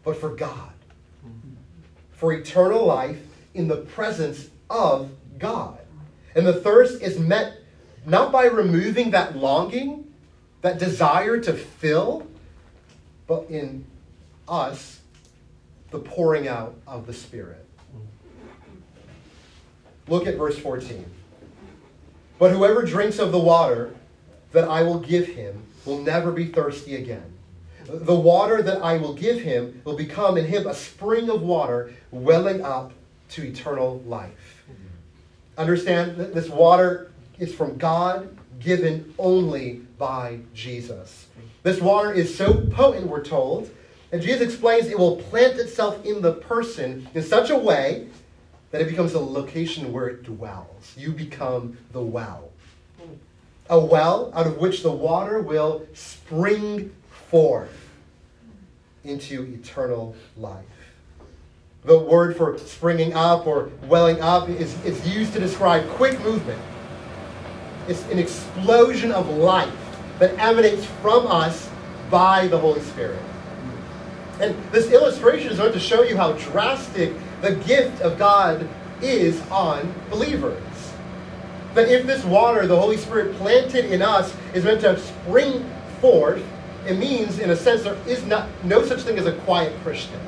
but 0.05 0.17
for 0.17 0.31
God, 0.31 0.74
for 2.17 2.33
eternal 2.33 2.85
life 2.85 3.19
in 3.55 3.69
the 3.69 3.77
presence 3.77 4.49
of 4.71 5.11
God. 5.39 5.79
And 6.35 6.47
the 6.47 6.53
thirst 6.53 7.03
is 7.03 7.19
met 7.19 7.59
not 8.07 8.33
by 8.33 8.45
removing 8.45 9.13
that 9.13 9.37
longing, 9.37 10.13
that 10.63 10.79
desire 10.79 11.39
to 11.41 11.53
fill, 11.53 12.27
but 13.27 13.47
in 13.49 13.85
us, 14.49 15.01
the 15.91 15.99
pouring 15.99 16.49
out 16.49 16.75
of 16.87 17.07
the 17.07 17.13
Spirit. 17.13 17.65
Look 20.09 20.27
at 20.27 20.37
verse 20.37 20.59
14. 20.59 21.05
But 22.39 22.51
whoever 22.51 22.83
drinks 22.83 23.19
of 23.19 23.33
the 23.33 23.39
water 23.39 23.95
that 24.53 24.69
I 24.69 24.83
will 24.83 24.99
give 24.99 25.27
him 25.27 25.63
will 25.85 26.01
never 26.01 26.31
be 26.31 26.47
thirsty 26.47 26.97
again. 26.97 27.34
The 27.87 28.15
water 28.15 28.63
that 28.63 28.83
I 28.83 28.97
will 28.97 29.15
give 29.15 29.43
him 29.43 29.83
will 29.85 29.97
become 29.97 30.37
in 30.37 30.47
him 30.47 30.67
a 30.67 30.75
spring 30.75 31.29
of 31.29 31.43
water 31.43 31.93
welling 32.11 32.63
up 32.63 32.93
to 33.31 33.43
eternal 33.43 34.03
life. 34.07 34.65
Understand 35.59 36.17
that 36.17 36.35
this 36.35 36.49
water 36.49 37.13
is 37.39 37.55
from 37.55 37.77
God, 37.77 38.37
given 38.61 39.15
only 39.19 39.83
by 39.99 40.41
Jesus. 40.55 41.27
This 41.63 41.81
water 41.81 42.13
is 42.13 42.37
so 42.37 42.55
potent, 42.73 43.07
we're 43.07 43.25
told, 43.25 43.71
and 44.13 44.23
Jesus 44.23 44.43
explains 44.43 44.87
it 44.87 44.99
will 44.99 45.17
plant 45.17 45.59
itself 45.59 46.05
in 46.05 46.23
the 46.23 46.33
person 46.33 47.09
in 47.15 47.23
such 47.23 47.51
a 47.51 47.57
way 47.57 48.09
that 48.71 48.81
it 48.81 48.89
becomes 48.89 49.15
a 49.15 49.21
location 49.21 49.93
where 49.93 50.09
it 50.09 50.23
dwells. 50.23 50.95
You 50.97 51.13
become 51.13 51.79
the 51.93 52.01
well. 52.01 52.51
A 53.71 53.79
well 53.79 54.33
out 54.35 54.47
of 54.47 54.59
which 54.59 54.83
the 54.83 54.93
water 54.93 55.41
will 55.41 55.87
spring 55.95 56.95
forth 57.35 57.91
into 59.03 59.43
eternal 59.61 60.15
life. 60.37 60.65
The 61.85 61.99
word 61.99 62.37
for 62.37 62.57
springing 62.59 63.13
up 63.15 63.45
or 63.45 63.71
welling 63.89 64.21
up 64.21 64.49
is, 64.49 64.81
is 64.85 65.05
used 65.13 65.33
to 65.33 65.41
describe 65.41 65.85
quick 65.89 66.21
movement. 66.21 66.63
It's 67.89 68.05
an 68.05 68.21
explosion 68.21 69.11
of 69.11 69.29
life 69.29 69.75
that 70.21 70.39
emanates 70.39 70.85
from 71.03 71.27
us 71.27 71.69
by 72.09 72.47
the 72.47 72.57
Holy 72.57 72.83
Spirit. 72.83 73.21
And 74.41 74.55
this 74.71 74.93
illustration 74.93 75.51
is 75.51 75.59
meant 75.59 75.75
to 75.75 75.81
show 75.81 76.05
you 76.05 76.17
how 76.17 76.35
drastic 76.35 77.15
the 77.41 77.57
gift 77.57 78.01
of 78.01 78.17
God 78.17 78.69
is 79.03 79.43
on 79.51 79.93
believers. 80.09 80.63
That 81.75 81.89
if 81.89 82.07
this 82.07 82.25
water, 82.25 82.69
the 82.69 82.79
Holy 82.79 82.97
Spirit 82.97 83.35
planted 83.39 83.87
in 83.87 84.03
us, 84.03 84.33
is 84.55 84.63
meant 84.63 84.83
to 84.83 84.97
spring 85.01 85.69
forth, 86.01 86.45
it 86.87 86.99
means, 86.99 87.39
in 87.39 87.51
a 87.51 87.57
sense, 87.57 87.83
there 87.83 87.97
is 88.07 88.25
not, 88.27 88.49
no 88.65 88.85
such 88.85 89.03
thing 89.03 89.19
as 89.19 89.27
a 89.27 89.33
quiet 89.33 89.75
Christian. 89.83 90.21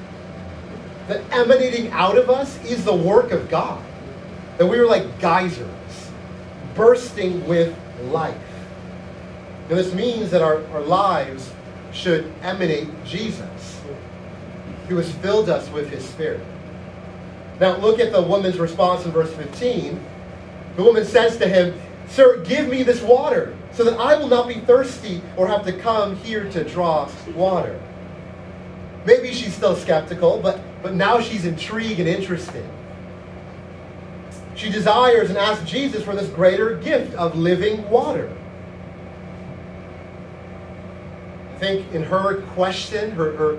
That 1.08 1.22
emanating 1.30 1.90
out 1.92 2.16
of 2.16 2.30
us 2.30 2.62
is 2.64 2.84
the 2.84 2.94
work 2.94 3.30
of 3.30 3.48
God. 3.48 3.84
That 4.58 4.66
we 4.66 4.78
are 4.78 4.86
like 4.86 5.20
geysers, 5.20 6.10
bursting 6.74 7.46
with 7.46 7.76
life. 8.04 8.36
And 9.68 9.78
this 9.78 9.92
means 9.92 10.30
that 10.30 10.42
our, 10.42 10.64
our 10.68 10.80
lives 10.80 11.52
should 11.92 12.32
emanate 12.42 12.88
Jesus, 13.04 13.80
who 14.88 14.96
has 14.96 15.10
filled 15.16 15.50
us 15.50 15.68
with 15.70 15.90
his 15.90 16.04
Spirit. 16.08 16.40
Now, 17.60 17.76
look 17.76 18.00
at 18.00 18.12
the 18.12 18.22
woman's 18.22 18.58
response 18.58 19.04
in 19.04 19.12
verse 19.12 19.32
15. 19.34 20.04
The 20.76 20.82
woman 20.82 21.04
says 21.04 21.38
to 21.38 21.48
him, 21.48 21.78
Sir, 22.08 22.42
give 22.44 22.68
me 22.68 22.82
this 22.82 23.02
water 23.02 23.56
so 23.72 23.84
that 23.84 23.98
I 23.98 24.16
will 24.16 24.28
not 24.28 24.48
be 24.48 24.54
thirsty 24.54 25.20
or 25.36 25.48
have 25.48 25.64
to 25.66 25.72
come 25.72 26.16
here 26.16 26.48
to 26.50 26.64
draw 26.64 27.10
water. 27.34 27.80
Maybe 29.04 29.32
she's 29.32 29.54
still 29.54 29.76
skeptical, 29.76 30.40
but, 30.40 30.60
but 30.82 30.94
now 30.94 31.20
she's 31.20 31.44
intrigued 31.44 32.00
and 32.00 32.08
interested. 32.08 32.64
She 34.54 34.70
desires 34.70 35.28
and 35.28 35.38
asks 35.38 35.68
Jesus 35.68 36.02
for 36.02 36.14
this 36.14 36.28
greater 36.30 36.76
gift 36.76 37.14
of 37.14 37.36
living 37.36 37.88
water. 37.90 38.34
I 41.54 41.58
think 41.58 41.92
in 41.92 42.02
her 42.02 42.42
question, 42.52 43.10
her, 43.12 43.36
her, 43.36 43.58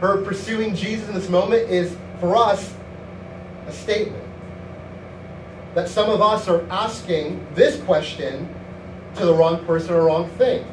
her 0.00 0.22
pursuing 0.22 0.74
Jesus 0.74 1.08
in 1.08 1.14
this 1.14 1.28
moment 1.28 1.70
is 1.70 1.96
for 2.20 2.36
us 2.36 2.74
a 3.66 3.72
statement. 3.72 4.23
That 5.74 5.88
some 5.88 6.08
of 6.08 6.22
us 6.22 6.48
are 6.48 6.64
asking 6.70 7.44
this 7.54 7.80
question 7.82 8.48
to 9.16 9.26
the 9.26 9.34
wrong 9.34 9.64
person 9.64 9.94
or 9.94 10.04
wrong 10.04 10.28
thing. 10.30 10.64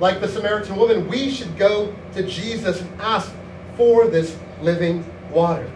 Like 0.00 0.20
the 0.20 0.28
Samaritan 0.28 0.76
woman, 0.76 1.08
we 1.08 1.30
should 1.30 1.56
go 1.58 1.94
to 2.14 2.22
Jesus 2.26 2.80
and 2.80 3.00
ask 3.00 3.32
for 3.76 4.06
this 4.06 4.36
living 4.62 5.04
water. 5.30 5.70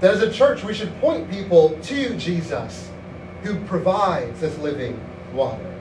That 0.00 0.14
as 0.14 0.22
a 0.22 0.32
church, 0.32 0.62
we 0.62 0.74
should 0.74 0.96
point 1.00 1.28
people 1.28 1.76
to 1.82 2.16
Jesus 2.16 2.88
who 3.42 3.58
provides 3.64 4.40
this 4.40 4.56
living 4.58 5.00
water. 5.32 5.74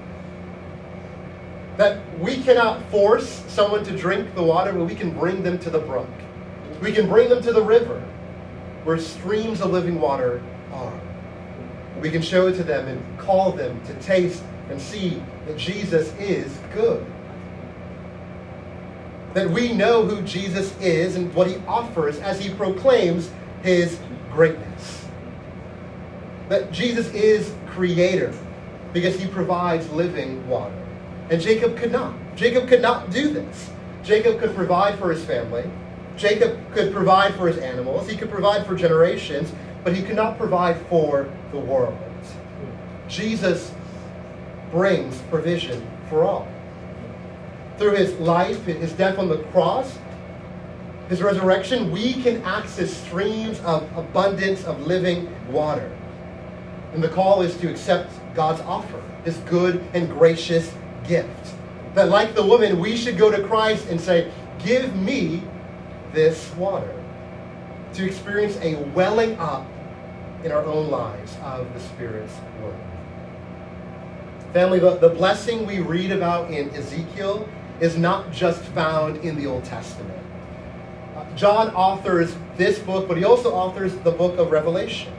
That 1.77 1.99
we 2.19 2.41
cannot 2.41 2.83
force 2.89 3.43
someone 3.47 3.83
to 3.83 3.95
drink 3.95 4.33
the 4.33 4.41
water, 4.41 4.73
but 4.73 4.85
we 4.85 4.95
can 4.95 5.11
bring 5.11 5.43
them 5.43 5.59
to 5.59 5.69
the 5.69 5.79
brook. 5.79 6.09
We 6.81 6.91
can 6.91 7.07
bring 7.07 7.29
them 7.29 7.43
to 7.43 7.53
the 7.53 7.61
river 7.61 7.99
where 8.83 8.97
streams 8.97 9.61
of 9.61 9.71
living 9.71 9.99
water 9.99 10.41
are. 10.71 10.99
We 12.01 12.11
can 12.11 12.21
show 12.21 12.47
it 12.47 12.55
to 12.55 12.63
them 12.63 12.87
and 12.87 13.19
call 13.19 13.51
them 13.51 13.83
to 13.85 13.93
taste 13.95 14.43
and 14.69 14.81
see 14.81 15.21
that 15.45 15.57
Jesus 15.57 16.13
is 16.15 16.57
good. 16.73 17.05
That 19.33 19.49
we 19.49 19.73
know 19.73 20.05
who 20.05 20.21
Jesus 20.21 20.75
is 20.79 21.15
and 21.15 21.33
what 21.33 21.47
he 21.47 21.57
offers 21.67 22.19
as 22.19 22.39
he 22.39 22.53
proclaims 22.53 23.31
his 23.61 23.99
greatness. 24.31 25.05
That 26.49 26.71
Jesus 26.71 27.07
is 27.09 27.53
creator 27.67 28.33
because 28.93 29.19
he 29.19 29.27
provides 29.27 29.89
living 29.91 30.47
water. 30.47 30.73
And 31.29 31.41
Jacob 31.41 31.77
could 31.77 31.91
not. 31.91 32.15
Jacob 32.35 32.67
could 32.67 32.81
not 32.81 33.11
do 33.11 33.29
this. 33.31 33.69
Jacob 34.03 34.39
could 34.39 34.55
provide 34.55 34.97
for 34.97 35.11
his 35.11 35.23
family. 35.25 35.69
Jacob 36.15 36.57
could 36.73 36.93
provide 36.93 37.35
for 37.35 37.47
his 37.47 37.57
animals. 37.57 38.09
He 38.09 38.15
could 38.15 38.29
provide 38.29 38.65
for 38.65 38.75
generations, 38.75 39.53
but 39.87 39.95
he 39.95 40.03
cannot 40.03 40.37
provide 40.37 40.75
for 40.87 41.33
the 41.53 41.57
world. 41.57 41.97
Jesus 43.07 43.71
brings 44.69 45.17
provision 45.29 45.81
for 46.09 46.25
all. 46.25 46.45
Through 47.77 47.95
his 47.95 48.13
life, 48.15 48.65
his 48.65 48.91
death 48.91 49.17
on 49.17 49.29
the 49.29 49.37
cross, 49.43 49.97
his 51.07 51.21
resurrection, 51.21 51.89
we 51.89 52.21
can 52.21 52.41
access 52.43 52.91
streams 52.91 53.61
of 53.61 53.89
abundance 53.97 54.65
of 54.65 54.85
living 54.85 55.33
water. 55.49 55.89
And 56.91 57.01
the 57.01 57.07
call 57.07 57.41
is 57.41 57.55
to 57.61 57.71
accept 57.71 58.11
God's 58.35 58.59
offer, 58.63 59.01
his 59.23 59.37
good 59.49 59.81
and 59.93 60.09
gracious 60.09 60.73
gift. 61.07 61.53
that, 61.93 62.09
like 62.09 62.35
the 62.35 62.43
woman, 62.45 62.77
we 62.77 62.97
should 62.97 63.17
go 63.17 63.31
to 63.31 63.41
Christ 63.47 63.87
and 63.87 64.01
say, 64.01 64.33
Give 64.59 64.93
me 64.97 65.43
this 66.11 66.53
water. 66.55 66.93
To 67.93 68.05
experience 68.05 68.57
a 68.57 68.75
welling 68.93 69.39
up 69.39 69.65
in 70.43 70.51
our 70.51 70.63
own 70.63 70.89
lives 70.89 71.35
of 71.43 71.73
the 71.73 71.79
Spirit's 71.79 72.33
work. 72.61 72.75
Family, 74.53 74.79
the, 74.79 74.95
the 74.97 75.09
blessing 75.09 75.65
we 75.65 75.79
read 75.79 76.11
about 76.11 76.51
in 76.51 76.69
Ezekiel 76.71 77.47
is 77.79 77.97
not 77.97 78.31
just 78.31 78.63
found 78.63 79.17
in 79.17 79.35
the 79.35 79.45
Old 79.45 79.63
Testament. 79.65 80.19
Uh, 81.15 81.25
John 81.35 81.69
authors 81.75 82.35
this 82.55 82.79
book, 82.79 83.07
but 83.07 83.17
he 83.17 83.23
also 83.23 83.51
authors 83.51 83.93
the 83.97 84.11
book 84.11 84.37
of 84.37 84.51
Revelation. 84.51 85.13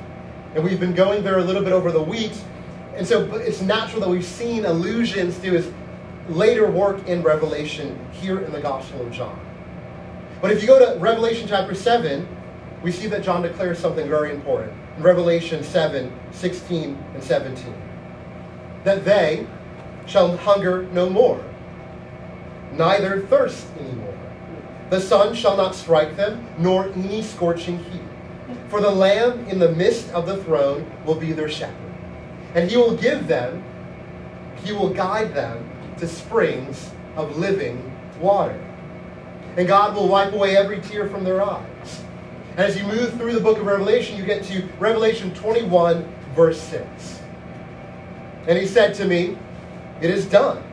And 0.54 0.64
we've 0.64 0.80
been 0.80 0.94
going 0.94 1.22
there 1.22 1.38
a 1.38 1.44
little 1.44 1.62
bit 1.62 1.72
over 1.72 1.92
the 1.92 2.02
weeks. 2.02 2.42
And 2.94 3.06
so 3.06 3.32
it's 3.34 3.60
natural 3.60 4.00
that 4.00 4.08
we've 4.08 4.24
seen 4.24 4.64
allusions 4.64 5.38
to 5.38 5.50
his 5.52 5.70
later 6.28 6.70
work 6.70 7.06
in 7.06 7.22
Revelation 7.22 7.98
here 8.12 8.40
in 8.40 8.52
the 8.52 8.60
Gospel 8.60 9.06
of 9.06 9.12
John. 9.12 9.38
But 10.40 10.52
if 10.52 10.62
you 10.62 10.68
go 10.68 10.78
to 10.78 10.98
Revelation 10.98 11.46
chapter 11.48 11.74
7, 11.74 12.26
we 12.82 12.92
see 12.92 13.08
that 13.08 13.22
John 13.22 13.42
declares 13.42 13.78
something 13.78 14.08
very 14.08 14.32
important. 14.32 14.72
Revelation 14.98 15.62
7, 15.62 16.12
16 16.32 17.04
and 17.14 17.22
17. 17.22 17.74
That 18.84 19.04
they 19.04 19.46
shall 20.06 20.36
hunger 20.36 20.84
no 20.92 21.08
more, 21.08 21.44
neither 22.72 23.20
thirst 23.22 23.66
anymore. 23.78 24.18
The 24.90 25.00
sun 25.00 25.34
shall 25.34 25.56
not 25.56 25.74
strike 25.74 26.16
them, 26.16 26.46
nor 26.58 26.88
any 26.88 27.22
scorching 27.22 27.78
heat. 27.84 28.02
For 28.68 28.80
the 28.80 28.90
Lamb 28.90 29.46
in 29.46 29.58
the 29.58 29.72
midst 29.72 30.10
of 30.12 30.26
the 30.26 30.42
throne 30.44 30.90
will 31.04 31.14
be 31.14 31.32
their 31.32 31.48
shepherd. 31.48 31.92
And 32.54 32.70
he 32.70 32.76
will 32.76 32.96
give 32.96 33.28
them, 33.28 33.62
he 34.64 34.72
will 34.72 34.88
guide 34.88 35.34
them 35.34 35.70
to 35.98 36.08
springs 36.08 36.90
of 37.16 37.36
living 37.36 37.92
water. 38.20 38.58
And 39.56 39.68
God 39.68 39.94
will 39.94 40.08
wipe 40.08 40.32
away 40.32 40.56
every 40.56 40.80
tear 40.80 41.08
from 41.08 41.24
their 41.24 41.42
eyes. 41.42 42.02
As 42.58 42.76
you 42.76 42.82
move 42.88 43.14
through 43.14 43.34
the 43.34 43.40
book 43.40 43.58
of 43.58 43.66
Revelation, 43.66 44.18
you 44.18 44.24
get 44.24 44.42
to 44.46 44.68
Revelation 44.80 45.32
21, 45.32 46.04
verse 46.34 46.60
6. 46.60 47.22
And 48.48 48.58
he 48.58 48.66
said 48.66 48.94
to 48.94 49.04
me, 49.04 49.38
It 50.00 50.10
is 50.10 50.26
done. 50.26 50.64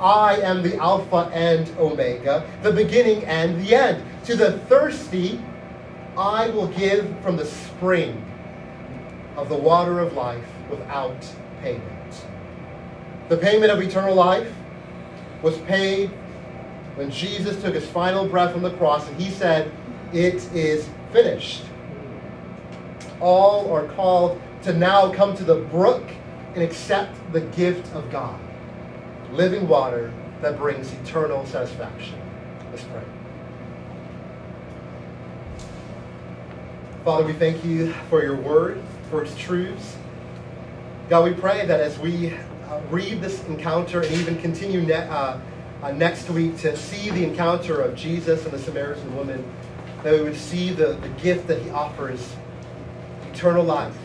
I 0.00 0.36
am 0.36 0.62
the 0.62 0.78
Alpha 0.78 1.30
and 1.34 1.68
Omega, 1.78 2.48
the 2.62 2.72
beginning 2.72 3.26
and 3.26 3.62
the 3.62 3.74
end. 3.74 4.02
To 4.24 4.36
the 4.36 4.52
thirsty, 4.60 5.38
I 6.16 6.48
will 6.48 6.68
give 6.68 7.14
from 7.20 7.36
the 7.36 7.44
spring 7.44 8.24
of 9.36 9.50
the 9.50 9.56
water 9.56 10.00
of 10.00 10.14
life 10.14 10.48
without 10.70 11.30
payment. 11.60 12.24
The 13.28 13.36
payment 13.36 13.70
of 13.70 13.82
eternal 13.82 14.14
life 14.14 14.50
was 15.42 15.58
paid 15.58 16.08
when 16.94 17.10
Jesus 17.10 17.60
took 17.60 17.74
his 17.74 17.86
final 17.86 18.26
breath 18.26 18.54
on 18.54 18.62
the 18.62 18.72
cross 18.78 19.06
and 19.06 19.20
he 19.20 19.30
said, 19.30 19.70
It 20.14 20.36
is 20.54 20.88
finished. 21.12 21.64
All 23.20 23.72
are 23.72 23.86
called 23.88 24.40
to 24.62 24.72
now 24.72 25.12
come 25.12 25.36
to 25.36 25.44
the 25.44 25.56
brook 25.56 26.04
and 26.54 26.62
accept 26.62 27.16
the 27.32 27.40
gift 27.40 27.94
of 27.94 28.10
God 28.10 28.38
living 29.32 29.68
water 29.68 30.12
that 30.40 30.56
brings 30.58 30.92
eternal 30.92 31.44
satisfaction. 31.46 32.18
Let's 32.70 32.84
pray. 32.84 33.02
Father, 37.04 37.24
we 37.24 37.32
thank 37.32 37.64
you 37.64 37.92
for 38.10 38.22
your 38.22 38.36
word, 38.36 38.80
for 39.10 39.22
its 39.22 39.34
truths. 39.36 39.96
God, 41.08 41.24
we 41.24 41.32
pray 41.32 41.64
that 41.66 41.80
as 41.80 41.98
we 41.98 42.34
uh, 42.68 42.80
read 42.90 43.20
this 43.20 43.42
encounter 43.44 44.02
and 44.02 44.12
even 44.14 44.38
continue 44.40 44.82
ne- 44.82 44.94
uh, 44.94 45.38
uh, 45.82 45.92
next 45.92 46.28
week 46.28 46.58
to 46.58 46.76
see 46.76 47.10
the 47.10 47.24
encounter 47.24 47.80
of 47.80 47.94
Jesus 47.94 48.44
and 48.44 48.52
the 48.52 48.58
Samaritan 48.58 49.16
woman, 49.16 49.44
that 50.02 50.12
we 50.12 50.22
would 50.22 50.36
see 50.36 50.72
the, 50.72 50.94
the 50.94 51.08
gift 51.20 51.48
that 51.48 51.60
he 51.60 51.70
offers 51.70 52.34
eternal 53.32 53.64
life. 53.64 53.96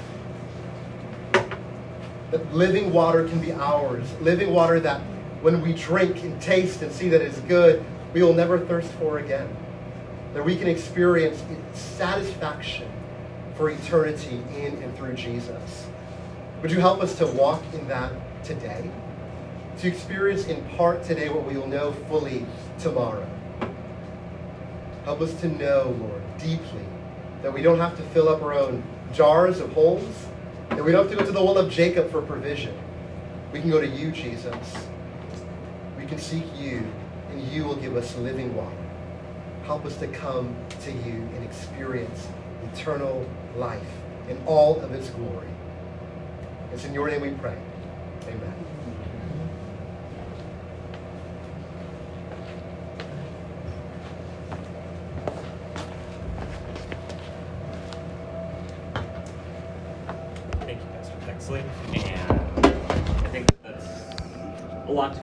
That 2.32 2.54
living 2.54 2.92
water 2.92 3.28
can 3.28 3.40
be 3.40 3.52
ours. 3.52 4.12
Living 4.22 4.54
water 4.54 4.80
that 4.80 5.02
when 5.42 5.62
we 5.62 5.74
drink 5.74 6.24
and 6.24 6.42
taste 6.42 6.82
and 6.82 6.92
see 6.92 7.10
that 7.10 7.22
it's 7.22 7.40
good, 7.42 7.86
we 8.14 8.24
will 8.24 8.34
never 8.34 8.60
thirst 8.60 8.92
for 8.94 9.20
again. 9.20 9.56
That 10.34 10.44
we 10.44 10.56
can 10.56 10.68
experience 10.68 11.44
satisfaction 11.74 12.90
for 13.56 13.70
eternity 13.70 14.42
in 14.58 14.82
and 14.82 14.96
through 14.98 15.14
Jesus. 15.14 15.88
Would 16.62 16.72
you 16.72 16.80
help 16.80 17.02
us 17.02 17.18
to 17.18 17.28
walk 17.28 17.62
in 17.74 17.88
that 17.88 18.12
today? 18.44 18.90
To 19.80 19.88
experience 19.88 20.48
in 20.48 20.64
part 20.70 21.04
today 21.04 21.30
what 21.30 21.46
we 21.46 21.58
will 21.58 21.68
know 21.68 21.92
fully 22.08 22.46
tomorrow. 22.80 23.28
Help 25.04 25.22
us 25.22 25.34
to 25.42 25.50
know, 25.50 25.96
Lord, 26.00 26.22
deeply 26.38 26.86
that 27.42 27.54
we 27.54 27.62
don't 27.62 27.80
have 27.80 27.98
to 27.98 28.04
fill 28.04 28.30
up 28.30 28.42
our 28.42 28.54
own 28.54 28.82
jars 29.12 29.60
of 29.60 29.72
holes, 29.74 30.28
that 30.70 30.84
we 30.84 30.94
don't 30.94 31.08
have 31.08 31.12
to 31.12 31.18
go 31.18 31.26
to 31.26 31.32
the 31.32 31.44
well 31.44 31.58
of 31.58 31.70
Jacob 31.70 32.10
for 32.10 32.22
provision. 32.22 32.74
We 33.52 33.60
can 33.60 33.70
go 33.70 33.82
to 33.82 33.88
you, 33.88 34.12
Jesus. 34.12 34.56
We 35.98 36.06
can 36.06 36.18
seek 36.18 36.46
you, 36.58 36.88
and 37.30 37.42
you 37.50 37.66
will 37.66 37.76
give 37.76 37.98
us 37.98 38.16
living 38.18 38.56
water. 38.56 38.76
Help 39.66 39.86
us 39.86 39.98
to 39.98 40.08
come 40.08 40.56
to 40.82 40.92
you 40.92 41.30
and 41.36 41.44
experience 41.44 42.28
eternal 42.74 43.30
life 43.58 43.82
in 44.30 44.42
all 44.46 44.80
of 44.82 44.94
its 44.94 45.10
glory. 45.10 45.48
It's 46.72 46.86
in 46.86 46.94
your 46.94 47.10
name 47.10 47.22
we 47.22 47.32
pray. 47.32 47.58